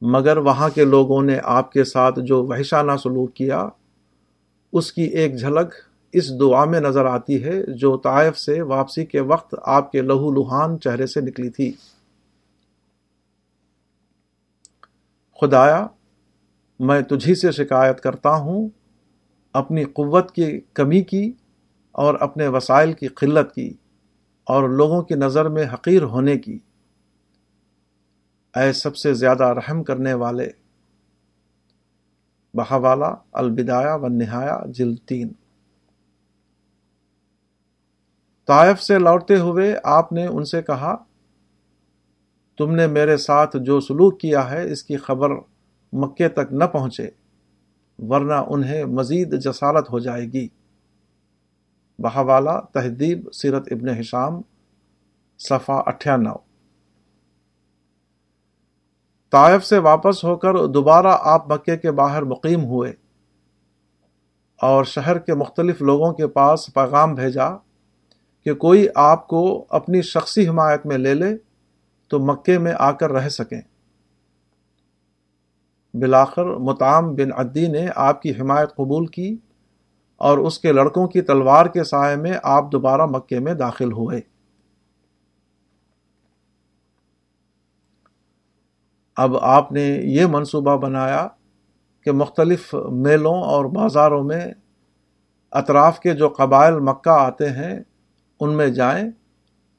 مگر 0.03 0.36
وہاں 0.36 0.68
کے 0.68 0.84
لوگوں 0.84 1.22
نے 1.22 1.38
آپ 1.44 1.72
کے 1.72 1.84
ساتھ 1.84 2.20
جو 2.20 2.46
وحشانہ 2.46 2.92
سلوک 3.03 3.34
کیا، 3.34 3.68
اس 4.72 4.92
کی 4.92 5.03
ایک 5.03 5.36
جھلک 5.36 5.74
اس 6.12 6.40
دعا 6.40 6.64
میں 6.64 6.80
نظر 6.80 7.05
آتی 7.05 7.44
ہے 7.44 7.62
جو 7.66 7.96
طائف 7.96 8.38
سے 8.38 8.62
واپسی 8.62 9.07
کے 9.07 9.20
وقت 9.20 9.55
آپ 9.62 9.92
کے 9.92 10.03
لہو 10.03 10.32
لہان 10.32 10.80
چہرے 10.80 11.07
سے 11.07 11.20
نکلی 11.20 11.50
تھی۔ 11.50 11.72
خدایا، 15.40 15.86
میں 16.80 17.00
تجھی 17.00 17.34
سے 17.34 17.53
شکایت 17.53 18.00
کرتا 18.00 18.34
ہوں، 18.34 18.68
اپنی 19.53 19.84
قوت 19.84 20.30
کی 20.30 20.61
کمی 20.74 21.03
کی 21.03 21.32
اور 21.92 22.14
اپنے 22.20 22.48
وسائل 22.48 22.92
کی 22.92 23.07
قلت 23.07 23.55
کی 23.55 23.74
اور 24.44 24.68
لوگوں 24.68 25.03
کی 25.03 25.14
نظر 25.14 25.48
میں 25.48 25.64
حقیر 25.74 26.03
ہونے 26.03 26.38
کی۔ 26.38 26.59
اے 28.57 28.72
سب 28.72 28.96
سے 28.96 29.14
زیادہ 29.14 29.44
رحم 29.44 29.84
کرنے 29.84 30.14
والے۔ 30.14 30.48
بہوالا 32.55 33.14
البدایا 33.32 33.94
و 33.94 34.09
نہایا 34.09 34.59
جلتین 34.68 35.32
طائف 38.46 38.82
سے 38.82 38.98
لوٹتے 38.98 39.38
ہوئے 39.38 39.74
آپ 39.84 40.12
نے 40.12 40.26
ان 40.26 40.44
سے 40.44 40.62
کہا، 40.62 40.96
تم 42.59 42.74
نے 42.74 42.86
میرے 42.86 43.16
ساتھ 43.16 43.57
جو 43.57 43.80
سلوک 43.80 44.20
کیا 44.20 44.50
ہے، 44.50 44.72
اس 44.72 44.82
کی 44.82 44.96
خبر 44.96 45.30
مکے 45.92 46.28
تک 46.28 46.53
نہ 46.53 46.64
پہنچے، 46.64 47.11
ورنہ 47.98 48.44
انہیں 48.48 48.84
مزید 48.84 49.40
جسارت 49.40 49.90
ہو 49.90 49.98
جائے 49.98 50.24
گی۔ 50.24 50.48
بہوالا 51.98 52.61
تہذیب، 52.61 53.28
سیرت 53.32 53.68
ابن 53.70 53.88
حشام 53.88 54.40
صفا 55.38 55.74
اٹھانو 55.74 56.51
طائف 59.33 59.64
سے 59.64 59.78
واپس 59.78 60.24
ہو 60.24 60.37
کر 60.37 60.66
دوبارہ 60.66 61.16
آپ 61.20 61.53
مکے 61.53 61.76
کے 61.76 61.91
باہر 61.91 62.22
مقیم 62.22 62.64
ہوئے 62.64 62.93
اور 64.61 64.85
شہر 64.85 65.18
کے 65.18 65.35
مختلف 65.35 65.83
لوگوں 65.83 66.12
کے 66.12 66.26
پاس 66.26 66.74
پیغام 66.74 67.14
بھیجا 67.14 67.51
کہ 68.45 68.55
کوئی 68.55 68.87
آپ 68.95 69.26
کو 69.28 69.66
اپنی 69.70 70.03
شخصی 70.03 70.49
حمایت 70.49 70.87
میں 70.87 70.99
لے 70.99 71.14
لے 71.14 71.37
تو 72.09 72.18
مکے 72.18 72.59
میں 72.59 72.72
آ 72.78 72.91
کر 72.93 73.12
رہ 73.12 73.28
سکیں۔ 73.28 73.61
بلاخر 75.95 76.45
متام 76.45 77.14
بن 77.14 77.33
عدی 77.37 77.66
نے 77.66 77.87
آپ 77.97 78.22
کی 78.22 78.30
حمایت 78.30 78.70
قبول 78.70 79.07
کی 79.07 79.37
اور 80.16 80.39
اس 80.39 80.59
کے 80.59 80.72
لڑکوں 80.72 81.07
کی 81.07 81.22
تلوار 81.22 81.66
کے 81.66 81.85
سائے 81.85 82.16
میں 82.16 82.33
آپ 82.43 82.72
دوبارہ 82.72 83.07
مکے 83.07 83.39
میں 83.39 83.55
داخل 83.55 83.93
ہوئے۔ 83.93 84.32
اب 89.16 89.36
آپ 89.36 89.72
نے 89.72 89.82
یہ 90.04 90.26
منصوبہ 90.26 90.76
بنایا 90.76 91.28
کہ 92.00 92.12
مختلف 92.12 92.74
میلوں 92.90 93.42
اور 93.42 93.64
بازاروں 93.64 94.22
میں 94.24 94.46
اطراف 95.50 96.00
کے 96.00 96.12
جو 96.12 96.28
قبائل 96.28 96.74
مکہ 96.80 97.10
آتے 97.10 97.48
ہیں، 97.50 97.80
ان 98.40 98.56
میں 98.56 98.68
جائیں 98.68 99.10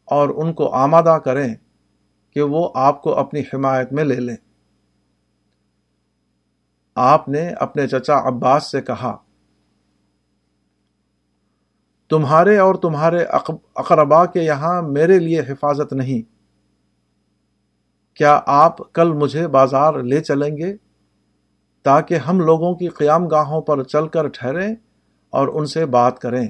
اور 0.06 0.30
ان 0.30 0.54
کو 0.54 0.70
آمادہ 0.74 1.18
کریں 1.26 1.54
کہ 2.32 2.42
وہ 2.42 2.70
آپ 2.76 3.02
کو 3.02 3.16
اپنی 3.16 3.42
حمایت 3.54 3.94
میں 3.94 4.04
لے 4.04 4.16
لیں۔ 4.16 4.36
آپ 6.96 7.30
نے 7.30 7.50
اپنے 7.50 7.88
چچا 7.88 8.20
عباس 8.28 8.72
سے 8.72 8.82
کہا، 8.82 9.18
تمہارے 12.10 12.58
اور 12.58 12.76
تمہارے 12.76 13.24
اقربا 13.76 14.26
کے 14.26 14.42
یہاں 14.42 14.82
میرے 14.82 15.20
لیے 15.20 15.40
حفاظت 15.40 15.94
نہیں۔ 15.94 16.33
کیا 18.14 18.42
آپ 18.46 18.94
کل 18.94 19.14
مجھے 19.14 19.48
بازار 19.48 19.94
لے 19.94 20.22
چلیں 20.22 20.58
گے 20.58 20.78
تاکہ 21.84 22.14
ہم 22.14 22.40
لوگوں 22.40 22.76
کی 22.76 22.88
قیام 22.88 23.28
گاہوں 23.28 23.62
پر 23.62 23.84
چل 23.84 24.08
کر 24.08 24.28
ٹھہریں 24.28 24.76
اور 25.30 25.48
ان 25.48 25.66
سے 25.66 25.86
بات 25.86 26.20
کریں؟ 26.20 26.48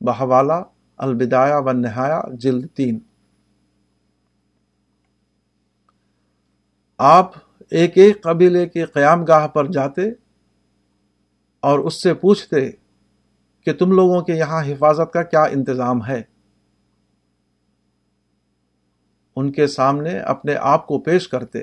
بہوالا 0.00 0.62
البدایا 0.96 1.58
و 1.58 1.72
نہایا 1.72 2.20
جلد 2.32 2.66
تین۔ 2.74 2.98
آپ 6.98 7.32
ایک 7.70 7.98
ایک 7.98 8.22
قبیلے 8.22 8.68
کے 8.68 8.84
قیام 8.84 9.24
گاہ 9.24 9.46
پر 9.46 9.66
جاتے 9.66 10.02
اور 11.60 11.78
اس 11.78 12.02
سے 12.02 12.14
پوچھتے 12.14 12.70
کہ 13.66 13.72
تم 13.72 13.92
لوگوں 13.92 14.20
کے 14.20 14.32
یہاں 14.32 14.62
حفاظت 14.62 15.12
کا 15.12 15.22
کیا 15.22 15.42
انتظام 15.42 16.06
ہے؟ 16.06 16.22
ان 19.36 19.52
کے 19.52 19.66
سامنے 19.66 20.18
اپنے 20.18 20.54
آپ 20.54 20.86
کو 20.86 20.98
پیش 20.98 21.28
کرتے۔ 21.28 21.62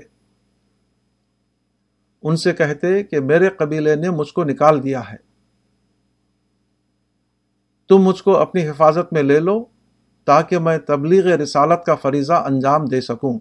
ان 2.22 2.36
سے 2.36 2.54
کہتے 2.54 3.04
کہ 3.04 3.20
میرے 3.20 3.50
قبیلے 3.50 3.96
نے 3.96 4.10
مجھ 4.10 4.34
کو 4.34 4.44
نکال 4.44 4.84
دیا 4.84 5.02
ہے۔ 5.12 5.18
تم 7.90 7.98
مجھ 7.98 8.24
کو 8.24 8.38
اپنی 8.38 8.70
حفاظت 8.70 9.14
میں 9.14 9.24
لے 9.24 9.40
لو 9.40 9.66
تاکہ 10.26 10.60
میں 10.60 10.78
تبلیغ 10.78 11.28
رسالت 11.28 11.86
کا 11.86 11.96
فریضہ 11.96 12.34
انجام 12.34 12.86
دے 12.86 13.02
سکوں۔ 13.02 13.40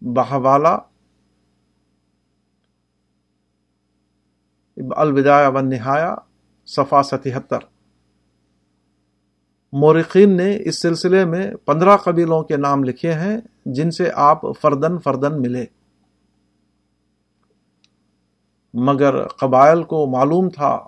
بہوالا۔ 0.00 0.78
الوداع 4.90 5.48
و 5.48 5.60
نہایا 5.60 6.14
صفا 6.66 7.02
ستہتر۔ 7.02 7.73
مورخین 9.76 10.36
نے 10.36 10.56
اس 10.64 10.82
سلسلے 10.82 11.24
میں 11.24 11.54
پندرہ 11.54 11.96
قبیلوں 11.96 12.42
کے 12.42 12.56
نام 12.56 12.84
لکھے 12.84 13.12
ہیں 13.12 13.38
جن 13.66 13.90
سے 13.90 14.10
آپ 14.14 14.42
فردن 14.60 14.98
فردن 14.98 15.42
ملے۔ 15.42 15.64
مگر 18.74 19.26
قبائل 19.26 19.82
کو 19.82 20.06
معلوم 20.06 20.48
تھا 20.48 20.86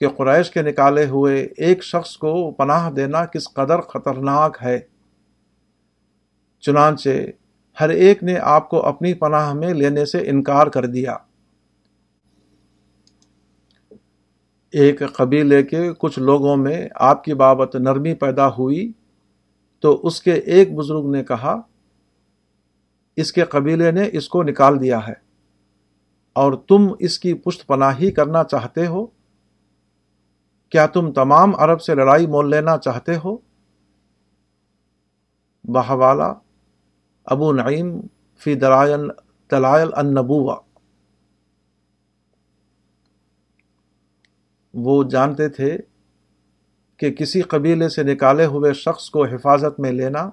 کہ 0.00 0.08
قریش 0.08 0.50
کے 0.50 0.62
نکالے 0.62 1.06
ہوئے 1.06 1.48
ایک 1.56 1.84
شخص 1.84 2.16
کو 2.16 2.50
پناہ 2.50 2.90
دینا 2.90 3.24
کس 3.24 3.54
قدر 3.54 3.80
خطرناک 3.80 4.58
ہے۔ 4.62 4.80
چنانچہ 6.60 7.08
ہر 7.80 7.88
ایک 7.88 8.22
نے 8.22 8.38
آپ 8.38 8.68
کو 8.68 8.86
اپنی 8.86 9.14
پناہ 9.14 9.52
میں 9.52 9.74
لینے 9.74 10.04
سے 10.04 10.18
انکار 10.30 10.66
کر 10.66 10.86
دیا۔ 10.86 11.16
ایک 14.74 15.02
قبیلے 15.14 15.62
کے 15.62 15.80
کچھ 15.98 16.18
لوگوں 16.18 16.56
میں 16.56 16.78
آپ 17.00 17.22
کی 17.24 17.34
بابت 17.34 17.74
نرمی 17.76 18.14
پیدا 18.14 18.48
ہوئی، 18.48 18.92
تو 19.84 20.00
اس 20.06 20.20
کے 20.22 20.32
ایک 20.32 20.74
بزرگ 20.74 21.10
نے 21.10 21.22
کہا، 21.24 21.60
اس 23.16 23.32
کے 23.32 23.44
قبیلے 23.44 23.90
نے 23.90 24.08
اس 24.12 24.28
کو 24.28 24.42
نکال 24.42 24.80
دیا 24.80 24.98
ہے، 25.08 25.14
اور 26.36 26.52
تم 26.68 26.86
اس 26.98 27.18
کی 27.18 27.34
پشت 27.34 27.66
پناہی 27.66 28.10
کرنا 28.10 28.44
چاہتے 28.44 28.86
ہو؟ 28.86 29.06
کیا 30.72 30.86
تم 30.86 31.10
تمام 31.12 31.54
عرب 31.58 31.80
سے 31.82 31.94
لڑائی 31.94 32.26
مول 32.26 32.50
لینا 32.50 32.76
چاہتے 32.78 33.16
ہو؟ 33.16 33.36
بہوالا 35.64 36.32
ابو 37.26 37.52
نعیم 37.52 38.00
فی 38.40 38.54
دلائل 38.54 39.08
دلائل 39.50 39.88
النبوہ۔ 39.94 40.54
وہ 44.84 45.04
جانتے 45.04 45.48
تھے 45.48 45.78
کہ 46.96 47.10
کسی 47.10 47.40
قبیلے 47.40 47.88
سے 47.88 48.02
نکالے 48.02 48.44
ہوئے 48.44 48.72
شخص 48.72 49.10
کو 49.10 49.24
حفاظت 49.24 49.80
میں 49.80 49.92
لینا، 49.92 50.30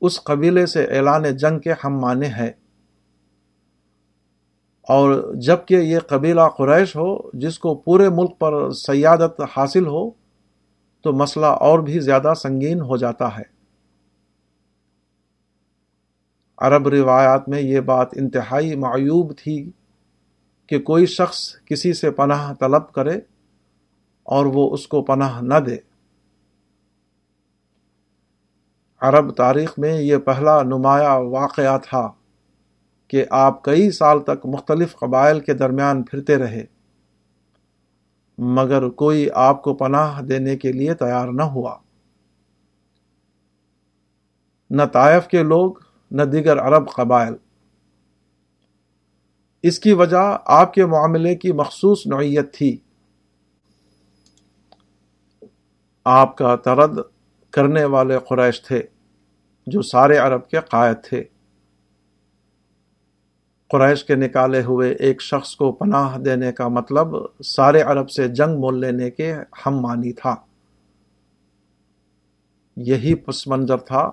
اس 0.00 0.24
قبیلے 0.24 0.66
سے 0.66 0.84
اعلان 0.84 1.22
جنگ 1.36 1.58
کے 1.58 1.72
ہم 1.84 1.98
مانے 1.98 2.26
ہے 2.26 2.50
اور 4.88 5.34
جبکہ 5.34 5.74
یہ 5.74 5.98
قبیلہ 5.98 6.48
قریش 6.56 6.96
ہو، 6.96 7.30
جس 7.34 7.58
کو 7.58 7.74
پورے 7.74 8.08
ملک 8.08 8.38
پر 8.38 8.70
سیادت 8.70 9.40
حاصل 9.56 9.86
ہو، 9.86 10.10
تو 11.00 11.12
مسئلہ 11.12 11.46
اور 11.46 11.78
بھی 11.78 12.00
زیادہ 12.00 12.32
سنگین 12.36 12.80
ہو 12.80 12.96
جاتا 12.96 13.36
ہے۔ 13.38 13.42
عرب 16.58 16.88
روایات 16.88 17.48
میں 17.48 17.60
یہ 17.60 17.80
بات 17.80 18.08
انتہائی 18.12 18.74
معیوب 18.74 19.32
تھی 19.36 19.70
کہ 20.66 20.78
کوئی 20.78 21.06
شخص 21.06 21.56
کسی 21.64 21.92
سے 21.92 22.10
پناہ 22.10 22.52
طلب 22.54 22.92
کرے 22.92 23.20
اور 24.22 24.46
وہ 24.46 24.74
اس 24.74 24.88
کو 24.88 25.02
پناہ 25.02 25.40
نہ 25.40 25.54
دے۔ 25.54 25.76
عرب 29.00 29.32
تاریخ 29.32 29.78
میں 29.78 30.02
یہ 30.02 30.16
پہلا 30.16 30.62
نمایاں 30.62 31.18
واقعہ 31.18 31.78
تھا 31.78 32.12
کہ 33.08 33.24
آپ 33.30 33.64
کئی 33.64 33.90
سال 33.90 34.20
تک 34.20 34.46
مختلف 34.46 34.96
قبائل 34.96 35.40
کے 35.40 35.54
درمیان 35.54 36.02
پھرتے 36.02 36.36
رہے، 36.36 36.64
مگر 38.38 38.88
کوئی 38.88 39.28
آپ 39.34 39.62
کو 39.62 39.74
پناہ 39.74 40.22
دینے 40.22 40.56
کے 40.56 40.72
لیے 40.72 40.94
تیار 40.94 41.28
نہ 41.28 41.42
ہوا۔ 41.42 41.78
نہ 44.70 44.82
طائف 44.82 45.26
کے 45.26 45.42
لوگ، 45.42 45.72
نہ 46.10 46.22
دیگر 46.22 46.58
عرب 46.58 46.92
قبائل۔ 46.92 47.34
اس 49.62 49.78
کی 49.78 49.92
وجہ 49.92 50.38
آپ 50.44 50.74
کے 50.74 50.86
معاملے 50.86 51.36
کی 51.36 51.52
مخصوص 51.52 52.06
نوعیت 52.06 52.54
تھی۔ 52.54 52.76
آپ 56.04 56.36
کا 56.36 56.56
ترد 56.56 56.98
کرنے 57.50 57.84
والے 57.84 58.18
قریش 58.28 58.62
تھے، 58.62 58.82
جو 59.66 59.82
سارے 59.82 60.16
عرب 60.16 60.48
کے 60.48 60.58
قائد 60.70 60.96
تھے۔ 61.04 61.24
قریش 63.70 64.04
کے 64.04 64.14
نکالے 64.14 64.62
ہوئے 64.62 64.92
ایک 64.92 65.22
شخص 65.22 65.56
کو 65.56 65.72
پناہ 65.72 66.18
دینے 66.18 66.52
کا 66.52 66.68
مطلب 66.68 67.06
سارے 67.44 67.82
عرب 67.82 68.10
سے 68.10 68.28
جنگ 68.28 68.60
مول 68.60 68.80
لینے 68.80 69.10
کے 69.10 69.34
ہم 69.66 69.80
مانی 69.80 70.12
تھا۔ 70.12 70.34
یہی 72.76 73.14
پس 73.14 73.46
منظر 73.46 73.78
تھا، 73.78 74.10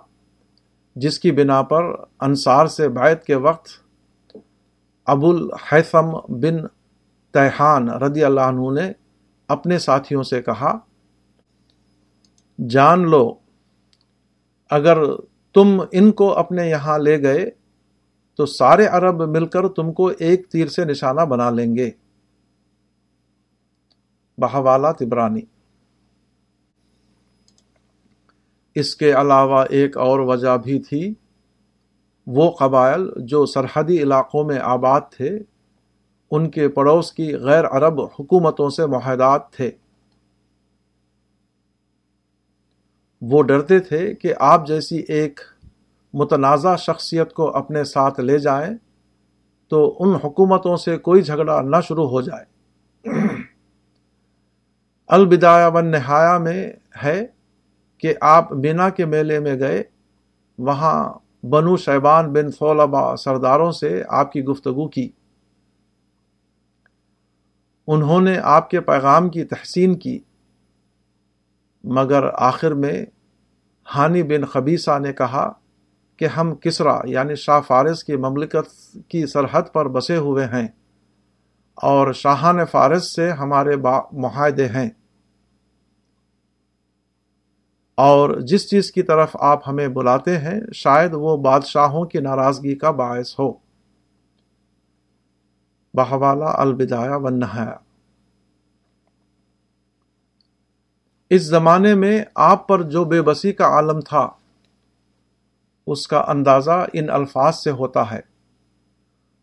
جس 0.96 1.20
کی 1.20 1.32
بنا 1.32 1.62
پر 1.62 1.84
انصار 2.20 2.68
سے 2.68 2.90
بیعت 2.90 3.24
کے 3.24 3.36
وقت 3.36 3.70
ابو 5.06 5.30
الحیثم 5.30 6.12
بن 6.28 6.68
تیحان 7.32 7.90
رضی 7.90 8.24
اللہ 8.24 8.42
عنہ 8.42 8.82
نے 8.82 8.92
اپنے 9.48 9.80
ساتھیوں 9.80 10.24
سے 10.24 10.42
کہا 10.42 10.78
جان 12.68 13.10
لو، 13.10 13.34
اگر 14.70 14.98
تم 15.54 15.82
ان 15.92 16.12
کو 16.12 16.34
اپنے 16.34 16.70
یہاں 16.70 17.00
لے 17.00 17.24
گئے، 17.24 17.52
تو 18.36 18.46
سارے 18.46 18.86
عرب 18.86 19.22
مل 19.22 19.46
کر 19.46 19.68
تم 19.68 19.94
کو 19.94 20.12
ایک 20.20 20.50
تیر 20.50 20.68
سے 20.68 20.86
نشانہ 20.86 21.22
بنا 21.22 21.50
لیں 21.50 21.76
گے۔ 21.76 21.90
بہوالا 24.38 24.92
تبرانی۔ 24.92 25.42
اس 28.76 28.96
کے 28.96 29.12
علاوہ 29.12 29.66
ایک 29.70 29.98
اور 29.98 30.20
وجہ 30.20 30.58
بھی 30.58 30.80
تھی، 30.80 31.14
وہ 32.28 32.52
قبائل 32.52 33.10
جو 33.18 33.46
سرحدی 33.46 33.98
علاقوں 33.98 34.44
میں 34.44 34.60
آباد 34.62 35.02
تھے، 35.18 35.40
ان 36.32 36.50
کے 36.50 36.70
پڑوس 36.70 37.12
کی 37.12 37.36
غیر 37.36 37.66
عرب 37.66 38.02
حکومتوں 38.02 38.70
سے 38.70 38.86
معاہدات 38.86 39.52
تھے۔ 39.52 39.72
وہ 43.22 43.44
ڈرتے 43.44 43.80
تھے 43.80 44.16
کہ 44.16 44.34
آپ 44.40 44.68
جیسی 44.68 45.04
ایک 45.08 45.40
متنازع 46.14 46.76
شخصیت 46.76 47.34
کو 47.34 47.56
اپنے 47.56 47.84
ساتھ 47.84 48.20
لے 48.20 48.40
جائیں 48.40 48.78
تو 49.68 49.98
ان 50.00 50.16
حکومتوں 50.16 50.78
سے 50.78 50.98
کوئی 50.98 51.22
جھگڑا 51.22 51.62
نہ 51.62 51.76
شروع 51.88 52.10
ہو 52.10 52.22
جائے۔ 52.22 52.46
البدایا 55.08 55.68
ون 55.68 55.92
نہایا 55.92 56.38
میں 56.38 56.74
ہے 57.04 57.26
کہ 57.98 58.14
آپ 58.22 58.52
بینا 58.52 58.90
کے 58.90 59.06
میلے 59.06 59.40
میں 59.40 59.60
گئے، 59.60 59.84
وہاں 60.58 61.14
بنو 61.46 61.78
شیبان 61.78 62.34
بن 62.34 62.52
فولبا 62.52 63.16
سرداروں 63.16 63.72
سے 63.72 64.04
آپ 64.10 64.32
کی 64.32 64.44
گفتگو 64.44 64.88
کی۔ 64.88 65.10
انہوں 67.88 68.22
نے 68.22 68.38
آپ 68.44 68.70
کے 68.70 68.82
پیغام 68.82 69.30
کی 69.30 69.44
تحسین 69.44 69.96
کی۔ 69.96 70.20
مگر 71.84 72.24
آخر 72.34 72.72
میں 72.72 73.06
ہانی 73.96 74.24
بن 74.24 74.46
خبیصہ 74.46 75.00
نے 75.00 75.14
کہا 75.14 75.52
کہ 76.18 76.26
ہم 76.26 76.56
کسرا 76.56 77.00
یعنی 77.04 77.36
شاہ 77.36 77.60
فارس 77.68 78.04
کی 78.04 78.16
مملکت 78.16 78.98
کی 79.08 79.26
سرحد 79.26 79.62
پر 79.74 79.88
بسے 79.88 80.18
ہوئے 80.18 80.46
ہیں 80.46 80.68
اور 81.76 82.14
شاہان 82.14 82.66
فارس 82.66 83.16
سے 83.16 83.32
ہمارے 83.32 83.76
معاہدے 84.12 84.68
ہیں۔ 84.68 84.90
اور 87.96 88.40
جس 88.40 88.70
چیز 88.70 88.92
کی 88.92 89.02
طرف 89.02 89.36
آپ 89.40 89.70
ہمیں 89.70 89.88
بلاتے 89.88 90.38
ہیں، 90.38 90.60
شاید 90.74 91.14
وہ 91.14 91.38
بادشاہوں 91.38 92.06
کی 92.06 92.20
ناراضگی 92.20 92.76
کا 92.76 92.92
باعث 92.92 93.40
ہو۔ 93.40 93.54
بہوالا 95.94 96.52
البدایا 96.62 97.16
و 97.16 97.30
نہایا 97.30 97.76
اس 101.30 101.42
زمانے 101.42 101.96
میں 101.96 102.24
آپ 102.36 102.68
پر 102.68 102.82
جو 102.82 103.06
بے 103.06 103.22
بسی 103.22 103.54
کا 103.54 103.66
عالم 103.66 104.00
تھا، 104.02 104.30
اس 105.88 106.08
کا 106.08 106.24
اندازہ 106.28 106.86
ان 106.94 107.10
الفاظ 107.10 107.56
سے 107.56 107.72
ہوتا 107.72 108.12
ہے، 108.12 108.20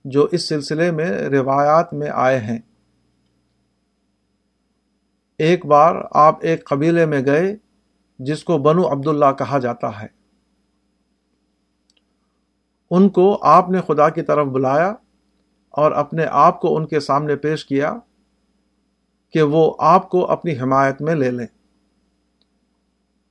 جو 0.05 0.29
اس 0.33 0.49
سلسلے 0.49 0.91
میں 0.91 1.11
روایات 1.11 1.95
میں 1.95 2.11
آئے 2.15 2.39
ہیں۔ 2.39 2.59
ایک 5.39 5.67
بار 5.67 5.95
آپ 6.11 6.39
ایک 6.43 6.65
قبیلے 6.65 7.07
میں 7.07 7.21
گئے، 7.27 7.57
جس 8.19 8.45
کو 8.45 8.59
بنو 8.59 8.93
عبداللہ 8.93 9.33
کہا 9.39 9.59
جاتا 9.59 10.03
ہے۔ 10.03 10.07
ان 12.91 13.09
کو 13.09 13.39
آپ 13.43 13.71
نے 13.71 13.81
خدا 13.87 14.09
کی 14.09 14.23
طرف 14.23 14.47
بلایا 14.47 14.95
اور 15.71 15.93
اپنے 15.93 16.27
آپ 16.31 16.61
کو 16.61 16.77
ان 16.77 16.87
کے 16.87 17.01
سامنے 17.01 17.37
پیش 17.37 17.67
کیا 17.67 17.95
کہ 19.33 19.43
وہ 19.43 19.75
آپ 19.79 20.09
کو 20.09 20.27
اپنی 20.27 20.59
حمایت 20.59 21.03
میں 21.03 21.15
لے 21.15 21.31
لیں۔ 21.31 21.47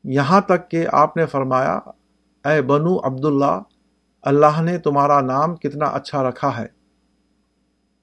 یہاں 0.07 0.41
تک 0.41 0.69
کہ 0.69 0.87
آپ 0.91 1.17
نے 1.17 1.25
فرمایا، 1.25 1.79
اے 2.45 2.61
بنو 2.61 2.97
عبداللہ، 3.03 3.59
اللہ 4.21 4.61
نے 4.61 4.77
تمہارا 4.77 5.21
نام 5.21 5.55
کتنا 5.55 5.85
اچھا 5.85 6.29
رکھا 6.29 6.57
ہے۔ 6.57 6.67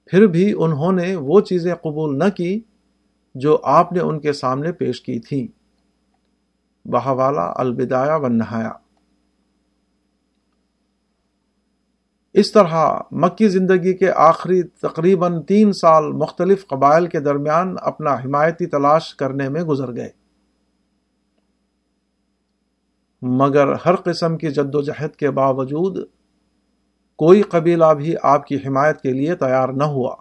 پھر 0.05 0.27
بھی 0.27 0.53
انہوں 0.57 0.91
نے 0.91 1.15
وہ 1.15 1.41
چیزیں 1.41 1.75
قبول 1.75 2.17
نہ 2.17 2.29
کی 2.29 2.61
جو 3.35 3.59
آپ 3.63 3.91
نے 3.91 3.99
ان 3.99 4.19
کے 4.19 4.33
سامنے 4.33 4.71
پیش 4.71 5.01
کی 5.01 5.19
تھی 5.19 5.47
بہوالا 6.85 7.53
البدایا 7.55 8.15
و 8.15 8.27
نہایا 8.27 8.71
اس 12.33 12.51
طرح 12.51 12.97
مکی 13.11 13.47
زندگی 13.47 13.93
کے 13.93 14.11
آخری 14.11 14.63
تقریباً 14.63 15.41
تین 15.41 15.71
سال 15.71 16.11
مختلف 16.11 16.67
قبائل 16.67 17.07
کے 17.07 17.19
درمیان 17.19 17.75
اپنا 17.81 18.13
حمایتی 18.13 18.65
تلاش 18.65 19.15
کرنے 19.15 19.49
میں 19.49 19.61
گزر 19.61 19.95
گئے۔ 19.95 20.22
مگر 23.25 23.73
ہر 23.85 23.95
قسم 23.95 24.37
کی 24.37 24.51
جد 24.51 24.75
و 24.75 24.81
جہد 24.81 25.15
کے 25.15 25.31
باوجود 25.31 25.97
کوئی 27.15 27.41
قبیلہ 27.41 27.93
بھی 27.97 28.15
آپ 28.23 28.47
کی 28.47 28.55
حمایت 28.55 29.01
کے 29.01 29.11
لیے 29.13 29.35
تیار 29.35 29.69
نہ 29.69 29.83
ہوا۔ 29.83 30.15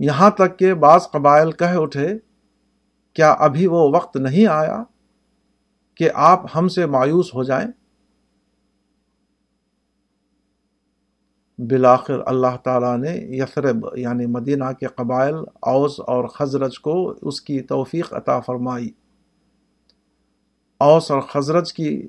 یہاں 0.00 0.30
تک 0.30 0.58
کہ 0.58 0.74
بعض 0.74 1.10
قبائل 1.10 1.52
کہہ 1.52 1.76
اٹھے، 1.76 2.18
کیا 3.12 3.32
ابھی 3.32 3.66
وہ 3.66 3.90
وقت 3.94 4.16
نہیں 4.16 4.46
آیا 4.46 4.82
کہ 5.94 6.10
آپ 6.14 6.46
ہم 6.54 6.68
سے 6.68 6.86
مایوس 6.86 7.34
ہو 7.34 7.42
جائیں؟ 7.42 7.68
بلاخر 11.58 12.20
اللہ 12.26 12.56
تعالیٰ 12.64 12.98
نے 12.98 13.10
یثرب 13.14 13.86
یعنی 13.96 14.26
مدینہ 14.26 14.72
کے 14.80 14.86
قبائل، 14.86 15.34
اوس 15.60 16.00
اور 16.00 16.24
خزرج 16.24 16.80
کو 16.80 17.14
اس 17.22 17.40
کی 17.40 17.60
توفیق 17.60 18.12
عطا 18.12 18.40
فرمائی۔ 18.40 18.90
اوس 20.82 21.10
اور 21.10 21.20
خزرج 21.20 21.74
کی 21.74 22.08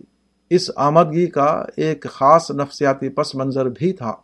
اس 0.49 0.71
آمدگی 0.76 1.28
کا 1.28 1.65
ایک 1.78 2.05
خاص 2.09 2.51
نفسیاتی 2.51 3.09
پس 3.09 3.36
منظر 3.36 3.65
بھی 3.65 3.93
تھا۔ 3.93 4.15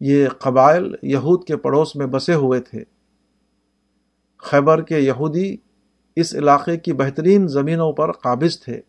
یہ 0.00 0.28
قبائل 0.28 0.94
یہود 1.02 1.44
کے 1.46 1.56
پڑوس 1.56 1.96
میں 1.96 2.06
بسے 2.06 2.34
ہوئے 2.34 2.60
تھے۔ 2.60 2.84
خیبر 4.38 4.82
کے 4.82 4.98
یہودی 4.98 5.56
اس 6.16 6.34
علاقے 6.34 6.76
کی 6.76 6.92
بہترین 6.92 7.48
زمینوں 7.48 7.92
پر 7.92 8.12
قابض 8.12 8.60
تھے۔ 8.60 8.80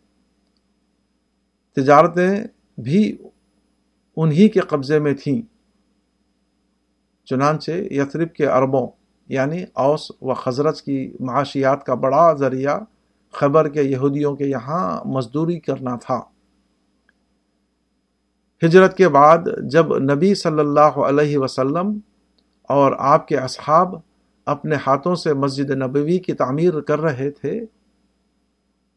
تجارتیں 1.76 2.46
بھی 2.80 3.16
انہی 4.16 4.48
کے 4.48 4.60
قبضے 4.60 4.98
میں 4.98 5.14
تھیں۔ 5.14 5.42
چنانچہ 7.24 7.70
یثرب 7.70 8.32
کے 8.32 8.46
عربوں 8.46 8.86
یعنی 9.28 9.64
اوس 9.72 10.12
و 10.20 10.34
خزرت 10.34 10.82
کی 10.82 11.12
معاشیات 11.20 11.86
کا 11.86 11.94
بڑا 11.94 12.34
ذریعہ 12.34 12.78
خبر 13.34 13.68
کے 13.68 13.82
یہودیوں 13.82 14.36
کے 14.36 14.44
یہاں 14.44 15.04
مزدوری 15.04 15.60
کرنا 15.60 15.96
تھا۔ 15.96 16.20
ہجرت 18.66 18.96
کے 18.96 19.08
بعد 19.08 19.38
جب 19.62 19.98
نبی 19.98 20.34
صلی 20.34 20.58
اللہ 20.58 20.98
علیہ 21.06 21.38
وسلم 21.38 21.98
اور 22.62 22.92
آپ 22.98 23.28
کے 23.28 23.36
اصحاب 23.36 23.94
اپنے 24.46 24.76
ہاتھوں 24.86 25.14
سے 25.14 25.34
مسجد 25.34 25.70
نبوی 25.70 26.18
کی 26.18 26.32
تعمیر 26.32 26.80
کر 26.80 27.00
رہے 27.00 27.30
تھے، 27.30 27.66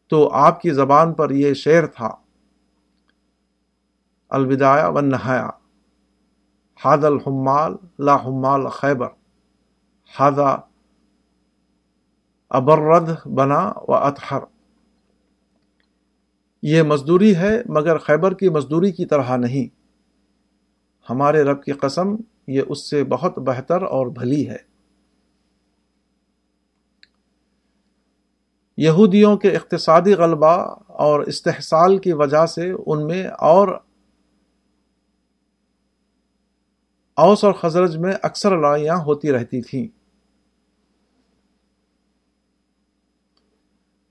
تو 0.08 0.30
آپ 0.32 0.62
کی 0.62 0.70
زبان 0.70 1.14
پر 1.14 1.30
یہ 1.30 1.54
شعر 1.54 1.86
تھا۔ 1.86 2.10
الوداع 4.28 4.88
و 4.88 5.00
نہایا 5.00 5.50
حاد 6.84 7.04
الحمال 7.04 7.72
لا 7.98 8.16
حمال 8.16 8.68
خیبر 8.68 9.08
ہادا 10.20 10.67
ابرد 12.50 13.26
بنا 13.26 13.72
و 13.88 13.94
اطہر۔ 13.94 14.38
یہ 16.62 16.82
مزدوری 16.82 17.36
ہے 17.36 17.62
مگر 17.66 17.98
خیبر 17.98 18.34
کی 18.34 18.48
مزدوری 18.48 18.92
کی 18.92 19.06
طرح 19.06 19.36
نہیں۔ 19.36 19.74
ہمارے 21.10 21.42
رب 21.42 21.62
کی 21.62 21.72
قسم، 21.72 22.14
یہ 22.46 22.62
اس 22.68 22.90
سے 22.90 23.04
بہت 23.04 23.38
بہتر 23.38 23.82
اور 23.82 24.06
بھلی 24.06 24.48
ہے۔ 24.48 24.56
یہودیوں 28.76 29.36
کے 29.36 29.56
اقتصادی 29.56 30.14
غلبہ 30.14 30.74
اور 30.86 31.20
استحصال 31.20 31.98
کی 31.98 32.12
وجہ 32.12 32.46
سے 32.46 32.72
ان 32.86 33.06
میں 33.06 33.26
اور 33.26 33.68
اوس 37.14 37.44
اور 37.44 37.52
خزرج 37.52 37.96
میں 37.96 38.12
اکثر 38.22 38.56
لڑائیاں 38.56 38.96
ہوتی 38.96 39.32
رہتی 39.32 39.62
تھیں۔ 39.62 39.97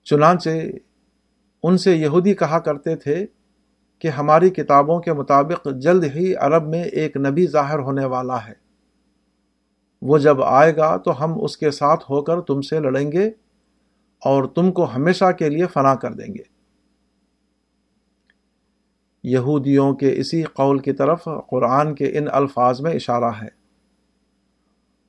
چنانچہ 0.10 0.50
ان 1.64 1.78
سے 1.78 1.96
یہودی 1.96 2.34
کہا 2.34 2.60
کرتے 2.60 2.96
تھے 2.96 3.26
کہ 4.00 4.08
ہماری 4.08 4.50
کتابوں 4.50 5.00
کے 5.00 5.14
مطابق 5.14 5.68
جلد 5.82 6.04
ہی 6.16 6.36
عرب 6.36 6.68
میں 6.68 6.84
ایک 6.84 7.18
نبی 7.18 7.48
ظاہر 7.48 7.80
ہونے 7.80 8.06
والا 8.06 8.46
ہے۔ 8.48 8.54
وہ 10.02 10.18
جب 10.18 10.44
آئے 10.44 10.76
گا 10.76 10.98
تو 10.98 11.24
ہم 11.24 11.44
اس 11.44 11.58
کے 11.58 11.72
ساتھ 11.72 12.04
ہو 12.10 12.22
کر 12.22 12.42
تم 12.42 12.62
سے 12.62 12.80
لڑیں 12.80 13.12
گے 13.12 13.28
اور 14.26 14.44
تم 14.44 14.72
کو 14.72 14.96
ہمیشہ 14.96 15.32
کے 15.32 15.50
لیے 15.50 15.66
فنا 15.66 15.96
کر 15.96 16.14
دیں 16.14 16.34
گے۔ 16.34 16.44
یہودیوں 19.24 19.94
کے 19.94 20.14
اسی 20.18 20.44
قول 20.44 20.80
کی 20.80 20.94
طرف 20.94 21.28
قرآن 21.50 21.96
کے 21.96 22.18
ان 22.18 22.26
الفاظ 22.32 22.82
میں 22.82 22.92
اشارہ 22.92 23.32
ہے۔ 23.42 23.58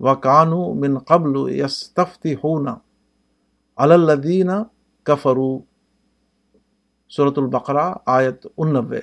و 0.01 0.15
کانو 0.15 0.75
من 0.75 0.99
قبل 0.99 1.57
یستفتی 1.57 2.35
ہونا 2.35 2.77
الدین 3.77 4.51
کفرو 5.09 5.59
صورت 7.17 7.39
البقرہ 7.39 7.95
آیت 8.07 8.47
انوے 8.57 9.01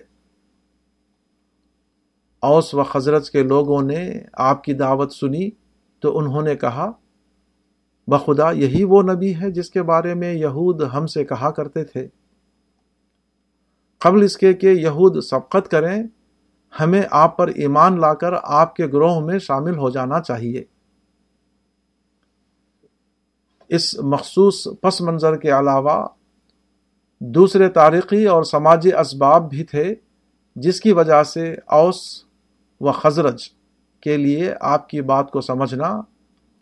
اوس 2.39 2.74
و 2.74 2.84
خزرت 2.84 3.30
کے 3.30 3.43
لوگوں 3.43 3.82
نے 3.82 4.22
آپ 4.34 4.64
کی 4.64 4.74
دعوت 4.74 5.14
سنی 5.14 5.49
تو 5.99 6.18
انہوں 6.18 6.41
نے 6.41 6.56
کہا، 6.56 6.91
بخدا 8.08 8.51
یہی 8.51 8.84
وہ 8.84 9.01
نبی 9.01 9.36
ہے 9.36 9.51
جس 9.51 9.70
کے 9.70 9.84
بارے 9.84 10.14
میں 10.14 10.34
یہود 10.34 10.82
ہم 10.82 11.08
سے 11.08 11.26
کہا 11.26 11.51
کرتے 11.51 11.84
تھے۔ 11.84 12.08
قبل 13.99 14.24
اس 14.24 14.38
کے 14.38 14.53
کہ 14.53 14.68
یہود 14.68 15.24
سبقت 15.24 15.72
کریں، 15.72 16.03
ہمیں 16.80 17.01
آپ 17.12 17.38
پر 17.38 17.47
ایمان 17.47 17.99
لا 18.01 18.14
کر 18.14 18.34
آپ 18.43 18.76
کے 18.76 18.88
گروہ 18.88 19.20
میں 19.20 19.39
شامل 19.39 19.78
ہو 19.78 19.89
جانا 19.89 20.22
چاہیے۔ 20.22 20.64
اس 23.70 23.99
مخصوص 23.99 24.68
پس 24.82 25.01
منظر 25.01 25.36
کے 25.36 25.49
علاوہ 25.49 26.07
دوسرے 27.20 27.70
تاریخی 27.70 28.26
اور 28.26 28.43
سماجی 28.43 28.93
اسباب 28.93 29.49
بھی 29.49 29.63
تھے، 29.63 29.95
جس 30.55 30.82
کی 30.82 30.91
وجہ 30.91 31.24
سے 31.24 31.55
اوس 31.66 32.26
و 32.82 32.91
خزرج 32.91 33.49
کے 34.01 34.18
لیے 34.18 34.53
آپ 34.61 34.89
کی 34.89 35.01
بات 35.01 35.32
کو 35.32 35.41
سمجھنا 35.41 36.01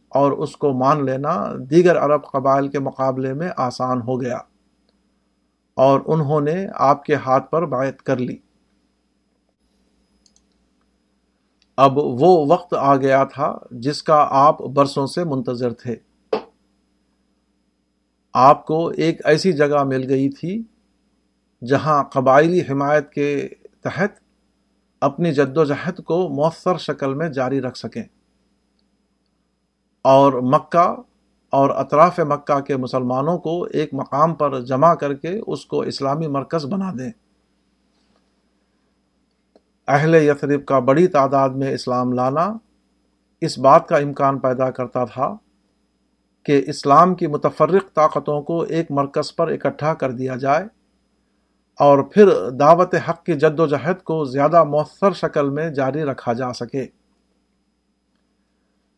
اور 0.09 0.31
اس 0.31 0.57
کو 0.57 0.73
مان 0.73 1.05
لینا 1.05 1.53
دیگر 1.69 1.97
عرب 1.97 2.25
قبائل 2.31 2.67
کے 2.67 2.79
مقابلے 2.79 3.33
میں 3.33 3.49
آسان 3.57 4.01
ہو 4.01 4.21
گیا 4.21 4.37
اور 5.73 5.99
انہوں 6.05 6.41
نے 6.41 6.67
آپ 6.75 7.05
کے 7.05 7.15
ہاتھ 7.15 7.51
پر 7.51 7.65
باعت 7.65 8.01
کر 8.01 8.17
لی۔ 8.17 8.37
اب 11.77 11.97
وہ 11.97 12.45
وقت 12.47 12.73
آ 12.73 12.95
گیا 12.95 13.23
تھا 13.23 13.57
جس 13.71 14.03
کا 14.03 14.27
آپ 14.29 14.61
برسوں 14.61 15.07
سے 15.07 15.23
منتظر 15.23 15.73
تھے۔ 15.73 15.95
آپ 18.33 18.65
کو 18.65 18.87
ایک 18.87 19.21
ایسی 19.25 19.53
جگہ 19.53 19.83
مل 19.83 20.09
گئی 20.09 20.29
تھی 20.29 20.63
جہاں 21.65 22.03
قبائلی 22.03 22.61
حمایت 22.61 23.11
کے 23.11 23.47
تحت 23.81 24.11
اپنی 25.01 25.33
جد 25.33 25.57
و 25.57 25.65
جہد 25.65 26.03
کو 26.03 26.29
مؤثر 26.29 26.77
شکل 26.77 27.13
میں 27.13 27.29
جاری 27.29 27.61
رکھ 27.61 27.77
سکیں۔ 27.77 28.03
اور 30.01 30.33
مکہ 30.33 31.01
اور 31.49 31.69
اطراف 31.69 32.19
مکہ 32.19 32.59
کے 32.59 32.77
مسلمانوں 32.77 33.37
کو 33.37 33.63
ایک 33.63 33.89
مقام 33.93 34.33
پر 34.33 34.61
جمع 34.61 34.93
کر 34.93 35.13
کے 35.13 35.39
اس 35.47 35.65
کو 35.65 35.81
اسلامی 35.81 36.27
مرکز 36.27 36.65
بنا 36.65 36.91
دیں۔ 36.99 37.11
اہل 39.87 40.15
یثرب 40.15 40.65
کا 40.65 40.79
بڑی 40.79 41.07
تعداد 41.07 41.49
میں 41.49 41.73
اسلام 41.73 42.13
لانا 42.13 42.53
اس 43.41 43.59
بات 43.59 43.87
کا 43.87 43.97
امکان 43.97 44.39
پیدا 44.39 44.71
کرتا 44.71 45.05
تھا 45.05 45.35
کہ 46.43 46.63
اسلام 46.67 47.15
کی 47.15 47.27
متفرق 47.27 47.93
طاقتوں 47.93 48.41
کو 48.41 48.61
ایک 48.61 48.91
مرکز 48.91 49.35
پر 49.35 49.47
اکٹھا 49.47 49.93
کر 49.93 50.11
دیا 50.11 50.35
جائے 50.35 50.65
اور 51.79 51.99
پھر 51.99 52.49
دعوت 52.49 52.95
حق 53.09 53.25
کی 53.25 53.33
جد 53.33 53.59
و 53.59 53.65
جہد 53.65 54.03
کو 54.03 54.25
زیادہ 54.25 54.63
مؤثر 54.63 55.11
شکل 55.11 55.49
میں 55.49 55.69
جاری 55.69 56.03
رکھا 56.03 56.33
جا 56.33 56.53
سکے۔ 56.53 56.87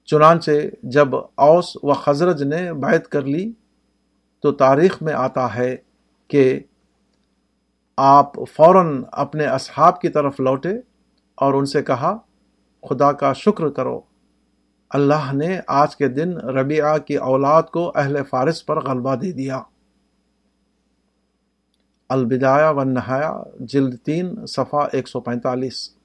چنانچہ 0.06 0.52
جب 0.84 1.16
اوس 1.36 1.78
و 1.84 1.94
خزرج 1.94 2.44
نے 2.44 2.74
بیعت 2.74 3.08
کر 3.10 3.22
لی 3.22 3.52
تو 4.40 4.52
تاریخ 4.52 5.02
میں 5.02 5.14
آتا 5.14 5.56
ہے 5.56 5.76
کہ 6.28 6.60
آپ 7.98 8.34
فوراً 8.54 9.04
اپنے 9.12 9.46
اصحاب 9.46 10.02
کی 10.02 10.10
طرف 10.10 10.40
لوٹے 10.40 10.72
اور 11.36 11.54
ان 11.54 11.66
سے 11.66 11.84
کہا، 11.84 12.18
خدا 12.90 13.12
کا 13.12 13.34
شکر 13.34 13.70
کرو۔ 13.70 14.02
اللہ 14.90 15.34
نے 15.34 15.60
آج 15.68 15.96
کے 15.96 16.08
دن 16.08 16.38
ربیعہ 16.38 16.98
کی 16.98 17.16
اولاد 17.16 17.64
کو 17.64 17.92
اہل 17.96 18.18
فارس 18.30 18.66
پر 18.66 18.82
غلبہ 18.82 19.16
دے 19.16 19.32
دیا۔ 19.32 19.62
البدایا 22.10 22.70
و 22.70 22.84
نہایا 22.84 23.44
جلد 23.60 23.98
تین، 23.98 24.46
صفحہ 24.46 24.88
ایک 24.92 25.08
سو 25.08 25.20
پینتالیس۔ 25.20 25.96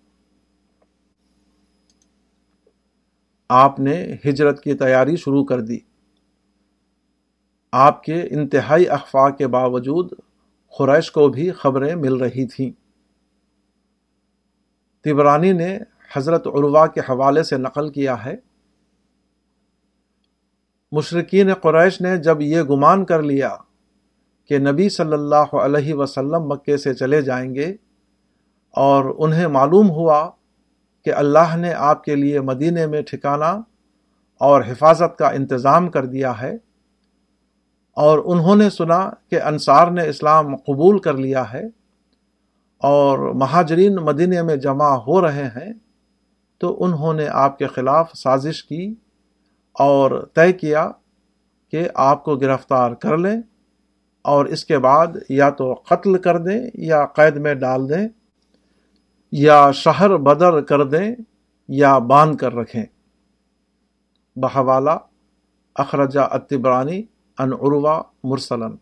آپ 3.49 3.81
نے 3.81 4.17
ہجرت 4.25 4.63
کی 4.63 4.75
تیاری 4.75 5.17
شروع 5.17 5.45
کر 5.45 5.61
دی۔ 5.61 5.79
آپ 7.73 8.03
کے 8.03 8.23
انتہائی 8.31 8.89
اخفاء 8.89 9.29
کے 9.29 9.47
باوجود 9.47 10.13
خریش 10.79 11.13
کو 11.13 11.29
بھی 11.29 11.51
خبریں 11.51 11.95
مل 11.95 12.15
رہی 12.15 12.47
تھیں۔ 12.47 12.71
تبرانی 15.05 15.53
نے 15.53 15.79
حضرت 16.17 16.47
عروا 16.47 16.87
کے 16.87 17.01
حوالے 17.01 17.43
سے 17.43 17.57
نقل 17.57 17.91
کیا 17.91 18.25
ہے۔ 18.25 18.50
مشرقین 20.93 21.55
قریش 21.55 22.01
نے 22.01 22.17
جب 22.17 22.41
یہ 22.43 22.63
گمان 22.63 23.05
کر 23.05 23.23
لیا 23.23 23.57
کہ 24.51 24.59
نبی 24.59 24.89
صلی 24.89 25.13
اللہ 25.13 25.55
علیہ 25.55 25.95
وسلم 25.95 26.47
مکے 26.49 26.77
سے 26.77 26.95
چلے 26.95 27.21
جائیں 27.23 27.55
گے 27.55 27.67
اور 28.75 29.15
انہیں 29.19 29.47
معلوم 29.47 29.91
ہوا 29.91 30.29
کہ 31.07 31.15
اللہ 31.15 31.57
نے 31.57 31.73
آپ 31.75 32.03
کے 32.05 32.15
لیے 32.15 32.41
مدینے 32.41 32.87
میں 32.87 33.03
ٹھکانہ 33.03 33.53
اور 34.41 34.63
حفاظت 34.67 35.17
کا 35.19 35.29
انتظام 35.29 35.89
کر 35.89 36.07
دیا 36.07 36.41
ہے 36.41 36.55
اور 37.97 38.19
انہوں 38.25 38.57
نے 38.57 38.69
سنا 38.71 38.99
کہ 39.31 39.41
انصار 39.43 39.91
نے 39.91 40.09
اسلام 40.09 40.55
قبول 40.57 40.99
کر 40.99 41.17
لیا 41.17 41.43
ہے 41.53 41.65
اور 42.83 43.19
مہاجرین 43.35 43.97
مدینے 43.97 44.43
میں 44.43 44.57
جمع 44.57 44.91
ہو 44.97 45.21
رہے 45.23 45.47
ہیں 45.47 45.73
تو 46.61 46.77
انہوں 46.85 47.15
نے 47.15 47.27
آپ 47.37 47.59
کے 47.59 47.67
خلاف 47.67 48.15
سازش 48.15 48.63
کی 48.65 48.95
اور 49.73 50.27
طے 50.35 50.53
کیا 50.53 50.91
کہ 51.71 51.89
آپ 51.95 52.25
کو 52.25 52.37
گرفتار 52.37 52.93
کر 52.93 53.19
لیں 53.19 53.41
اور 54.23 54.47
اس 54.47 54.65
کے 54.65 54.79
بعد 54.79 55.07
یا 55.29 55.51
تو 55.51 55.75
قتل 55.75 56.19
کر 56.19 56.39
دیں 56.39 56.71
یا 56.75 57.07
قید 57.07 57.37
میں 57.37 57.55
ڈال 57.55 57.89
دیں 57.89 58.09
یا 59.33 59.71
شہر 59.71 60.17
بدر 60.17 60.61
کر 60.61 60.85
دیں 60.85 61.15
یا 61.69 61.99
باندھ 61.99 62.39
کر 62.39 62.55
رکھیں۔ 62.55 62.85
بحوالہ 64.37 64.99
اخرجہ 65.75 66.21
اتبرانی 66.21 67.03
ان 67.39 67.53
عروا 67.53 68.03
مرسلن 68.25 68.77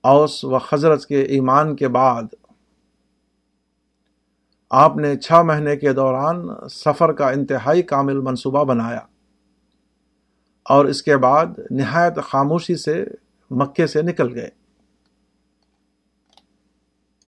اوس 0.00 0.44
و 0.44 0.58
خزرت 0.58 1.06
کے 1.06 1.20
ایمان 1.20 1.76
کے 1.76 1.88
بعد 1.88 2.22
آپ 4.70 4.96
نے 4.96 5.16
چھ 5.16 5.42
مہینے 5.44 5.76
کے 5.76 5.92
دوران 5.92 6.48
سفر 6.70 7.12
کا 7.12 7.30
انتہائی 7.30 7.82
کامل 7.82 8.20
منصوبہ 8.20 8.64
بنایا 8.64 9.00
اور 10.64 10.84
اس 10.84 11.02
کے 11.02 11.16
بعد 11.16 11.46
نہایت 11.70 12.18
خاموشی 12.22 12.76
سے 12.76 13.04
مکے 13.50 13.86
سے 13.86 14.02
نکل 14.02 14.34
گئے۔ 14.34 14.48